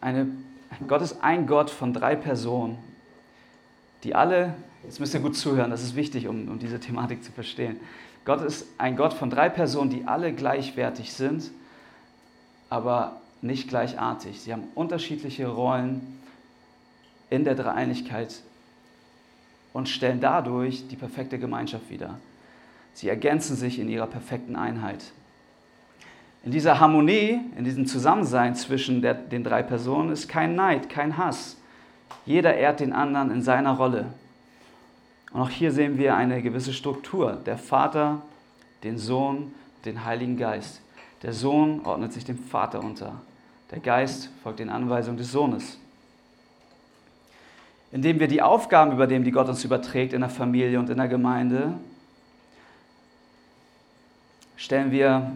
eine, 0.00 0.28
Gott 0.86 1.02
ist 1.02 1.22
ein 1.22 1.46
Gott 1.46 1.68
von 1.68 1.92
drei 1.92 2.14
Personen, 2.16 2.78
die 4.04 4.14
alle, 4.14 4.54
jetzt 4.84 5.00
müsst 5.00 5.12
ihr 5.14 5.20
gut 5.20 5.36
zuhören, 5.36 5.70
das 5.70 5.82
ist 5.82 5.96
wichtig, 5.96 6.28
um, 6.28 6.48
um 6.48 6.58
diese 6.58 6.78
Thematik 6.78 7.24
zu 7.24 7.32
verstehen. 7.32 7.80
Gott 8.24 8.40
ist 8.40 8.66
ein 8.78 8.96
Gott 8.96 9.12
von 9.12 9.30
drei 9.30 9.48
Personen, 9.48 9.90
die 9.90 10.04
alle 10.06 10.32
gleichwertig 10.32 11.12
sind, 11.12 11.50
aber 12.70 13.20
nicht 13.46 13.68
gleichartig. 13.68 14.40
Sie 14.40 14.52
haben 14.52 14.64
unterschiedliche 14.74 15.48
Rollen 15.48 16.20
in 17.30 17.44
der 17.44 17.54
Dreieinigkeit 17.54 18.42
und 19.72 19.88
stellen 19.88 20.20
dadurch 20.20 20.88
die 20.88 20.96
perfekte 20.96 21.38
Gemeinschaft 21.38 21.90
wider. 21.90 22.18
Sie 22.94 23.08
ergänzen 23.08 23.56
sich 23.56 23.78
in 23.78 23.88
ihrer 23.88 24.06
perfekten 24.06 24.56
Einheit. 24.56 25.12
In 26.44 26.52
dieser 26.52 26.80
Harmonie, 26.80 27.40
in 27.56 27.64
diesem 27.64 27.86
Zusammensein 27.86 28.54
zwischen 28.54 29.02
der, 29.02 29.14
den 29.14 29.42
drei 29.42 29.62
Personen 29.62 30.12
ist 30.12 30.28
kein 30.28 30.54
Neid, 30.54 30.88
kein 30.88 31.18
Hass. 31.18 31.56
Jeder 32.24 32.54
ehrt 32.54 32.80
den 32.80 32.92
anderen 32.92 33.30
in 33.30 33.42
seiner 33.42 33.76
Rolle. 33.76 34.06
Und 35.32 35.40
auch 35.40 35.50
hier 35.50 35.72
sehen 35.72 35.98
wir 35.98 36.16
eine 36.16 36.40
gewisse 36.40 36.72
Struktur. 36.72 37.32
Der 37.44 37.58
Vater, 37.58 38.22
den 38.84 38.96
Sohn, 38.96 39.52
den 39.84 40.04
Heiligen 40.04 40.36
Geist. 40.36 40.80
Der 41.22 41.32
Sohn 41.32 41.80
ordnet 41.84 42.12
sich 42.12 42.24
dem 42.24 42.38
Vater 42.38 42.80
unter. 42.82 43.20
Der 43.70 43.80
Geist 43.80 44.30
folgt 44.42 44.60
den 44.60 44.70
Anweisungen 44.70 45.16
des 45.16 45.32
Sohnes. 45.32 45.78
Indem 47.92 48.20
wir 48.20 48.28
die 48.28 48.42
Aufgaben 48.42 48.92
übernehmen, 48.92 49.24
die 49.24 49.30
Gott 49.30 49.48
uns 49.48 49.64
überträgt 49.64 50.12
in 50.12 50.20
der 50.20 50.30
Familie 50.30 50.78
und 50.78 50.90
in 50.90 50.98
der 50.98 51.08
Gemeinde, 51.08 51.74
stellen 54.56 54.90
wir 54.90 55.32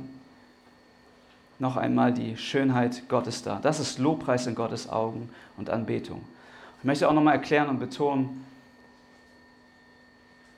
noch 1.59 1.77
einmal 1.77 2.13
die 2.13 2.37
Schönheit 2.37 3.09
Gottes 3.09 3.43
dar. 3.43 3.61
Das 3.61 3.81
ist 3.81 3.99
Lobpreis 3.99 4.47
in 4.47 4.55
Gottes 4.55 4.89
Augen 4.89 5.29
und 5.57 5.71
Anbetung. 5.71 6.25
Ich 6.79 6.85
möchte 6.85 7.09
auch 7.09 7.13
noch 7.13 7.23
mal 7.23 7.33
erklären 7.33 7.69
und 7.69 7.79
betonen, 7.79 8.45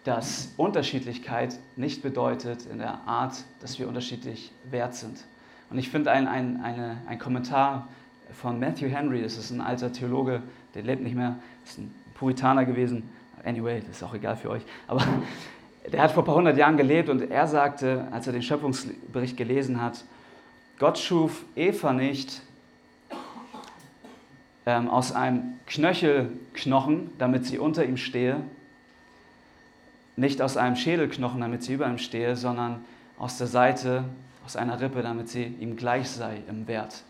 dass 0.05 0.53
Unterschiedlichkeit 0.57 1.59
nicht 1.77 2.03
bedeutet 2.03 2.67
in 2.67 2.79
der 2.79 3.01
Art, 3.07 3.45
dass 3.61 3.79
wir 3.79 3.89
unterschiedlich 3.89 4.53
wert 4.71 4.95
sind. 4.95 5.25
Und 5.73 5.79
ich 5.79 5.89
finde 5.89 6.11
ein, 6.11 6.29
ein, 6.29 6.61
eine, 6.63 6.99
ein 7.07 7.19
Kommentar 7.19 7.89
von 8.35 8.61
Matthew 8.61 8.89
Henry, 8.89 9.23
das 9.23 9.39
ist 9.39 9.51
ein 9.51 9.63
alter 9.63 9.91
Theologe, 9.91 10.43
der 10.75 10.83
lebt 10.83 11.03
nicht 11.03 11.17
mehr, 11.17 11.37
ist 11.65 11.79
ein 11.79 11.95
Puritaner 12.13 12.67
gewesen. 12.67 13.09
Anyway, 13.43 13.81
das 13.81 13.97
ist 13.97 14.03
auch 14.03 14.13
egal 14.13 14.37
für 14.37 14.51
euch. 14.51 14.63
Aber 14.87 15.03
der 15.91 16.03
hat 16.03 16.13
vor 16.13 16.25
ein 16.25 16.27
paar 16.27 16.35
hundert 16.35 16.59
Jahren 16.59 16.77
gelebt 16.77 17.09
und 17.09 17.31
er 17.31 17.47
sagte, 17.47 18.07
als 18.11 18.27
er 18.27 18.35
den 18.35 18.43
Schöpfungsbericht 18.43 19.35
gelesen 19.39 19.81
hat, 19.81 20.05
Gott 20.79 20.99
schuf 20.99 21.43
Eva 21.57 21.95
nicht 21.95 22.43
ähm, 24.67 24.91
aus 24.91 25.13
einem 25.13 25.55
Knöchelknochen, 25.67 27.13
damit 27.17 27.47
sie 27.47 27.59
unter 27.59 27.87
ihm 27.87 27.97
stehe, 27.97 28.43
nicht 30.17 30.43
aus 30.43 30.59
einem 30.59 30.77
Schädelknochen, 30.77 31.41
damit 31.41 31.63
sie 31.63 31.73
über 31.73 31.87
ihm 31.87 31.97
stehe, 31.97 32.37
sondern 32.37 32.85
aus 33.19 33.39
der 33.39 33.47
Seite 33.47 34.05
aus 34.45 34.57
einer 34.57 34.81
Rippe, 34.81 35.03
damit 35.03 35.29
sie 35.29 35.45
ihm 35.45 35.77
gleich 35.77 36.11
sei 36.11 36.43
im 36.49 36.67
Wert. 36.67 37.03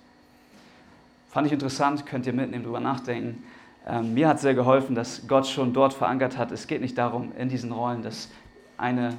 Fand 1.28 1.46
ich 1.46 1.52
interessant, 1.52 2.04
könnt 2.04 2.26
ihr 2.26 2.32
mitnehmen, 2.32 2.64
drüber 2.64 2.80
nachdenken. 2.80 3.42
Ähm, 3.86 4.14
mir 4.14 4.28
hat 4.28 4.38
sehr 4.38 4.54
geholfen, 4.54 4.94
dass 4.94 5.26
Gott 5.26 5.46
schon 5.46 5.72
dort 5.72 5.94
verankert 5.94 6.36
hat. 6.36 6.52
Es 6.52 6.66
geht 6.66 6.80
nicht 6.80 6.98
darum, 6.98 7.32
in 7.36 7.48
diesen 7.48 7.72
Rollen, 7.72 8.02
dass 8.02 8.28
eine 8.76 9.16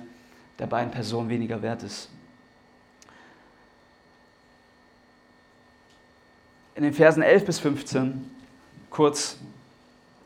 der 0.60 0.68
beiden 0.68 0.92
Personen 0.92 1.30
weniger 1.30 1.62
wert 1.62 1.84
ist. 1.84 2.10
In 6.76 6.84
den 6.84 6.94
Versen 6.94 7.22
11 7.22 7.46
bis 7.46 7.60
15, 7.60 8.30
kurz, 8.90 9.38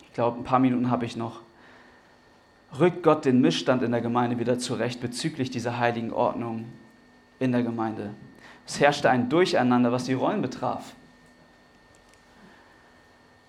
ich 0.02 0.14
glaube, 0.14 0.40
ein 0.40 0.44
paar 0.44 0.60
Minuten 0.60 0.90
habe 0.90 1.06
ich 1.06 1.16
noch, 1.16 1.42
rückt 2.80 3.04
Gott 3.04 3.26
den 3.26 3.42
Missstand 3.42 3.82
in 3.82 3.92
der 3.92 4.02
Gemeinde 4.02 4.40
wieder 4.40 4.60
zurecht 4.60 5.02
bezüglich 5.02 5.50
dieser 5.50 5.78
heiligen 5.78 6.12
Ordnung 6.12 6.66
in 7.40 7.52
der 7.52 7.64
Gemeinde. 7.64 8.12
Es 8.66 8.80
herrschte 8.80 9.10
ein 9.10 9.30
Durcheinander, 9.30 9.92
was 9.92 10.06
die 10.06 10.14
Rollen 10.14 10.42
betraf. 10.42 10.94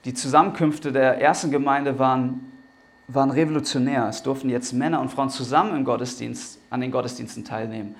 Die 0.04 0.14
Zusammenkünfte 0.14 0.92
der 0.92 1.20
ersten 1.20 1.50
Gemeinde 1.50 1.98
waren, 1.98 2.52
waren 3.08 3.30
revolutionär. 3.30 4.08
Es 4.08 4.22
durften 4.22 4.48
jetzt 4.48 4.72
Männer 4.72 5.00
und 5.00 5.10
Frauen 5.10 5.28
zusammen 5.28 5.76
im 5.76 5.84
Gottesdienst, 5.84 6.60
an 6.70 6.80
den 6.80 6.90
Gottesdiensten 6.90 7.44
teilnehmen. 7.44 7.94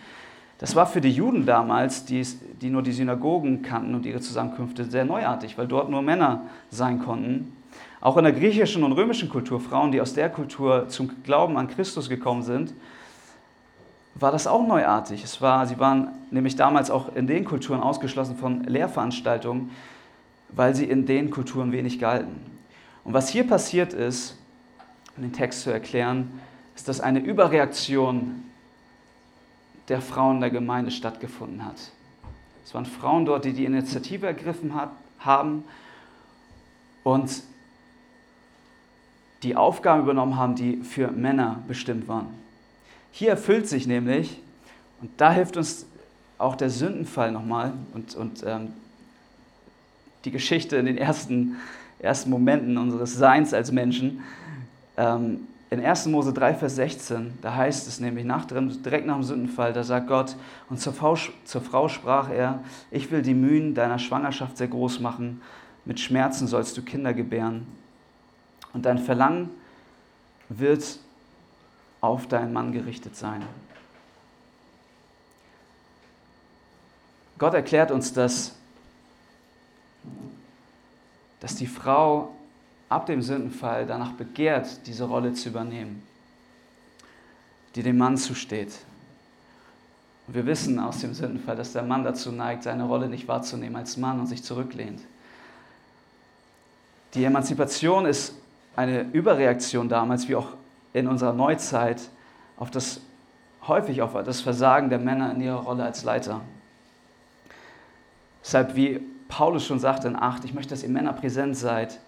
Das 0.59 0.75
war 0.75 0.87
für 0.87 1.01
die 1.01 1.11
Juden 1.11 1.47
damals, 1.47 2.05
die, 2.05 2.23
die 2.61 2.71
nur 2.71 2.83
die 2.83 2.93
Synagogen 2.93 3.63
kannten 3.63 3.95
und 3.95 4.07
ihre 4.07 4.21
Zusammenkünfte, 4.21 4.85
sehr 4.85 5.05
neuartig, 5.05 5.57
weil 5.57 5.69
dort 5.69 5.89
nur 5.89 6.03
Männer 6.03 6.43
sein 6.71 6.99
konnten. 6.99 7.53
Auch 8.01 8.17
in 8.17 8.25
der 8.25 8.33
griechischen 8.33 8.85
und 8.85 8.93
römischen 8.93 9.29
Kultur, 9.29 9.61
Frauen, 9.61 9.93
die 9.93 10.01
aus 10.01 10.15
der 10.15 10.31
Kultur 10.31 10.89
zum 10.89 11.23
Glauben 11.23 11.57
an 11.57 11.69
Christus 11.69 12.09
gekommen 12.09 12.43
sind, 12.43 12.73
war 14.21 14.33
das 14.33 14.47
auch 14.47 14.67
neuartig. 14.67 15.23
Es 15.23 15.41
war, 15.41 15.67
sie 15.67 15.79
waren 15.79 16.09
nämlich 16.31 16.57
damals 16.57 16.91
auch 16.91 17.15
in 17.15 17.27
den 17.27 17.45
Kulturen 17.45 17.81
ausgeschlossen 17.81 18.37
von 18.37 18.65
Lehrveranstaltungen, 18.65 19.71
weil 20.51 20.75
sie 20.75 20.85
in 20.85 21.07
den 21.07 21.31
Kulturen 21.31 21.73
wenig 21.73 21.99
galten. 21.99 22.37
Und 23.05 23.13
was 23.13 23.29
hier 23.29 23.47
passiert 23.47 23.93
ist, 23.93 24.37
um 25.17 25.23
den 25.23 25.33
Text 25.33 25.63
zu 25.63 25.71
erklären, 25.71 26.41
ist, 26.75 26.89
dass 26.89 27.01
eine 27.01 27.21
Überreaktion 27.21 28.45
der 29.89 30.01
Frauen 30.01 30.41
der 30.41 30.51
Gemeinde 30.51 30.91
stattgefunden 30.91 31.65
hat. 31.65 31.77
Es 32.65 32.75
waren 32.75 32.87
Frauen 32.87 33.25
dort, 33.25 33.45
die 33.45 33.53
die 33.53 33.65
Initiative 33.65 34.27
ergriffen 34.27 34.75
hat, 34.75 34.91
haben 35.21 35.65
und 37.03 37.43
die 39.43 39.57
Aufgaben 39.57 40.03
übernommen 40.03 40.37
haben, 40.37 40.55
die 40.55 40.79
für 40.79 41.11
Männer 41.11 41.63
bestimmt 41.67 42.09
waren. 42.09 42.48
Hier 43.13 43.31
erfüllt 43.31 43.69
sich 43.69 43.87
nämlich, 43.87 44.41
und 45.01 45.11
da 45.17 45.33
hilft 45.33 45.57
uns 45.57 45.87
auch 46.39 46.57
der 46.57 46.71
Sündenfall 46.71 47.33
nochmal 47.33 47.73
und, 47.95 48.15
und 48.15 48.45
ähm, 48.47 48.69
die 50.25 50.31
Geschichte 50.31 50.77
in 50.77 50.87
den 50.87 50.99
ersten, 50.99 51.57
ersten 51.99 52.31
Momenten 52.31 52.79
unseres 52.79 53.15
Seins 53.15 53.55
als 53.55 53.73
Menschen. 53.73 54.23
Ähm, 54.97 55.41
in 55.71 55.85
1. 55.85 56.07
Mose 56.07 56.33
3, 56.33 56.55
Vers 56.55 56.77
16, 56.77 57.35
da 57.43 57.55
heißt 57.55 57.87
es 57.89 58.01
nämlich 58.01 58.25
nach, 58.25 58.47
direkt 58.47 59.07
nach 59.07 59.17
dem 59.17 59.23
Sündenfall, 59.23 59.75
da 59.75 59.85
sagt 59.85 60.07
Gott, 60.07 60.35
und 60.71 60.81
zur 60.81 60.95
Frau, 60.95 61.15
zur 61.45 61.61
Frau 61.61 61.89
sprach 61.89 62.31
er, 62.31 62.63
ich 62.91 63.11
will 63.11 63.21
die 63.21 63.35
Mühen 63.35 63.75
deiner 63.75 63.99
Schwangerschaft 63.99 64.57
sehr 64.57 64.69
groß 64.69 65.01
machen, 65.01 65.43
mit 65.85 66.01
Schmerzen 66.01 66.47
sollst 66.47 66.77
du 66.77 66.83
Kinder 66.83 67.13
gebären. 67.13 67.67
Und 68.73 68.87
dein 68.87 68.99
Verlangen 68.99 69.51
wird 70.49 71.01
auf 72.01 72.27
deinen 72.27 72.53
Mann 72.53 72.73
gerichtet 72.73 73.17
sein. 73.17 73.45
Gott 77.39 77.55
erklärt 77.55 77.91
uns, 77.91 78.13
dass, 78.13 78.55
dass 81.41 81.55
die 81.55 81.67
Frau 81.67 82.35
ab 82.89 83.07
dem 83.07 83.23
Sündenfall 83.23 83.87
danach 83.87 84.13
begehrt, 84.13 84.87
diese 84.87 85.05
Rolle 85.05 85.35
zu 85.35 85.51
übernehmen, 85.51 86.03
die 87.75 87.83
dem 87.83 87.99
Mann 87.99 88.17
zusteht. 88.17 88.73
Und 90.27 90.35
wir 90.35 90.47
wissen 90.47 90.79
aus 90.79 90.99
dem 90.99 91.15
Sündenfall, 91.15 91.57
dass 91.57 91.73
der 91.73 91.83
Mann 91.83 92.05
dazu 92.05 92.33
neigt, 92.33 92.65
seine 92.65 92.85
Rolle 92.85 93.09
nicht 93.09 93.29
wahrzunehmen 93.29 93.77
als 93.77 93.97
Mann 93.97 94.19
und 94.21 94.27
sich 94.27 94.43
zurücklehnt. 94.43 95.01
Die 97.15 97.25
Emanzipation 97.25 98.05
ist 98.05 98.35
eine 98.77 99.03
Überreaktion 99.13 99.89
damals, 99.89 100.29
wie 100.29 100.37
auch 100.37 100.58
in 100.93 101.07
unserer 101.07 101.33
Neuzeit, 101.33 102.01
auf 102.57 102.71
das, 102.71 103.01
häufig 103.67 104.03
auf 104.03 104.13
das 104.25 104.41
Versagen 104.41 104.91
der 104.91 104.99
Männer 104.99 105.33
in 105.33 105.41
ihrer 105.41 105.59
Rolle 105.59 105.85
als 105.85 106.03
Leiter. 106.05 106.41
Deshalb, 108.43 108.75
wie 108.75 109.01
Paulus 109.29 109.67
schon 109.67 109.79
sagte 109.79 110.09
in 110.09 110.17
8, 110.17 110.45
ich 110.45 110.55
möchte, 110.55 110.71
dass 110.71 110.83
ihr 110.83 110.89
Männer 110.89 111.13
präsent 111.13 111.57
seid. 111.57 111.99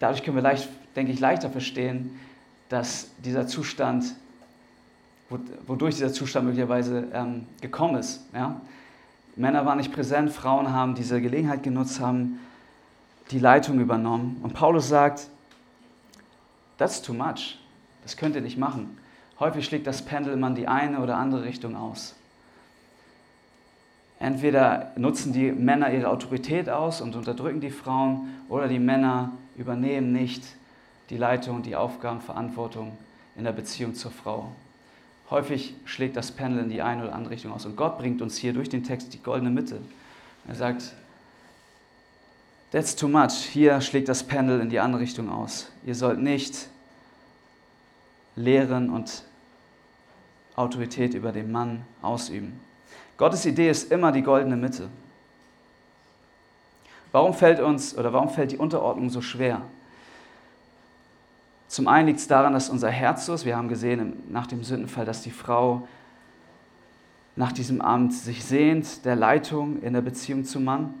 Dadurch 0.00 0.24
können 0.24 0.36
wir, 0.36 0.42
leicht, 0.42 0.68
denke 0.96 1.12
ich, 1.12 1.20
leichter 1.20 1.50
verstehen, 1.50 2.18
dass 2.68 3.10
dieser 3.18 3.46
Zustand, 3.46 4.16
wodurch 5.66 5.94
dieser 5.94 6.12
Zustand 6.12 6.46
möglicherweise 6.46 7.06
ähm, 7.12 7.46
gekommen 7.60 7.96
ist. 7.96 8.26
Ja? 8.34 8.60
Männer 9.36 9.64
waren 9.64 9.78
nicht 9.78 9.92
präsent, 9.92 10.32
Frauen 10.32 10.72
haben 10.72 10.94
diese 10.94 11.20
Gelegenheit 11.20 11.62
genutzt, 11.62 12.00
haben 12.00 12.40
die 13.30 13.38
Leitung 13.38 13.80
übernommen. 13.80 14.40
Und 14.42 14.52
Paulus 14.52 14.88
sagt, 14.88 15.28
that's 16.78 17.02
too 17.02 17.14
much. 17.14 17.58
Das 18.02 18.16
könnt 18.16 18.34
ihr 18.34 18.42
nicht 18.42 18.58
machen. 18.58 18.98
Häufig 19.38 19.64
schlägt 19.64 19.86
das 19.86 20.02
Pendel 20.02 20.34
immer 20.34 20.48
in 20.48 20.54
die 20.54 20.68
eine 20.68 21.00
oder 21.00 21.16
andere 21.16 21.44
Richtung 21.44 21.76
aus. 21.76 22.14
Entweder 24.18 24.92
nutzen 24.96 25.32
die 25.32 25.50
Männer 25.50 25.92
ihre 25.92 26.08
Autorität 26.08 26.68
aus 26.68 27.00
und 27.00 27.16
unterdrücken 27.16 27.60
die 27.60 27.70
Frauen 27.70 28.28
oder 28.48 28.68
die 28.68 28.78
Männer 28.78 29.32
übernehmen 29.56 30.12
nicht 30.12 30.44
die 31.10 31.16
Leitung, 31.16 31.62
die 31.62 31.74
Aufgaben, 31.74 32.20
Verantwortung 32.20 32.96
in 33.36 33.44
der 33.44 33.52
Beziehung 33.52 33.94
zur 33.94 34.12
Frau. 34.12 34.52
Häufig 35.28 35.74
schlägt 35.86 36.16
das 36.16 36.30
Pendel 36.30 36.62
in 36.62 36.70
die 36.70 36.82
eine 36.82 37.04
oder 37.04 37.14
andere 37.14 37.32
Richtung 37.32 37.52
aus. 37.52 37.66
Und 37.66 37.76
Gott 37.76 37.98
bringt 37.98 38.22
uns 38.22 38.36
hier 38.36 38.52
durch 38.52 38.68
den 38.68 38.84
Text 38.84 39.12
die 39.12 39.22
goldene 39.22 39.50
Mitte. 39.50 39.78
Er 40.46 40.54
sagt, 40.54 40.92
that's 42.72 42.96
too 42.96 43.06
much. 43.06 43.32
Hier 43.52 43.80
schlägt 43.80 44.08
das 44.08 44.24
Pendel 44.24 44.60
in 44.60 44.68
die 44.68 44.80
andere 44.80 45.02
Richtung 45.02 45.30
aus. 45.30 45.70
Ihr 45.86 45.94
sollt 45.94 46.18
nicht 46.18 46.68
lehren 48.34 48.90
und 48.90 49.22
Autorität 50.56 51.14
über 51.14 51.32
den 51.32 51.52
Mann 51.52 51.84
ausüben. 52.00 52.60
Gottes 53.16 53.46
Idee 53.46 53.70
ist 53.70 53.92
immer 53.92 54.10
die 54.10 54.22
goldene 54.22 54.56
Mitte. 54.56 54.88
Warum 57.12 57.34
fällt 57.34 57.60
uns 57.60 57.96
oder 57.96 58.12
warum 58.12 58.30
fällt 58.30 58.52
die 58.52 58.56
Unterordnung 58.56 59.10
so 59.10 59.20
schwer? 59.20 59.62
Zum 61.68 61.88
einen 61.88 62.08
liegt 62.08 62.20
es 62.20 62.26
daran, 62.26 62.52
dass 62.52 62.68
unser 62.68 62.90
Herz 62.90 63.26
so 63.26 63.34
ist. 63.34 63.44
Wir 63.44 63.56
haben 63.56 63.68
gesehen 63.68 64.22
nach 64.28 64.46
dem 64.46 64.64
Sündenfall, 64.64 65.04
dass 65.04 65.22
die 65.22 65.30
Frau 65.30 65.86
nach 67.34 67.52
diesem 67.52 67.80
Amt 67.80 68.12
sich 68.12 68.44
sehnt, 68.44 69.04
der 69.04 69.16
Leitung 69.16 69.80
in 69.82 69.94
der 69.94 70.02
Beziehung 70.02 70.44
zum 70.44 70.64
Mann. 70.64 70.94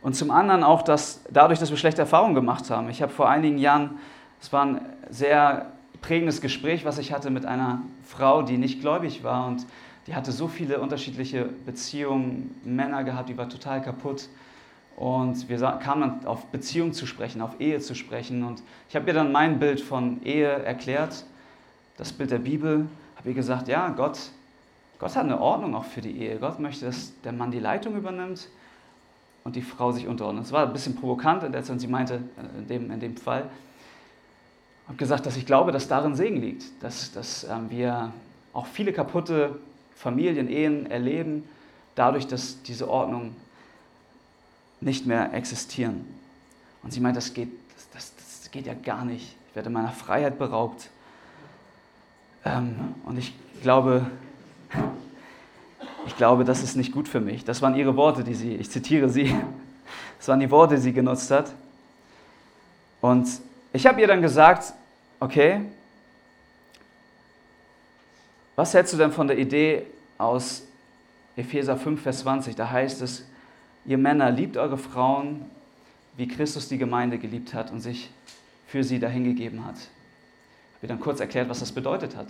Und 0.00 0.14
zum 0.14 0.30
anderen 0.30 0.62
auch, 0.62 0.82
dass 0.82 1.22
dadurch, 1.30 1.58
dass 1.58 1.70
wir 1.70 1.76
schlechte 1.76 2.02
Erfahrungen 2.02 2.34
gemacht 2.34 2.70
haben. 2.70 2.88
Ich 2.88 3.02
habe 3.02 3.12
vor 3.12 3.28
einigen 3.28 3.58
Jahren, 3.58 3.98
es 4.40 4.52
war 4.52 4.64
ein 4.64 4.80
sehr 5.10 5.72
prägendes 6.00 6.40
Gespräch, 6.40 6.84
was 6.84 6.98
ich 6.98 7.12
hatte 7.12 7.30
mit 7.30 7.44
einer 7.44 7.82
Frau, 8.06 8.42
die 8.42 8.58
nicht 8.58 8.80
gläubig 8.80 9.24
war 9.24 9.46
und 9.48 9.66
die 10.06 10.14
hatte 10.14 10.32
so 10.32 10.48
viele 10.48 10.80
unterschiedliche 10.80 11.44
Beziehungen, 11.44 12.54
Männer 12.64 13.04
gehabt, 13.04 13.28
die 13.28 13.36
war 13.36 13.48
total 13.48 13.82
kaputt. 13.82 14.28
Und 14.96 15.48
wir 15.48 15.58
kamen 15.58 16.26
auf 16.26 16.46
Beziehung 16.46 16.92
zu 16.92 17.06
sprechen, 17.06 17.40
auf 17.40 17.60
Ehe 17.60 17.78
zu 17.80 17.94
sprechen. 17.94 18.42
Und 18.42 18.62
ich 18.88 18.96
habe 18.96 19.06
ihr 19.06 19.14
dann 19.14 19.30
mein 19.30 19.58
Bild 19.58 19.80
von 19.80 20.22
Ehe 20.24 20.48
erklärt, 20.48 21.24
das 21.98 22.12
Bild 22.12 22.30
der 22.30 22.38
Bibel. 22.38 22.88
Habe 23.16 23.28
ihr 23.28 23.34
gesagt, 23.34 23.68
ja, 23.68 23.90
Gott, 23.90 24.18
Gott 24.98 25.14
hat 25.14 25.24
eine 25.24 25.40
Ordnung 25.40 25.74
auch 25.74 25.84
für 25.84 26.00
die 26.00 26.18
Ehe. 26.18 26.38
Gott 26.38 26.58
möchte, 26.58 26.86
dass 26.86 27.12
der 27.22 27.32
Mann 27.32 27.50
die 27.50 27.60
Leitung 27.60 27.94
übernimmt 27.94 28.48
und 29.44 29.56
die 29.56 29.62
Frau 29.62 29.92
sich 29.92 30.06
unterordnet. 30.06 30.44
Das 30.44 30.52
war 30.52 30.66
ein 30.66 30.72
bisschen 30.72 30.96
provokant 30.96 31.42
in 31.42 31.52
der 31.52 31.64
Zeit, 31.64 31.80
sie 31.80 31.86
meinte, 31.86 32.14
äh, 32.14 32.58
in 32.58 32.68
dem, 32.68 32.90
in 32.90 33.00
dem 33.00 33.16
Fall. 33.16 33.48
Habe 34.86 34.96
gesagt, 34.96 35.26
dass 35.26 35.36
ich 35.36 35.46
glaube, 35.46 35.72
dass 35.72 35.88
darin 35.88 36.14
Segen 36.14 36.40
liegt, 36.40 36.64
dass, 36.82 37.12
dass 37.12 37.44
ähm, 37.44 37.70
wir 37.70 38.12
auch 38.52 38.66
viele 38.66 38.92
kaputte 38.92 39.58
Familien, 39.94 40.48
Ehen 40.48 40.90
erleben, 40.90 41.44
dadurch, 41.94 42.26
dass 42.26 42.62
diese 42.62 42.88
Ordnung 42.88 43.34
nicht 44.80 45.06
mehr 45.06 45.32
existieren. 45.34 46.04
Und 46.82 46.92
sie 46.92 47.00
meint, 47.00 47.16
das 47.16 47.34
geht, 47.34 47.50
das, 47.74 47.90
das, 47.90 48.12
das 48.16 48.50
geht 48.50 48.66
ja 48.66 48.74
gar 48.74 49.04
nicht. 49.04 49.36
Ich 49.50 49.56
werde 49.56 49.70
meiner 49.70 49.90
Freiheit 49.90 50.38
beraubt. 50.38 50.90
Ähm, 52.44 52.94
und 53.04 53.18
ich 53.18 53.34
glaube, 53.62 54.06
ich 56.06 56.16
glaube, 56.16 56.44
das 56.44 56.62
ist 56.62 56.76
nicht 56.76 56.92
gut 56.92 57.08
für 57.08 57.20
mich. 57.20 57.44
Das 57.44 57.62
waren 57.62 57.74
ihre 57.74 57.96
Worte, 57.96 58.24
die 58.24 58.34
sie, 58.34 58.54
ich 58.54 58.70
zitiere 58.70 59.08
sie, 59.08 59.34
das 60.18 60.28
waren 60.28 60.40
die 60.40 60.50
Worte, 60.50 60.76
die 60.76 60.80
sie 60.80 60.92
genutzt 60.92 61.30
hat. 61.30 61.52
Und 63.00 63.28
ich 63.72 63.86
habe 63.86 64.00
ihr 64.00 64.06
dann 64.06 64.22
gesagt, 64.22 64.72
okay, 65.20 65.60
was 68.56 68.74
hältst 68.74 68.92
du 68.92 68.96
denn 68.96 69.12
von 69.12 69.28
der 69.28 69.38
Idee 69.38 69.86
aus 70.16 70.64
Epheser 71.36 71.76
5, 71.76 72.02
Vers 72.02 72.20
20? 72.20 72.56
Da 72.56 72.70
heißt 72.70 73.02
es, 73.02 73.24
ihr 73.84 73.98
Männer 73.98 74.30
liebt 74.30 74.56
eure 74.56 74.78
Frauen, 74.78 75.46
wie 76.16 76.26
Christus 76.26 76.68
die 76.68 76.78
Gemeinde 76.78 77.18
geliebt 77.18 77.54
hat 77.54 77.70
und 77.70 77.80
sich 77.80 78.10
für 78.66 78.82
sie 78.82 78.98
dahingegeben 78.98 79.64
hat. 79.64 79.76
Ich 79.76 80.76
habe 80.78 80.88
dann 80.88 81.00
kurz 81.00 81.20
erklärt, 81.20 81.48
was 81.48 81.60
das 81.60 81.70
bedeutet 81.70 82.16
hat. 82.16 82.28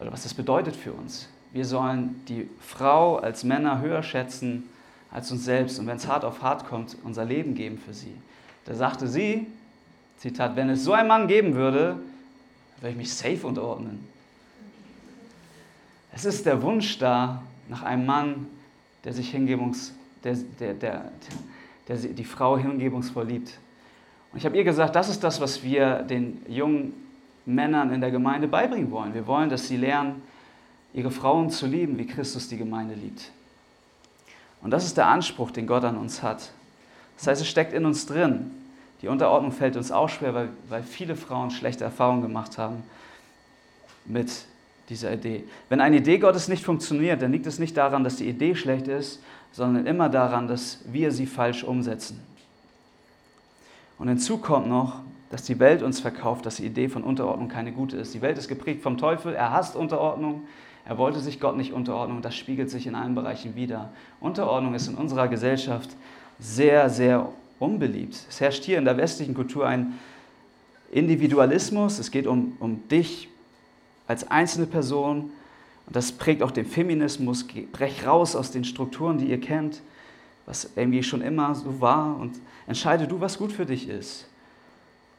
Oder 0.00 0.12
was 0.12 0.24
das 0.24 0.34
bedeutet 0.34 0.74
für 0.74 0.92
uns. 0.92 1.28
Wir 1.54 1.64
sollen 1.64 2.20
die 2.26 2.50
Frau 2.58 3.18
als 3.18 3.44
Männer 3.44 3.80
höher 3.80 4.02
schätzen 4.02 4.68
als 5.12 5.30
uns 5.30 5.44
selbst 5.44 5.78
und 5.78 5.86
wenn 5.86 5.98
es 5.98 6.08
hart 6.08 6.24
auf 6.24 6.42
hart 6.42 6.66
kommt, 6.66 6.96
unser 7.04 7.24
Leben 7.24 7.54
geben 7.54 7.78
für 7.78 7.94
sie. 7.94 8.12
Da 8.64 8.74
sagte 8.74 9.06
sie, 9.06 9.46
Zitat, 10.18 10.56
wenn 10.56 10.68
es 10.68 10.82
so 10.82 10.92
einen 10.94 11.06
Mann 11.06 11.28
geben 11.28 11.54
würde, 11.54 12.00
würde 12.80 12.90
ich 12.90 12.96
mich 12.96 13.14
safe 13.14 13.46
unterordnen. 13.46 14.04
Es 16.12 16.24
ist 16.24 16.44
der 16.44 16.60
Wunsch 16.60 16.98
da 16.98 17.40
nach 17.68 17.84
einem 17.84 18.04
Mann, 18.04 18.48
der 19.04 19.12
sich 19.12 19.30
hingebungs, 19.30 19.94
der, 20.24 20.34
der, 20.58 20.74
der, 20.74 21.04
der 21.86 21.96
die 21.96 22.24
Frau 22.24 22.58
hingebungsvoll 22.58 23.28
liebt. 23.28 23.60
Und 24.32 24.38
ich 24.38 24.44
habe 24.44 24.56
ihr 24.56 24.64
gesagt, 24.64 24.96
das 24.96 25.08
ist 25.08 25.22
das, 25.22 25.40
was 25.40 25.62
wir 25.62 26.02
den 26.02 26.42
jungen 26.48 26.94
Männern 27.46 27.92
in 27.92 28.00
der 28.00 28.10
Gemeinde 28.10 28.48
beibringen 28.48 28.90
wollen. 28.90 29.14
Wir 29.14 29.28
wollen, 29.28 29.48
dass 29.50 29.68
sie 29.68 29.76
lernen, 29.76 30.20
ihre 30.94 31.10
Frauen 31.10 31.50
zu 31.50 31.66
lieben, 31.66 31.98
wie 31.98 32.06
Christus 32.06 32.48
die 32.48 32.56
Gemeinde 32.56 32.94
liebt. 32.94 33.30
Und 34.62 34.70
das 34.70 34.86
ist 34.86 34.96
der 34.96 35.08
Anspruch, 35.08 35.50
den 35.50 35.66
Gott 35.66 35.84
an 35.84 35.98
uns 35.98 36.22
hat. 36.22 36.52
Das 37.18 37.26
heißt, 37.26 37.42
es 37.42 37.48
steckt 37.48 37.74
in 37.74 37.84
uns 37.84 38.06
drin. 38.06 38.50
Die 39.02 39.08
Unterordnung 39.08 39.52
fällt 39.52 39.76
uns 39.76 39.92
auch 39.92 40.08
schwer, 40.08 40.34
weil, 40.34 40.48
weil 40.68 40.82
viele 40.82 41.16
Frauen 41.16 41.50
schlechte 41.50 41.84
Erfahrungen 41.84 42.22
gemacht 42.22 42.56
haben 42.56 42.82
mit 44.06 44.30
dieser 44.88 45.12
Idee. 45.12 45.44
Wenn 45.68 45.80
eine 45.80 45.96
Idee 45.96 46.18
Gottes 46.18 46.48
nicht 46.48 46.64
funktioniert, 46.64 47.20
dann 47.20 47.32
liegt 47.32 47.46
es 47.46 47.58
nicht 47.58 47.76
daran, 47.76 48.04
dass 48.04 48.16
die 48.16 48.28
Idee 48.28 48.54
schlecht 48.54 48.88
ist, 48.88 49.20
sondern 49.52 49.86
immer 49.86 50.08
daran, 50.08 50.48
dass 50.48 50.80
wir 50.86 51.12
sie 51.12 51.26
falsch 51.26 51.64
umsetzen. 51.64 52.20
Und 53.98 54.08
hinzu 54.08 54.38
kommt 54.38 54.68
noch, 54.68 55.00
dass 55.30 55.42
die 55.42 55.58
Welt 55.58 55.82
uns 55.82 56.00
verkauft, 56.00 56.46
dass 56.46 56.56
die 56.56 56.66
Idee 56.66 56.88
von 56.88 57.02
Unterordnung 57.02 57.48
keine 57.48 57.72
gute 57.72 57.96
ist. 57.96 58.14
Die 58.14 58.22
Welt 58.22 58.38
ist 58.38 58.48
geprägt 58.48 58.82
vom 58.82 58.98
Teufel, 58.98 59.34
er 59.34 59.52
hasst 59.52 59.76
Unterordnung, 59.76 60.42
er 60.86 60.98
wollte 60.98 61.20
sich 61.20 61.40
Gott 61.40 61.56
nicht 61.56 61.72
unterordnen 61.72 62.16
und 62.16 62.24
das 62.24 62.36
spiegelt 62.36 62.70
sich 62.70 62.86
in 62.86 62.94
allen 62.94 63.14
Bereichen 63.14 63.56
wieder. 63.56 63.90
Unterordnung 64.20 64.74
ist 64.74 64.86
in 64.86 64.96
unserer 64.96 65.28
Gesellschaft 65.28 65.90
sehr, 66.38 66.90
sehr 66.90 67.28
unbeliebt. 67.58 68.14
Es 68.28 68.40
herrscht 68.40 68.64
hier 68.64 68.78
in 68.78 68.84
der 68.84 68.96
westlichen 68.96 69.34
Kultur 69.34 69.66
ein 69.66 69.98
Individualismus, 70.92 71.98
es 71.98 72.10
geht 72.10 72.26
um, 72.26 72.56
um 72.60 72.86
dich 72.88 73.28
als 74.06 74.30
einzelne 74.30 74.66
Person 74.66 75.30
und 75.86 75.96
das 75.96 76.12
prägt 76.12 76.42
auch 76.42 76.50
den 76.50 76.66
Feminismus. 76.66 77.46
Brech 77.72 78.06
raus 78.06 78.36
aus 78.36 78.50
den 78.50 78.64
Strukturen, 78.64 79.18
die 79.18 79.26
ihr 79.26 79.40
kennt, 79.40 79.82
was 80.46 80.70
irgendwie 80.76 81.02
schon 81.02 81.22
immer 81.22 81.54
so 81.54 81.80
war 81.80 82.16
und 82.16 82.38
entscheide 82.66 83.06
du, 83.06 83.20
was 83.20 83.38
gut 83.38 83.52
für 83.52 83.66
dich 83.66 83.88
ist. 83.88 84.28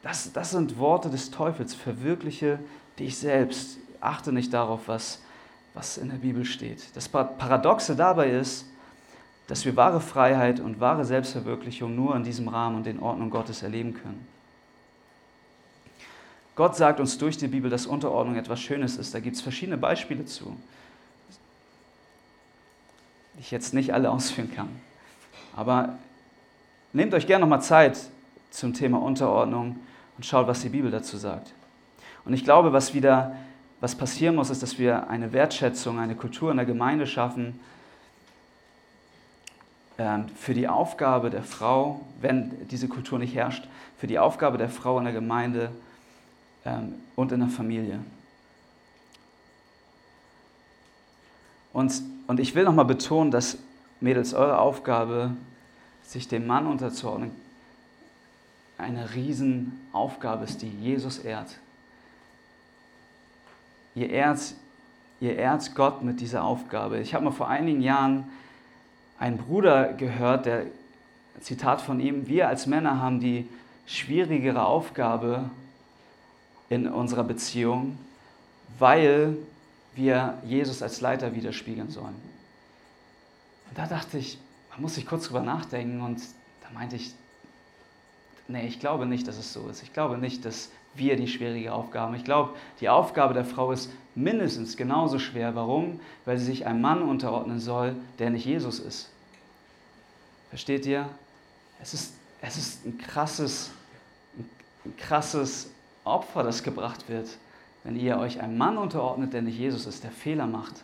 Das, 0.02 0.32
das 0.32 0.52
sind 0.52 0.78
Worte 0.78 1.10
des 1.10 1.30
Teufels. 1.30 1.74
Verwirkliche 1.74 2.60
dich 2.98 3.18
selbst. 3.18 3.78
Achte 4.00 4.32
nicht 4.32 4.52
darauf, 4.52 4.86
was, 4.86 5.20
was 5.76 5.98
in 5.98 6.08
der 6.08 6.16
Bibel 6.16 6.44
steht. 6.46 6.96
Das 6.96 7.06
Paradoxe 7.06 7.94
dabei 7.94 8.30
ist, 8.30 8.64
dass 9.46 9.64
wir 9.66 9.76
wahre 9.76 10.00
Freiheit 10.00 10.58
und 10.58 10.80
wahre 10.80 11.04
Selbstverwirklichung 11.04 11.94
nur 11.94 12.16
in 12.16 12.24
diesem 12.24 12.48
Rahmen 12.48 12.76
und 12.76 12.86
den 12.86 12.98
Ordnungen 12.98 13.30
Gottes 13.30 13.62
erleben 13.62 13.92
können. 13.92 14.26
Gott 16.56 16.74
sagt 16.74 16.98
uns 16.98 17.18
durch 17.18 17.36
die 17.36 17.48
Bibel, 17.48 17.70
dass 17.70 17.84
Unterordnung 17.86 18.36
etwas 18.36 18.58
Schönes 18.58 18.96
ist. 18.96 19.14
Da 19.14 19.20
gibt 19.20 19.36
es 19.36 19.42
verschiedene 19.42 19.76
Beispiele 19.76 20.24
zu, 20.24 20.56
die 23.34 23.40
ich 23.40 23.50
jetzt 23.50 23.74
nicht 23.74 23.92
alle 23.92 24.10
ausführen 24.10 24.50
kann. 24.52 24.70
Aber 25.54 25.98
nehmt 26.94 27.12
euch 27.12 27.26
gerne 27.26 27.42
nochmal 27.42 27.60
Zeit 27.60 27.98
zum 28.50 28.72
Thema 28.72 29.02
Unterordnung 29.02 29.76
und 30.16 30.24
schaut, 30.24 30.46
was 30.46 30.62
die 30.62 30.70
Bibel 30.70 30.90
dazu 30.90 31.18
sagt. 31.18 31.52
Und 32.24 32.32
ich 32.32 32.44
glaube, 32.44 32.72
was 32.72 32.94
wieder, 32.94 33.36
was 33.86 33.94
passieren 33.94 34.34
muss, 34.34 34.50
ist, 34.50 34.64
dass 34.64 34.80
wir 34.80 35.08
eine 35.08 35.32
Wertschätzung, 35.32 36.00
eine 36.00 36.16
Kultur 36.16 36.50
in 36.50 36.56
der 36.56 36.66
Gemeinde 36.66 37.06
schaffen 37.06 37.60
ähm, 39.96 40.26
für 40.34 40.54
die 40.54 40.66
Aufgabe 40.66 41.30
der 41.30 41.44
Frau, 41.44 42.00
wenn 42.20 42.66
diese 42.66 42.88
Kultur 42.88 43.20
nicht 43.20 43.36
herrscht, 43.36 43.68
für 43.96 44.08
die 44.08 44.18
Aufgabe 44.18 44.58
der 44.58 44.70
Frau 44.70 44.98
in 44.98 45.04
der 45.04 45.12
Gemeinde 45.12 45.70
ähm, 46.64 46.94
und 47.14 47.30
in 47.30 47.38
der 47.38 47.48
Familie. 47.48 48.00
Und, 51.72 52.02
und 52.26 52.40
ich 52.40 52.56
will 52.56 52.64
nochmal 52.64 52.86
betonen, 52.86 53.30
dass 53.30 53.56
Mädels, 54.00 54.34
eure 54.34 54.58
Aufgabe, 54.58 55.30
sich 56.02 56.26
dem 56.26 56.48
Mann 56.48 56.66
unterzuordnen, 56.66 57.30
eine 58.78 59.14
Riesenaufgabe 59.14 60.42
ist, 60.42 60.62
die 60.62 60.70
Jesus 60.70 61.20
ehrt. 61.20 61.60
Ihr 63.96 64.10
ehrt, 64.10 64.54
ihr 65.20 65.36
ehrt 65.36 65.74
Gott 65.74 66.04
mit 66.04 66.20
dieser 66.20 66.44
Aufgabe. 66.44 67.00
Ich 67.00 67.14
habe 67.14 67.24
mal 67.24 67.32
vor 67.32 67.48
einigen 67.48 67.80
Jahren 67.80 68.30
einen 69.18 69.38
Bruder 69.38 69.94
gehört, 69.94 70.46
der 70.46 70.66
Zitat 71.40 71.80
von 71.80 71.98
ihm, 71.98 72.28
wir 72.28 72.46
als 72.46 72.66
Männer 72.66 73.00
haben 73.00 73.18
die 73.18 73.48
schwierigere 73.86 74.64
Aufgabe, 74.64 75.50
in 76.68 76.88
unserer 76.88 77.24
Beziehung, 77.24 77.98
weil 78.78 79.36
wir 79.94 80.38
Jesus 80.44 80.82
als 80.82 81.00
Leiter 81.00 81.34
widerspiegeln 81.34 81.90
sollen. 81.90 82.16
Und 83.68 83.78
da 83.78 83.86
dachte 83.86 84.18
ich, 84.18 84.38
man 84.70 84.82
muss 84.82 84.96
sich 84.96 85.06
kurz 85.06 85.26
drüber 85.26 85.42
nachdenken 85.42 86.00
und 86.00 86.20
da 86.62 86.68
meinte 86.74 86.96
ich, 86.96 87.14
nee, 88.48 88.66
ich 88.66 88.80
glaube 88.80 89.06
nicht, 89.06 89.26
dass 89.28 89.38
es 89.38 89.52
so 89.52 89.68
ist. 89.68 89.82
Ich 89.82 89.92
glaube 89.92 90.18
nicht, 90.18 90.44
dass 90.44 90.70
wir 90.98 91.16
die 91.16 91.28
schwierige 91.28 91.72
Aufgabe. 91.72 92.16
Ich 92.16 92.24
glaube, 92.24 92.54
die 92.80 92.88
Aufgabe 92.88 93.34
der 93.34 93.44
Frau 93.44 93.72
ist 93.72 93.90
mindestens 94.14 94.76
genauso 94.76 95.18
schwer. 95.18 95.54
Warum? 95.54 96.00
Weil 96.24 96.38
sie 96.38 96.46
sich 96.46 96.66
einem 96.66 96.80
Mann 96.80 97.02
unterordnen 97.02 97.60
soll, 97.60 97.94
der 98.18 98.30
nicht 98.30 98.46
Jesus 98.46 98.78
ist. 98.78 99.10
Versteht 100.50 100.86
ihr? 100.86 101.08
Es 101.82 101.94
ist, 101.94 102.14
es 102.40 102.56
ist 102.56 102.86
ein 102.86 102.98
krasses, 102.98 103.70
ein 104.84 104.96
krasses 104.96 105.70
Opfer, 106.04 106.42
das 106.42 106.62
gebracht 106.62 107.08
wird, 107.08 107.28
wenn 107.84 107.96
ihr 107.96 108.18
euch 108.18 108.40
einem 108.40 108.56
Mann 108.56 108.78
unterordnet, 108.78 109.32
der 109.32 109.42
nicht 109.42 109.58
Jesus 109.58 109.86
ist, 109.86 110.04
der 110.04 110.12
Fehler 110.12 110.46
macht. 110.46 110.74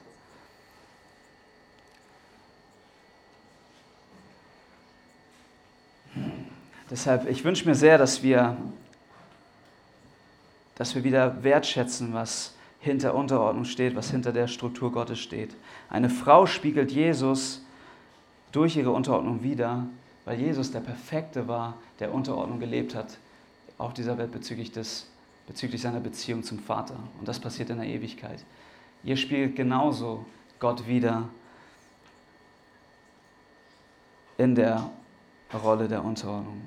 Deshalb, 6.90 7.26
ich 7.26 7.42
wünsche 7.42 7.66
mir 7.66 7.74
sehr, 7.74 7.96
dass 7.96 8.22
wir, 8.22 8.54
dass 10.76 10.94
wir 10.94 11.04
wieder 11.04 11.42
wertschätzen, 11.42 12.12
was 12.14 12.54
hinter 12.80 13.14
Unterordnung 13.14 13.64
steht, 13.64 13.94
was 13.94 14.10
hinter 14.10 14.32
der 14.32 14.48
Struktur 14.48 14.90
Gottes 14.90 15.18
steht. 15.18 15.54
Eine 15.88 16.10
Frau 16.10 16.46
spiegelt 16.46 16.90
Jesus 16.90 17.62
durch 18.50 18.76
ihre 18.76 18.90
Unterordnung 18.90 19.42
wieder, 19.42 19.86
weil 20.24 20.40
Jesus 20.40 20.72
der 20.72 20.80
Perfekte 20.80 21.46
war, 21.48 21.74
der 22.00 22.12
Unterordnung 22.12 22.58
gelebt 22.58 22.94
hat 22.94 23.18
auf 23.78 23.94
dieser 23.94 24.18
Welt 24.18 24.32
bezüglich 24.32 24.72
des 24.72 25.06
bezüglich 25.46 25.82
seiner 25.82 26.00
Beziehung 26.00 26.42
zum 26.42 26.58
Vater. 26.58 26.96
Und 27.18 27.28
das 27.28 27.38
passiert 27.38 27.70
in 27.70 27.78
der 27.78 27.86
Ewigkeit. 27.86 28.44
Ihr 29.04 29.16
spielt 29.16 29.56
genauso 29.56 30.24
Gott 30.58 30.86
wieder 30.86 31.28
in 34.38 34.54
der 34.54 34.90
Rolle 35.52 35.88
der 35.88 36.04
Unterordnung. 36.04 36.62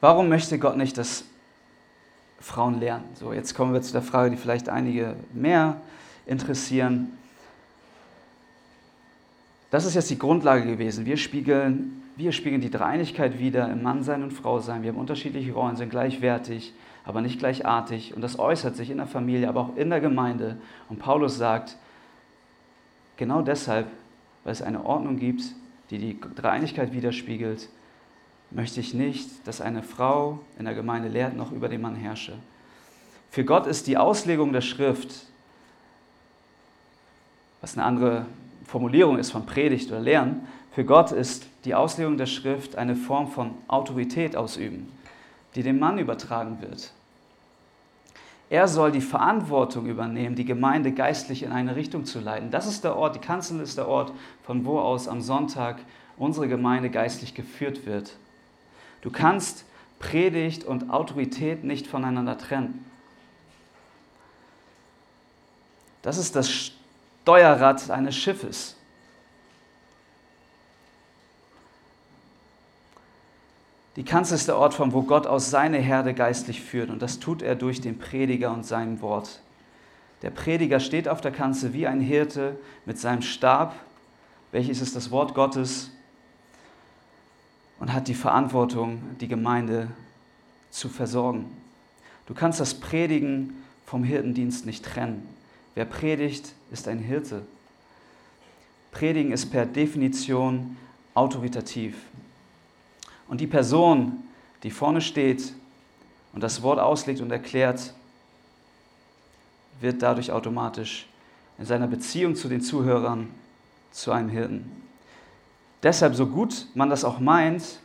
Warum 0.00 0.30
möchte 0.30 0.58
Gott 0.58 0.78
nicht, 0.78 0.96
dass 0.96 1.24
Frauen 2.40 2.80
lernen? 2.80 3.04
So, 3.14 3.34
jetzt 3.34 3.54
kommen 3.54 3.74
wir 3.74 3.82
zu 3.82 3.92
der 3.92 4.02
Frage, 4.02 4.30
die 4.30 4.36
vielleicht 4.36 4.70
einige 4.70 5.14
mehr 5.34 5.76
interessieren. 6.24 7.18
Das 9.70 9.84
ist 9.84 9.94
jetzt 9.94 10.08
die 10.08 10.18
Grundlage 10.18 10.64
gewesen. 10.64 11.04
Wir 11.04 11.18
spiegeln, 11.18 12.02
wir 12.16 12.32
spiegeln 12.32 12.62
die 12.62 12.70
Dreinigkeit 12.70 13.38
wieder 13.38 13.70
im 13.70 13.82
Mannsein 13.82 14.22
und 14.22 14.32
Frausein. 14.32 14.82
Wir 14.82 14.90
haben 14.90 14.98
unterschiedliche 14.98 15.52
Rollen, 15.52 15.76
sind 15.76 15.90
gleichwertig, 15.90 16.72
aber 17.04 17.20
nicht 17.20 17.38
gleichartig. 17.38 18.14
Und 18.14 18.22
das 18.22 18.38
äußert 18.38 18.76
sich 18.76 18.90
in 18.90 18.96
der 18.96 19.06
Familie, 19.06 19.48
aber 19.48 19.60
auch 19.60 19.76
in 19.76 19.90
der 19.90 20.00
Gemeinde. 20.00 20.56
Und 20.88 20.98
Paulus 20.98 21.36
sagt, 21.36 21.76
genau 23.18 23.42
deshalb, 23.42 23.86
weil 24.44 24.52
es 24.52 24.62
eine 24.62 24.84
Ordnung 24.84 25.18
gibt, 25.18 25.42
die 25.90 25.98
die 25.98 26.18
Dreinigkeit 26.36 26.94
widerspiegelt, 26.94 27.68
möchte 28.50 28.80
ich 28.80 28.94
nicht, 28.94 29.46
dass 29.46 29.60
eine 29.60 29.82
Frau 29.82 30.40
in 30.58 30.64
der 30.64 30.74
Gemeinde 30.74 31.08
lehrt, 31.08 31.36
noch 31.36 31.52
über 31.52 31.68
den 31.68 31.80
Mann 31.80 31.94
herrsche. 31.94 32.34
Für 33.30 33.44
Gott 33.44 33.66
ist 33.66 33.86
die 33.86 33.96
Auslegung 33.96 34.52
der 34.52 34.60
Schrift, 34.60 35.26
was 37.60 37.76
eine 37.76 37.86
andere 37.86 38.26
Formulierung 38.64 39.18
ist 39.18 39.30
von 39.30 39.46
Predigt 39.46 39.90
oder 39.90 40.00
Lehren, 40.00 40.46
für 40.72 40.84
Gott 40.84 41.12
ist 41.12 41.46
die 41.64 41.74
Auslegung 41.74 42.16
der 42.16 42.26
Schrift 42.26 42.76
eine 42.76 42.96
Form 42.96 43.28
von 43.28 43.54
Autorität 43.68 44.36
ausüben, 44.36 44.90
die 45.54 45.62
dem 45.62 45.78
Mann 45.78 45.98
übertragen 45.98 46.60
wird. 46.60 46.92
Er 48.48 48.66
soll 48.66 48.90
die 48.90 49.00
Verantwortung 49.00 49.86
übernehmen, 49.86 50.34
die 50.34 50.44
Gemeinde 50.44 50.90
geistlich 50.90 51.44
in 51.44 51.52
eine 51.52 51.76
Richtung 51.76 52.04
zu 52.04 52.18
leiten. 52.18 52.50
Das 52.50 52.66
ist 52.66 52.82
der 52.82 52.96
Ort, 52.96 53.14
die 53.14 53.20
Kanzel 53.20 53.60
ist 53.60 53.78
der 53.78 53.86
Ort, 53.86 54.12
von 54.42 54.64
wo 54.64 54.80
aus 54.80 55.06
am 55.06 55.20
Sonntag 55.20 55.78
unsere 56.16 56.48
Gemeinde 56.48 56.90
geistlich 56.90 57.34
geführt 57.34 57.86
wird. 57.86 58.16
Du 59.02 59.10
kannst 59.10 59.64
Predigt 59.98 60.64
und 60.64 60.90
Autorität 60.90 61.64
nicht 61.64 61.86
voneinander 61.86 62.38
trennen. 62.38 62.84
Das 66.02 66.16
ist 66.16 66.34
das 66.36 66.50
Steuerrad 66.50 67.90
eines 67.90 68.16
Schiffes. 68.16 68.76
Die 73.96 74.04
Kanzel 74.04 74.36
ist 74.36 74.48
der 74.48 74.56
Ort, 74.56 74.72
von 74.72 74.92
wo 74.92 75.02
Gott 75.02 75.26
aus 75.26 75.50
seine 75.50 75.78
Herde 75.78 76.14
geistlich 76.14 76.62
führt. 76.62 76.88
Und 76.88 77.02
das 77.02 77.18
tut 77.18 77.42
er 77.42 77.54
durch 77.54 77.80
den 77.80 77.98
Prediger 77.98 78.52
und 78.52 78.64
sein 78.64 79.02
Wort. 79.02 79.40
Der 80.22 80.30
Prediger 80.30 80.80
steht 80.80 81.08
auf 81.08 81.20
der 81.20 81.32
Kanzel 81.32 81.72
wie 81.72 81.86
ein 81.86 82.00
Hirte 82.00 82.58
mit 82.86 82.98
seinem 82.98 83.22
Stab, 83.22 83.74
welches 84.52 84.80
ist 84.80 84.96
das 84.96 85.10
Wort 85.10 85.34
Gottes, 85.34 85.90
und 87.80 87.92
hat 87.92 88.06
die 88.06 88.14
Verantwortung, 88.14 89.02
die 89.20 89.26
Gemeinde 89.26 89.88
zu 90.70 90.88
versorgen. 90.88 91.46
Du 92.26 92.34
kannst 92.34 92.60
das 92.60 92.74
Predigen 92.74 93.64
vom 93.84 94.04
Hirtendienst 94.04 94.66
nicht 94.66 94.84
trennen. 94.84 95.26
Wer 95.74 95.86
predigt, 95.86 96.54
ist 96.70 96.86
ein 96.86 96.98
Hirte. 96.98 97.42
Predigen 98.92 99.32
ist 99.32 99.50
per 99.50 99.66
Definition 99.66 100.76
autoritativ. 101.14 101.96
Und 103.28 103.40
die 103.40 103.46
Person, 103.46 104.24
die 104.62 104.70
vorne 104.70 105.00
steht 105.00 105.52
und 106.32 106.42
das 106.42 106.62
Wort 106.62 106.78
auslegt 106.78 107.20
und 107.20 107.30
erklärt, 107.32 107.94
wird 109.80 110.02
dadurch 110.02 110.30
automatisch 110.30 111.08
in 111.58 111.64
seiner 111.64 111.86
Beziehung 111.86 112.34
zu 112.36 112.48
den 112.48 112.60
Zuhörern 112.60 113.28
zu 113.90 114.12
einem 114.12 114.28
Hirten. 114.28 114.89
Deshalb, 115.82 116.14
so 116.14 116.26
gut 116.26 116.66
man 116.74 116.90
das 116.90 117.04
auch 117.04 117.20
meint, 117.20 117.80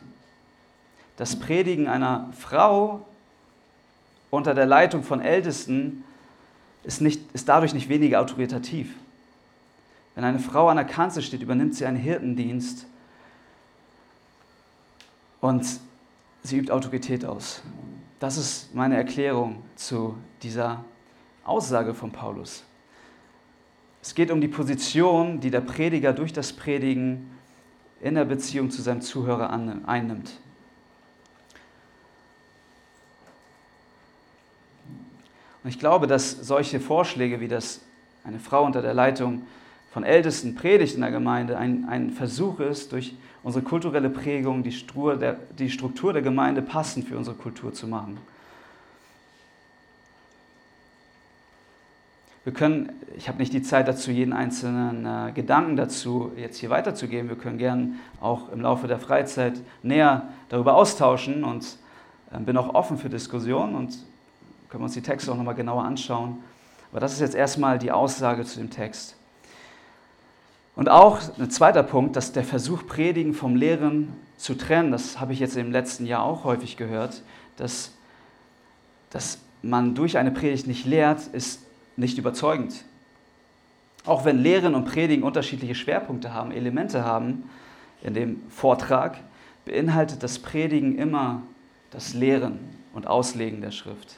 das 1.16 1.38
Predigen 1.38 1.88
einer 1.88 2.30
Frau 2.38 3.06
unter 4.30 4.54
der 4.54 4.66
Leitung 4.66 5.02
von 5.02 5.20
Ältesten 5.20 6.04
ist, 6.82 7.00
nicht, 7.00 7.20
ist 7.32 7.48
dadurch 7.48 7.74
nicht 7.74 7.88
weniger 7.88 8.20
autoritativ. 8.20 8.94
Wenn 10.14 10.24
eine 10.24 10.38
Frau 10.38 10.68
an 10.68 10.76
der 10.76 10.86
Kanzel 10.86 11.22
steht, 11.22 11.42
übernimmt 11.42 11.74
sie 11.74 11.86
einen 11.86 11.96
Hirtendienst 11.96 12.86
und 15.40 15.66
sie 16.42 16.58
übt 16.58 16.72
Autorität 16.72 17.24
aus. 17.24 17.62
Das 18.18 18.36
ist 18.36 18.74
meine 18.74 18.96
Erklärung 18.96 19.62
zu 19.74 20.16
dieser 20.42 20.84
Aussage 21.44 21.94
von 21.94 22.12
Paulus. 22.12 22.64
Es 24.00 24.14
geht 24.14 24.30
um 24.30 24.40
die 24.40 24.48
Position, 24.48 25.40
die 25.40 25.50
der 25.50 25.60
Prediger 25.60 26.12
durch 26.12 26.32
das 26.32 26.52
Predigen 26.52 27.30
in 28.06 28.14
der 28.14 28.24
Beziehung 28.24 28.70
zu 28.70 28.82
seinem 28.82 29.00
Zuhörer 29.00 29.50
einnimmt. 29.50 30.32
Und 35.64 35.70
ich 35.70 35.78
glaube, 35.80 36.06
dass 36.06 36.30
solche 36.30 36.78
Vorschläge 36.78 37.40
wie 37.40 37.48
das 37.48 37.80
eine 38.22 38.38
Frau 38.38 38.64
unter 38.64 38.82
der 38.82 38.94
Leitung 38.94 39.42
von 39.90 40.04
Ältesten 40.04 40.54
predigt 40.54 40.94
in 40.94 41.00
der 41.00 41.10
Gemeinde 41.10 41.58
ein, 41.58 41.88
ein 41.88 42.10
Versuch 42.10 42.60
ist, 42.60 42.92
durch 42.92 43.16
unsere 43.42 43.64
kulturelle 43.64 44.10
Prägung 44.10 44.62
die 44.62 44.70
Struktur, 44.72 45.16
der, 45.16 45.36
die 45.58 45.70
Struktur 45.70 46.12
der 46.12 46.22
Gemeinde 46.22 46.62
passend 46.62 47.08
für 47.08 47.16
unsere 47.16 47.34
Kultur 47.34 47.72
zu 47.72 47.88
machen. 47.88 48.18
Wir 52.46 52.52
können, 52.52 52.92
ich 53.16 53.26
habe 53.26 53.38
nicht 53.38 53.52
die 53.52 53.62
Zeit 53.62 53.88
dazu, 53.88 54.12
jeden 54.12 54.32
einzelnen 54.32 55.04
äh, 55.04 55.32
Gedanken 55.32 55.74
dazu 55.74 56.30
jetzt 56.36 56.58
hier 56.58 56.70
weiterzugeben. 56.70 57.28
Wir 57.28 57.34
können 57.34 57.58
gern 57.58 57.96
auch 58.20 58.52
im 58.52 58.60
Laufe 58.60 58.86
der 58.86 59.00
Freizeit 59.00 59.54
näher 59.82 60.28
darüber 60.48 60.76
austauschen 60.76 61.42
und 61.42 61.76
äh, 62.30 62.38
bin 62.38 62.56
auch 62.56 62.72
offen 62.72 62.98
für 62.98 63.08
Diskussionen 63.08 63.74
und 63.74 63.98
können 64.68 64.84
uns 64.84 64.92
die 64.92 65.00
Texte 65.00 65.32
auch 65.32 65.36
nochmal 65.36 65.56
genauer 65.56 65.82
anschauen. 65.82 66.36
Aber 66.92 67.00
das 67.00 67.14
ist 67.14 67.18
jetzt 67.18 67.34
erstmal 67.34 67.80
die 67.80 67.90
Aussage 67.90 68.44
zu 68.44 68.60
dem 68.60 68.70
Text. 68.70 69.16
Und 70.76 70.88
auch 70.88 71.18
ein 71.40 71.50
zweiter 71.50 71.82
Punkt, 71.82 72.14
dass 72.14 72.30
der 72.30 72.44
Versuch, 72.44 72.86
Predigen 72.86 73.34
vom 73.34 73.56
Lehren 73.56 74.12
zu 74.36 74.54
trennen, 74.54 74.92
das 74.92 75.18
habe 75.18 75.32
ich 75.32 75.40
jetzt 75.40 75.56
im 75.56 75.72
letzten 75.72 76.06
Jahr 76.06 76.22
auch 76.22 76.44
häufig 76.44 76.76
gehört, 76.76 77.24
dass, 77.56 77.90
dass 79.10 79.40
man 79.62 79.96
durch 79.96 80.16
eine 80.16 80.30
Predigt 80.30 80.68
nicht 80.68 80.86
lehrt, 80.86 81.26
ist 81.32 81.65
nicht 81.96 82.18
überzeugend. 82.18 82.84
Auch 84.04 84.24
wenn 84.24 84.38
Lehren 84.38 84.74
und 84.74 84.84
Predigen 84.84 85.24
unterschiedliche 85.24 85.74
Schwerpunkte 85.74 86.32
haben, 86.32 86.52
Elemente 86.52 87.04
haben 87.04 87.50
in 88.02 88.14
dem 88.14 88.42
Vortrag, 88.50 89.18
beinhaltet 89.64 90.22
das 90.22 90.38
Predigen 90.38 90.96
immer 90.96 91.42
das 91.90 92.14
Lehren 92.14 92.58
und 92.92 93.06
Auslegen 93.06 93.60
der 93.60 93.72
Schrift. 93.72 94.16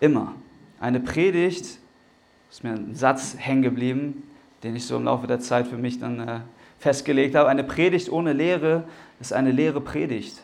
Immer. 0.00 0.34
Eine 0.80 1.00
Predigt, 1.00 1.78
ist 2.50 2.64
mir 2.64 2.72
ein 2.72 2.94
Satz 2.94 3.34
hängen 3.38 3.62
geblieben, 3.62 4.22
den 4.62 4.76
ich 4.76 4.84
so 4.84 4.96
im 4.96 5.04
Laufe 5.04 5.26
der 5.26 5.40
Zeit 5.40 5.66
für 5.66 5.76
mich 5.76 5.98
dann 5.98 6.20
äh, 6.20 6.40
festgelegt 6.78 7.34
habe. 7.34 7.48
Eine 7.48 7.64
Predigt 7.64 8.10
ohne 8.10 8.32
Lehre 8.32 8.84
ist 9.20 9.32
eine 9.32 9.50
leere 9.50 9.80
Predigt. 9.80 10.42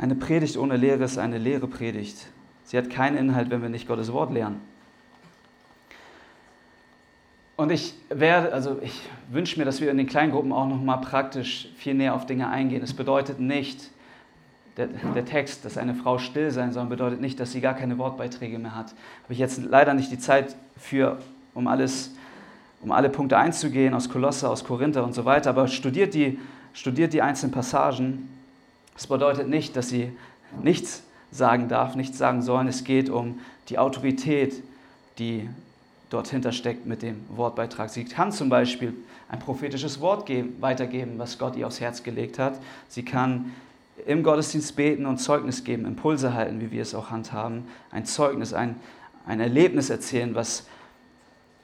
Eine 0.00 0.14
Predigt 0.14 0.56
ohne 0.56 0.78
Lehre 0.78 1.04
ist 1.04 1.18
eine 1.18 1.36
leere 1.36 1.66
Predigt. 1.66 2.26
Sie 2.64 2.78
hat 2.78 2.88
keinen 2.88 3.18
Inhalt, 3.18 3.50
wenn 3.50 3.60
wir 3.60 3.68
nicht 3.68 3.86
Gottes 3.86 4.10
Wort 4.14 4.32
lernen. 4.32 4.62
Und 7.58 7.70
ich 7.70 7.92
werde, 8.08 8.54
also 8.54 8.78
ich 8.80 8.98
wünsche 9.30 9.58
mir, 9.58 9.66
dass 9.66 9.82
wir 9.82 9.90
in 9.90 9.98
den 9.98 10.06
Kleingruppen 10.06 10.52
auch 10.52 10.66
noch 10.66 10.80
mal 10.80 10.96
praktisch 10.96 11.68
viel 11.76 11.92
näher 11.92 12.14
auf 12.14 12.24
Dinge 12.24 12.48
eingehen. 12.48 12.82
Es 12.82 12.94
bedeutet 12.94 13.40
nicht, 13.40 13.90
der, 14.78 14.86
der, 14.86 15.26
Text, 15.26 15.66
dass 15.66 15.76
eine 15.76 15.94
Frau 15.94 16.16
still 16.16 16.50
sein 16.50 16.72
soll, 16.72 16.86
bedeutet 16.86 17.20
nicht, 17.20 17.38
dass 17.38 17.52
sie 17.52 17.60
gar 17.60 17.74
keine 17.74 17.98
Wortbeiträge 17.98 18.58
mehr 18.58 18.74
hat. 18.74 18.94
Habe 19.24 19.34
ich 19.34 19.38
jetzt 19.38 19.62
leider 19.62 19.92
nicht 19.92 20.10
die 20.10 20.18
Zeit 20.18 20.56
für, 20.78 21.18
um 21.52 21.66
alles, 21.66 22.14
um 22.80 22.90
alle 22.90 23.10
Punkte 23.10 23.36
einzugehen 23.36 23.92
aus 23.92 24.08
Kolosse, 24.08 24.48
aus 24.48 24.64
Korinther 24.64 25.04
und 25.04 25.12
so 25.12 25.26
weiter. 25.26 25.50
Aber 25.50 25.68
studiert 25.68 26.14
die, 26.14 26.38
studiert 26.72 27.12
die 27.12 27.20
einzelnen 27.20 27.52
Passagen 27.52 28.30
das 29.00 29.06
bedeutet 29.06 29.48
nicht, 29.48 29.76
dass 29.76 29.88
sie 29.88 30.12
nichts 30.62 31.02
sagen 31.30 31.68
darf, 31.68 31.96
nichts 31.96 32.18
sagen 32.18 32.42
sollen. 32.42 32.68
Es 32.68 32.84
geht 32.84 33.08
um 33.08 33.40
die 33.70 33.78
Autorität, 33.78 34.62
die 35.18 35.48
dort 36.10 36.28
hintersteckt 36.28 36.84
mit 36.84 37.00
dem 37.00 37.24
Wortbeitrag. 37.30 37.88
Sie 37.88 38.04
kann 38.04 38.30
zum 38.30 38.50
Beispiel 38.50 38.92
ein 39.30 39.38
prophetisches 39.38 40.02
Wort 40.02 40.26
geben, 40.26 40.60
weitergeben, 40.60 41.14
was 41.16 41.38
Gott 41.38 41.56
ihr 41.56 41.66
aufs 41.66 41.80
Herz 41.80 42.02
gelegt 42.02 42.38
hat. 42.38 42.60
Sie 42.88 43.02
kann 43.02 43.52
im 44.04 44.22
Gottesdienst 44.22 44.76
beten 44.76 45.06
und 45.06 45.16
Zeugnis 45.16 45.64
geben, 45.64 45.86
Impulse 45.86 46.34
halten, 46.34 46.60
wie 46.60 46.70
wir 46.70 46.82
es 46.82 46.94
auch 46.94 47.08
handhaben, 47.10 47.68
ein 47.90 48.04
Zeugnis, 48.04 48.52
ein, 48.52 48.76
ein 49.24 49.40
Erlebnis 49.40 49.88
erzählen, 49.88 50.34
was, 50.34 50.66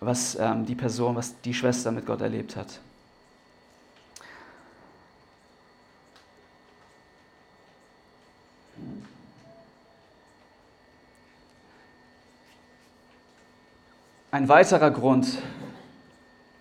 was 0.01 0.39
ähm, 0.41 0.65
die 0.65 0.75
Person, 0.75 1.17
was 1.17 1.39
die 1.43 1.53
Schwester 1.53 1.93
mit 1.93 2.07
Gott 2.07 2.23
erlebt 2.23 2.57
hat. 2.57 2.81
Ein 14.37 14.51
weiterer 14.51 14.91
Grund, 14.91 15.39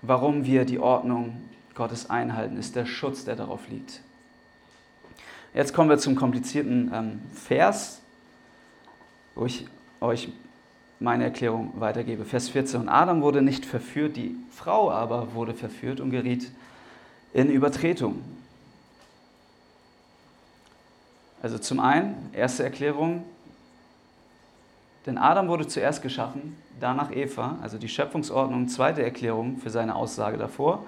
warum 0.02 0.46
wir 0.46 0.64
die 0.64 0.80
Ordnung 0.80 1.42
Gottes 1.74 2.10
einhalten, 2.10 2.56
ist 2.56 2.78
der 2.78 2.86
Schutz, 2.86 3.26
der 3.26 3.36
darauf 3.36 3.68
liegt. 3.68 4.00
Jetzt 5.54 5.74
kommen 5.74 5.90
wir 5.90 5.98
zum 5.98 6.16
komplizierten 6.16 6.90
ähm, 6.94 7.22
Vers, 7.34 8.00
wo 9.36 9.46
ich 9.46 9.68
euch 10.00 10.30
meine 11.02 11.26
Erklärung 11.26 11.74
weitergebe. 11.76 12.24
Vers 12.24 12.48
14. 12.48 12.80
Und 12.80 12.88
Adam 12.88 13.22
wurde 13.22 13.42
nicht 13.42 13.66
verführt, 13.66 14.16
die 14.16 14.38
Frau 14.52 14.90
aber 14.90 15.34
wurde 15.34 15.54
verführt 15.54 16.00
und 16.00 16.12
geriet 16.12 16.50
in 17.34 17.50
Übertretung. 17.50 18.22
Also 21.42 21.58
zum 21.58 21.82
einen, 21.82 22.30
erste 22.32 22.64
Erklärung, 22.64 23.26
denn 25.06 25.18
Adam 25.18 25.48
wurde 25.48 25.68
zuerst 25.68 26.02
geschaffen, 26.02 26.58
danach 26.80 27.12
Eva, 27.12 27.60
also 27.62 27.78
die 27.78 27.90
Schöpfungsordnung, 27.90 28.68
zweite 28.70 29.04
Erklärung 29.04 29.58
für 29.58 29.70
seine 29.70 29.96
Aussage 29.96 30.38
davor, 30.38 30.84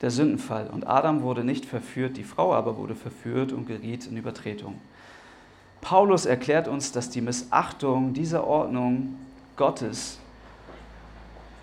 der 0.00 0.10
Sündenfall. 0.10 0.68
Und 0.68 0.86
Adam 0.86 1.22
wurde 1.22 1.44
nicht 1.44 1.66
verführt, 1.66 2.16
die 2.16 2.24
Frau 2.24 2.54
aber 2.54 2.76
wurde 2.76 2.94
verführt 2.94 3.52
und 3.52 3.66
geriet 3.66 4.06
in 4.06 4.16
Übertretung. 4.16 4.80
Paulus 5.80 6.26
erklärt 6.26 6.68
uns, 6.68 6.92
dass 6.92 7.10
die 7.10 7.20
Missachtung 7.20 8.12
dieser 8.12 8.46
Ordnung 8.46 9.18
Gottes 9.56 10.18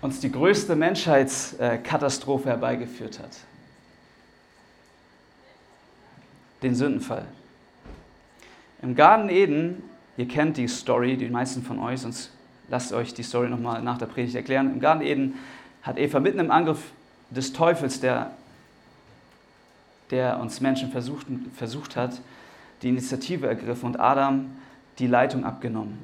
uns 0.00 0.20
die 0.20 0.30
größte 0.30 0.76
Menschheitskatastrophe 0.76 2.48
herbeigeführt 2.48 3.18
hat. 3.18 3.30
Den 6.62 6.74
Sündenfall. 6.74 7.26
Im 8.82 8.94
Garten 8.94 9.28
Eden 9.28 9.82
Ihr 10.18 10.26
kennt 10.26 10.56
die 10.56 10.66
Story, 10.66 11.16
die 11.16 11.30
meisten 11.30 11.62
von 11.62 11.78
euch, 11.78 12.00
sonst 12.00 12.32
lasst 12.68 12.92
euch 12.92 13.14
die 13.14 13.22
Story 13.22 13.48
nochmal 13.48 13.82
nach 13.82 13.98
der 13.98 14.06
Predigt 14.06 14.34
erklären. 14.34 14.72
Im 14.72 14.80
Garten 14.80 15.00
Eden 15.00 15.34
hat 15.82 15.96
Eva 15.96 16.18
mitten 16.18 16.40
im 16.40 16.50
Angriff 16.50 16.90
des 17.30 17.52
Teufels, 17.52 18.00
der, 18.00 18.32
der 20.10 20.40
uns 20.40 20.60
Menschen 20.60 20.90
versucht, 20.90 21.28
versucht 21.54 21.94
hat, 21.94 22.20
die 22.82 22.88
Initiative 22.88 23.46
ergriffen 23.46 23.86
und 23.86 24.00
Adam 24.00 24.50
die 24.98 25.06
Leitung 25.06 25.44
abgenommen. 25.44 25.96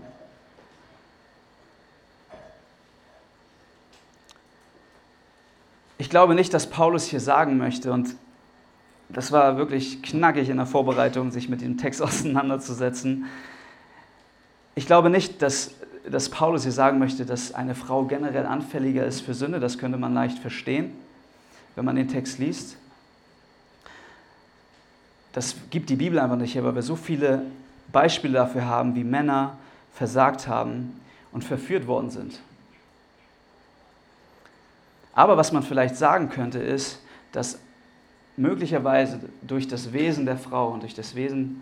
Ich 5.99 6.09
glaube 6.09 6.37
nicht, 6.37 6.55
dass 6.55 6.71
Paulus 6.71 7.05
hier 7.05 7.19
sagen 7.19 7.59
möchte, 7.59 7.91
und 7.91 8.15
das 9.09 9.33
war 9.33 9.57
wirklich 9.57 10.03
knackig 10.03 10.49
in 10.51 10.59
der 10.59 10.67
Vorbereitung, 10.67 11.33
sich 11.33 11.49
mit 11.49 11.62
dem 11.62 11.79
Text 11.79 12.01
auseinanderzusetzen, 12.03 13.25
ich 14.75 14.87
glaube 14.87 15.11
nicht, 15.11 15.41
dass, 15.43 15.72
dass 16.11 16.29
Paulus 16.29 16.64
hier 16.64 16.72
sagen 16.72 16.99
möchte, 16.99 17.25
dass 17.25 17.55
eine 17.55 17.75
Frau 17.75 18.05
generell 18.05 18.47
anfälliger 18.47 19.05
ist 19.05 19.20
für 19.20 19.35
Sünde. 19.35 19.61
Das 19.61 19.79
könnte 19.79 19.99
man 19.99 20.14
leicht 20.14 20.39
verstehen, 20.39 20.93
wenn 21.77 21.85
man 21.85 21.97
den 21.97 22.09
Text 22.09 22.39
liest. 22.39 22.77
Das 25.33 25.57
gibt 25.70 25.91
die 25.91 25.97
Bibel 25.97 26.18
einfach 26.18 26.37
nicht 26.37 26.55
her, 26.55 26.64
weil 26.64 26.75
wir 26.75 26.83
so 26.83 26.97
viele 26.97 27.43
Beispiele 27.93 28.35
dafür 28.35 28.66
haben, 28.66 28.95
wie 28.95 29.05
Männer 29.05 29.57
versagt 29.93 30.49
haben 30.49 31.01
und 31.33 31.45
verführt 31.45 31.87
worden 31.87 32.11
sind. 32.11 32.41
Aber 35.12 35.37
was 35.37 35.53
man 35.53 35.62
vielleicht 35.62 35.97
sagen 35.97 36.29
könnte, 36.29 36.59
ist, 36.59 37.01
dass 37.33 37.59
möglicherweise 38.37 39.20
durch 39.43 39.68
das 39.68 39.93
Wesen 39.93 40.27
der 40.27 40.37
Frau 40.37 40.68
und 40.70 40.83
durch 40.83 40.95
das 40.95 41.14
Wesen 41.14 41.61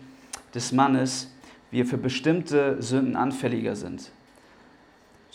des 0.55 0.71
Mannes 0.71 1.27
wir 1.73 1.85
für 1.85 1.97
bestimmte 1.97 2.81
Sünden 2.81 3.15
anfälliger 3.15 3.75
sind. 3.75 4.11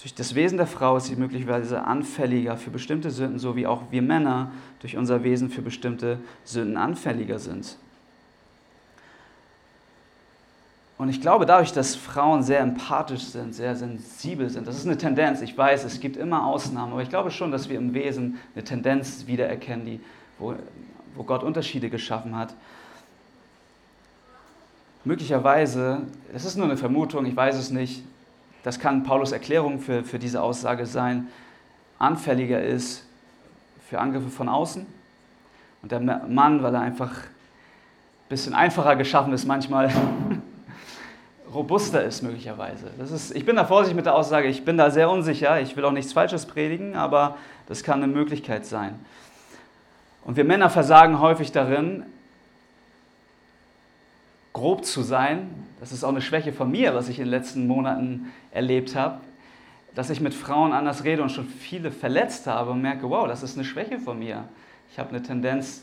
Durch 0.01 0.14
das 0.14 0.36
Wesen 0.36 0.57
der 0.59 0.68
Frau 0.68 0.97
ist 0.97 1.07
sie 1.07 1.16
möglicherweise 1.16 1.82
anfälliger 1.82 2.57
für 2.57 2.70
bestimmte 2.70 3.11
Sünden, 3.11 3.41
so 3.41 3.57
wie 3.57 3.66
auch 3.66 3.82
wir 3.91 4.01
Männer 4.01 4.53
durch 4.78 4.97
unser 4.97 5.24
Wesen 5.24 5.51
für 5.51 5.61
bestimmte 5.61 6.20
Sünden 6.45 6.76
anfälliger 6.76 7.41
sind. 7.41 7.76
Und 10.99 11.09
ich 11.09 11.20
glaube, 11.20 11.47
dadurch, 11.47 11.72
dass 11.72 11.97
Frauen 11.97 12.43
sehr 12.43 12.61
empathisch 12.61 13.22
sind, 13.22 13.55
sehr 13.55 13.74
sensibel 13.74 14.49
sind, 14.51 14.66
das 14.66 14.76
ist 14.76 14.86
eine 14.86 14.99
Tendenz. 14.99 15.41
Ich 15.43 15.57
weiß, 15.57 15.84
es 15.84 16.01
gibt 16.01 16.16
immer 16.16 16.47
Ausnahmen, 16.47 16.93
aber 16.93 17.03
ich 17.03 17.09
glaube 17.09 17.30
schon, 17.30 17.51
dass 17.51 17.68
wir 17.68 17.78
im 17.78 17.95
Wesen 17.95 18.39
eine 18.55 18.64
Tendenz 18.64 19.26
wiedererkennen, 19.26 19.86
die, 19.86 20.01
wo, 20.39 20.55
wo 21.14 21.24
Gott 21.24 21.43
Unterschiede 21.43 21.91
geschaffen 21.91 22.36
hat. 22.36 22.55
Möglicherweise, 25.05 26.03
das 26.32 26.44
ist 26.44 26.57
nur 26.57 26.66
eine 26.66 26.76
Vermutung, 26.76 27.24
ich 27.26 27.36
weiß 27.36 27.57
es 27.57 27.70
nicht, 27.70 28.03
das 28.62 28.78
kann 28.78 29.05
Paulus 29.05 29.32
Erklärung 29.32 29.80
für, 29.80 30.03
für 30.03 30.18
diese 30.18 30.42
Aussage 30.42 30.86
sein, 30.86 31.28
anfälliger 31.99 32.62
ist 32.62 33.07
für 33.88 33.99
Angriffe 34.01 34.28
von 34.28 34.49
außen. 34.49 34.86
Und 35.82 35.92
der 35.92 36.01
Mann, 36.01 36.62
weil 36.62 36.74
er 36.74 36.80
einfach 36.80 37.12
ein 37.12 38.28
bisschen 38.28 38.53
einfacher 38.53 38.96
geschaffen 38.96 39.32
ist 39.32 39.46
manchmal, 39.46 39.90
robuster 41.55 42.05
ist 42.05 42.22
möglicherweise. 42.22 42.90
Das 42.99 43.11
ist, 43.11 43.34
ich 43.34 43.46
bin 43.46 43.57
da 43.57 43.64
vorsichtig 43.64 43.96
mit 43.96 44.07
der 44.07 44.14
Aussage, 44.14 44.49
ich 44.49 44.64
bin 44.64 44.76
da 44.76 44.90
sehr 44.90 45.09
unsicher, 45.09 45.61
ich 45.61 45.76
will 45.76 45.84
auch 45.84 45.92
nichts 45.92 46.12
Falsches 46.12 46.44
predigen, 46.44 46.96
aber 46.96 47.36
das 47.66 47.82
kann 47.82 48.03
eine 48.03 48.12
Möglichkeit 48.12 48.66
sein. 48.66 48.99
Und 50.24 50.36
wir 50.36 50.44
Männer 50.44 50.68
versagen 50.68 51.20
häufig 51.20 51.53
darin, 51.53 52.05
grob 54.53 54.84
zu 54.84 55.03
sein. 55.03 55.51
Das 55.80 55.92
ist 55.92 56.05
auch 56.05 56.09
eine 56.09 56.20
Schwäche 56.20 56.53
von 56.53 56.70
mir, 56.70 56.94
was 56.94 57.09
ich 57.09 57.18
in 57.18 57.26
den 57.26 57.30
letzten 57.30 57.66
Monaten 57.66 58.32
erlebt 58.51 58.94
habe, 58.94 59.20
dass 59.94 60.11
ich 60.11 60.20
mit 60.20 60.34
Frauen 60.34 60.72
anders 60.72 61.05
rede 61.05 61.22
und 61.22 61.30
schon 61.30 61.46
viele 61.46 61.90
verletzt 61.90 62.46
habe 62.46 62.70
und 62.70 62.82
merke, 62.82 63.09
wow, 63.09 63.26
das 63.26 63.42
ist 63.42 63.57
eine 63.57 63.64
Schwäche 63.64 63.99
von 63.99 64.18
mir. 64.18 64.44
Ich 64.90 64.99
habe 64.99 65.11
eine 65.11 65.22
Tendenz, 65.22 65.82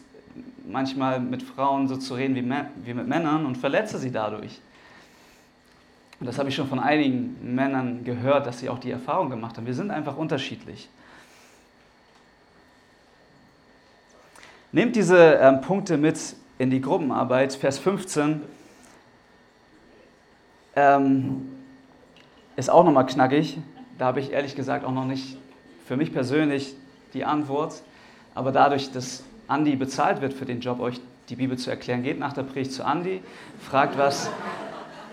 manchmal 0.68 1.20
mit 1.20 1.44
Frauen 1.44 1.88
so 1.88 1.96
zu 1.98 2.16
reden 2.16 2.36
wie, 2.36 2.44
wie 2.86 2.94
mit 2.94 3.08
Männern 3.08 3.46
und 3.46 3.58
verletze 3.58 3.98
sie 3.98 4.12
dadurch. 4.12 4.60
Und 6.20 6.28
das 6.28 6.38
habe 6.40 6.50
ich 6.50 6.56
schon 6.56 6.68
von 6.68 6.80
einigen 6.80 7.56
Männern 7.56 8.04
gehört, 8.04 8.48
dass 8.48 8.60
sie 8.60 8.70
auch 8.70 8.80
die 8.80 8.92
Erfahrung 8.92 9.30
gemacht 9.30 9.58
haben. 9.58 9.66
Wir 9.66 9.74
sind 9.74 9.92
einfach 9.92 10.18
unterschiedlich. 10.18 10.90
Nehmt 14.72 14.96
diese 14.96 15.36
ähm, 15.36 15.62
Punkte 15.62 15.98
mit 15.98 16.18
in 16.58 16.70
die 16.70 16.82
Gruppenarbeit. 16.82 17.54
Vers 17.54 17.80
15 17.80 18.42
ähm, 20.76 21.50
ist 22.56 22.70
auch 22.70 22.84
nochmal 22.84 23.06
knackig. 23.06 23.58
Da 23.98 24.06
habe 24.06 24.20
ich 24.20 24.32
ehrlich 24.32 24.56
gesagt 24.56 24.86
auch 24.86 24.92
noch 24.92 25.06
nicht 25.06 25.38
für 25.86 25.98
mich 25.98 26.14
persönlich 26.14 26.76
die 27.14 27.26
Antwort. 27.26 27.82
Aber 28.34 28.52
dadurch, 28.52 28.92
dass 28.92 29.24
Andi 29.48 29.76
bezahlt 29.76 30.22
wird 30.22 30.34
für 30.34 30.46
den 30.46 30.60
Job, 30.60 30.80
euch 30.80 31.00
die 31.30 31.36
Bibel 31.36 31.58
zu 31.58 31.70
erklären, 31.70 32.04
geht 32.04 32.20
nach 32.20 32.34
der 32.34 32.44
Predigt 32.44 32.74
zu 32.74 32.86
Andi, 32.86 33.22
fragt, 33.62 33.98
was, 33.98 34.30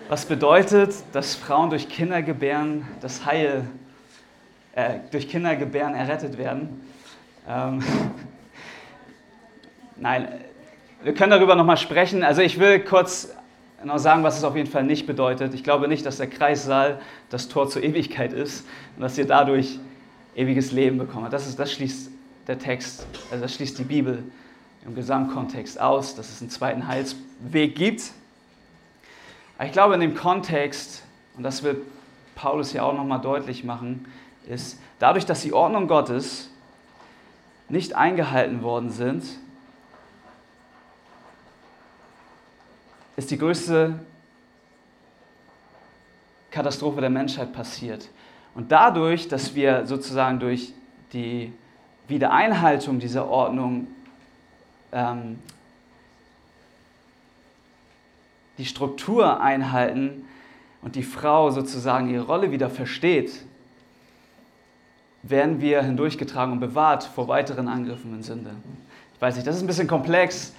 was 0.09 0.25
bedeutet, 0.25 0.93
dass 1.13 1.35
Frauen 1.35 1.69
durch 1.69 1.89
Kindergebären 1.89 2.85
das 3.01 3.25
Heil, 3.25 3.65
äh, 4.75 4.99
durch 5.11 5.29
Kindergebären 5.29 5.95
errettet 5.95 6.37
werden. 6.37 6.81
Ähm, 7.47 7.83
Nein, 9.95 10.27
wir 11.03 11.13
können 11.13 11.31
darüber 11.31 11.55
nochmal 11.55 11.77
sprechen. 11.77 12.23
Also 12.23 12.41
ich 12.41 12.59
will 12.59 12.79
kurz 12.79 13.29
noch 13.83 13.97
sagen, 13.97 14.23
was 14.23 14.37
es 14.37 14.43
auf 14.43 14.55
jeden 14.55 14.69
Fall 14.69 14.83
nicht 14.83 15.05
bedeutet. 15.05 15.53
Ich 15.53 15.63
glaube 15.63 15.87
nicht, 15.87 16.05
dass 16.05 16.17
der 16.17 16.27
Kreissaal 16.27 17.01
das 17.29 17.49
Tor 17.49 17.69
zur 17.69 17.83
Ewigkeit 17.83 18.31
ist 18.31 18.65
und 18.95 19.01
dass 19.01 19.17
ihr 19.17 19.27
dadurch 19.27 19.79
ewiges 20.35 20.71
Leben 20.71 20.97
bekommt. 20.97 21.31
Das, 21.33 21.47
ist, 21.47 21.59
das 21.59 21.73
schließt 21.73 22.09
der 22.47 22.57
Text, 22.57 23.05
also 23.29 23.43
das 23.43 23.53
schließt 23.55 23.77
die 23.77 23.83
Bibel 23.83 24.23
im 24.85 24.95
Gesamtkontext 24.95 25.79
aus, 25.79 26.15
dass 26.15 26.29
es 26.29 26.41
einen 26.41 26.49
zweiten 26.49 26.87
Heilsweg 26.87 27.75
gibt. 27.75 28.11
Aber 29.57 29.67
ich 29.67 29.73
glaube, 29.73 29.93
in 29.95 29.99
dem 29.99 30.15
Kontext, 30.15 31.03
und 31.35 31.43
das 31.43 31.63
wird 31.63 31.81
Paulus 32.35 32.73
ja 32.73 32.83
auch 32.83 32.93
nochmal 32.93 33.21
deutlich 33.21 33.63
machen, 33.63 34.05
ist, 34.47 34.79
dadurch, 34.99 35.25
dass 35.25 35.41
die 35.41 35.53
Ordnung 35.53 35.87
Gottes 35.87 36.49
nicht 37.69 37.95
eingehalten 37.95 38.61
worden 38.61 38.89
sind, 38.89 39.23
ist 43.15 43.31
die 43.31 43.37
größte 43.37 43.99
Katastrophe 46.51 47.01
der 47.01 47.09
Menschheit 47.09 47.53
passiert. 47.53 48.09
Und 48.55 48.71
dadurch, 48.71 49.27
dass 49.27 49.55
wir 49.55 49.85
sozusagen 49.85 50.39
durch 50.39 50.73
die 51.11 51.51
Wiedereinhaltung 52.07 52.99
dieser 52.99 53.27
Ordnung 53.27 53.87
ähm, 54.91 55.39
die 58.57 58.65
Struktur 58.65 59.41
einhalten 59.41 60.25
und 60.81 60.95
die 60.95 61.03
Frau 61.03 61.49
sozusagen 61.49 62.09
ihre 62.09 62.25
Rolle 62.25 62.51
wieder 62.51 62.69
versteht, 62.69 63.45
werden 65.23 65.61
wir 65.61 65.81
hindurchgetragen 65.81 66.53
und 66.53 66.59
bewahrt 66.59 67.03
vor 67.03 67.27
weiteren 67.27 67.67
Angriffen 67.67 68.13
in 68.13 68.23
Sünde. 68.23 68.51
Ich 69.15 69.21
weiß 69.21 69.35
nicht, 69.35 69.47
das 69.47 69.55
ist 69.55 69.63
ein 69.63 69.67
bisschen 69.67 69.87
komplex. 69.87 70.53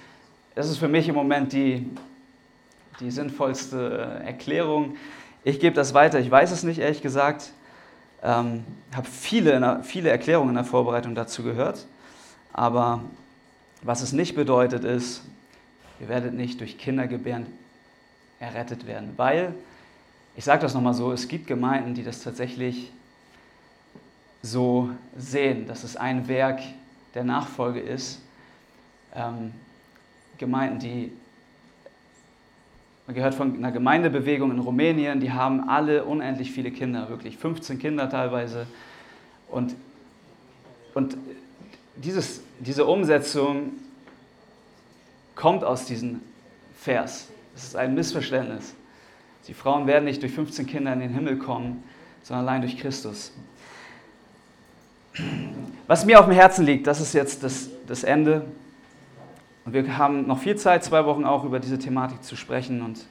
Das 0.55 0.69
ist 0.69 0.77
für 0.77 0.87
mich 0.87 1.07
im 1.07 1.15
Moment 1.15 1.53
die, 1.53 1.87
die 2.99 3.11
sinnvollste 3.11 4.21
äh, 4.23 4.27
Erklärung. 4.27 4.95
Ich 5.43 5.59
gebe 5.59 5.75
das 5.75 5.93
weiter. 5.93 6.19
Ich 6.19 6.29
weiß 6.29 6.51
es 6.51 6.63
nicht, 6.63 6.79
ehrlich 6.79 7.01
gesagt. 7.01 7.51
Ähm, 8.23 8.63
habe 8.95 9.07
viele, 9.07 9.83
viele 9.83 10.09
Erklärungen 10.09 10.49
in 10.49 10.55
der 10.55 10.63
Vorbereitung 10.63 11.15
dazu 11.15 11.43
gehört. 11.43 11.85
Aber 12.53 13.01
was 13.81 14.01
es 14.01 14.13
nicht 14.13 14.35
bedeutet, 14.35 14.83
ist, 14.83 15.23
ihr 15.99 16.09
werdet 16.09 16.33
nicht 16.33 16.59
durch 16.59 16.77
Kindergebären 16.77 17.45
errettet 18.39 18.87
werden. 18.87 19.13
Weil, 19.17 19.53
ich 20.35 20.43
sage 20.43 20.61
das 20.61 20.73
nochmal 20.73 20.93
so, 20.93 21.11
es 21.11 21.27
gibt 21.27 21.47
Gemeinden, 21.47 21.93
die 21.93 22.03
das 22.03 22.21
tatsächlich 22.21 22.91
so 24.41 24.89
sehen, 25.17 25.67
dass 25.67 25.83
es 25.83 25.97
ein 25.97 26.27
Werk 26.27 26.61
der 27.13 27.23
Nachfolge 27.23 27.79
ist. 27.79 28.21
Ähm, 29.15 29.53
Gemeinden, 30.37 30.79
die, 30.79 31.11
man 33.07 33.15
gehört 33.15 33.35
von 33.35 33.55
einer 33.55 33.71
Gemeindebewegung 33.71 34.51
in 34.51 34.59
Rumänien, 34.59 35.19
die 35.19 35.31
haben 35.31 35.69
alle 35.69 36.05
unendlich 36.05 36.51
viele 36.51 36.71
Kinder, 36.71 37.09
wirklich 37.09 37.37
15 37.37 37.77
Kinder 37.77 38.09
teilweise. 38.09 38.65
Und, 39.49 39.75
und 40.95 41.15
dieses, 41.95 42.41
diese 42.59 42.85
Umsetzung 42.85 43.73
kommt 45.35 45.63
aus 45.63 45.85
diesem 45.85 46.21
Vers. 46.79 47.27
Es 47.55 47.65
ist 47.65 47.75
ein 47.75 47.93
Missverständnis. 47.93 48.73
Die 49.47 49.53
Frauen 49.53 49.85
werden 49.85 50.05
nicht 50.05 50.21
durch 50.23 50.33
15 50.33 50.65
Kinder 50.65 50.91
in 50.93 50.99
den 50.99 51.13
Himmel 51.13 51.37
kommen, 51.37 51.83
sondern 52.23 52.47
allein 52.47 52.61
durch 52.61 52.77
Christus. 52.77 53.31
Was 55.87 56.05
mir 56.05 56.19
auf 56.19 56.25
dem 56.25 56.33
Herzen 56.33 56.65
liegt, 56.65 56.87
das 56.87 56.99
ist 56.99 57.13
jetzt 57.13 57.43
das, 57.43 57.69
das 57.87 58.03
Ende. 58.03 58.45
Und 59.65 59.73
wir 59.73 59.97
haben 59.97 60.27
noch 60.27 60.39
viel 60.39 60.55
Zeit, 60.55 60.83
zwei 60.83 61.05
Wochen 61.05 61.25
auch 61.25 61.43
über 61.43 61.59
diese 61.59 61.79
Thematik 61.79 62.23
zu 62.23 62.35
sprechen. 62.35 62.83
Und 62.83 63.05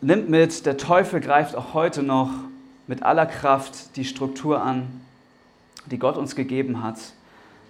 nimmt 0.00 0.28
mit, 0.28 0.66
der 0.66 0.76
Teufel 0.76 1.20
greift 1.20 1.54
auch 1.54 1.72
heute 1.72 2.02
noch 2.02 2.30
mit 2.88 3.04
aller 3.04 3.26
Kraft 3.26 3.96
die 3.96 4.04
Struktur 4.04 4.62
an, 4.62 5.00
die 5.86 5.98
Gott 5.98 6.16
uns 6.16 6.34
gegeben 6.34 6.82
hat, 6.82 6.98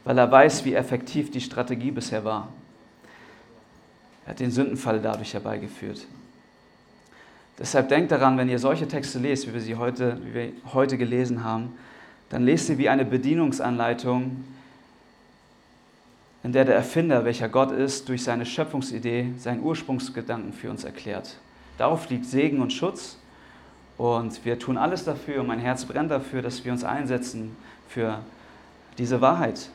weil 0.04 0.16
er 0.16 0.30
weiß, 0.30 0.64
wie 0.64 0.74
effektiv 0.74 1.30
die 1.30 1.40
Strategie 1.42 1.90
bisher 1.90 2.24
war. 2.24 2.48
Er 4.24 4.30
hat 4.30 4.40
den 4.40 4.50
Sündenfall 4.50 5.00
dadurch 5.00 5.34
herbeigeführt. 5.34 6.06
Deshalb 7.58 7.88
denkt 7.88 8.12
daran, 8.12 8.36
wenn 8.36 8.48
ihr 8.48 8.58
solche 8.58 8.88
Texte 8.88 9.18
lest, 9.18 9.46
wie 9.46 9.54
wir 9.54 9.60
sie 9.60 9.76
heute, 9.76 10.18
wie 10.24 10.34
wir 10.34 10.52
heute 10.72 10.98
gelesen 10.98 11.44
haben, 11.44 11.74
dann 12.28 12.44
lest 12.44 12.66
sie 12.66 12.76
wie 12.76 12.88
eine 12.88 13.04
Bedienungsanleitung, 13.04 14.44
in 16.46 16.52
der 16.52 16.64
der 16.64 16.76
Erfinder, 16.76 17.24
welcher 17.24 17.48
Gott 17.48 17.72
ist, 17.72 18.08
durch 18.08 18.22
seine 18.22 18.46
Schöpfungsidee 18.46 19.32
seinen 19.36 19.64
Ursprungsgedanken 19.64 20.52
für 20.52 20.70
uns 20.70 20.84
erklärt. 20.84 21.38
Darauf 21.76 22.08
liegt 22.08 22.24
Segen 22.24 22.60
und 22.60 22.72
Schutz 22.72 23.18
und 23.98 24.44
wir 24.44 24.56
tun 24.56 24.78
alles 24.78 25.02
dafür 25.02 25.40
und 25.40 25.48
mein 25.48 25.58
Herz 25.58 25.84
brennt 25.84 26.12
dafür, 26.12 26.42
dass 26.42 26.64
wir 26.64 26.70
uns 26.70 26.84
einsetzen 26.84 27.56
für 27.88 28.20
diese 28.96 29.20
Wahrheit. 29.20 29.70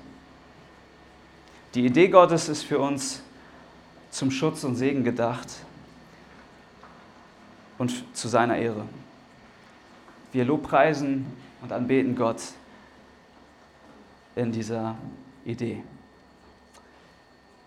Die 1.76 1.86
Idee 1.86 2.08
Gottes 2.08 2.48
ist 2.48 2.64
für 2.64 2.80
uns 2.80 3.22
zum 4.10 4.32
Schutz 4.32 4.64
und 4.64 4.78
Segen 4.78 5.04
gedacht 5.04 5.50
und 7.80 8.16
zu 8.16 8.30
seiner 8.30 8.56
Ehre. 8.56 8.86
Wir 10.32 10.46
lobpreisen 10.46 11.26
und 11.62 11.74
anbeten 11.74 12.16
Gott 12.16 12.42
in 14.38 14.54
dieser 14.54 14.96
Idee. 15.44 15.84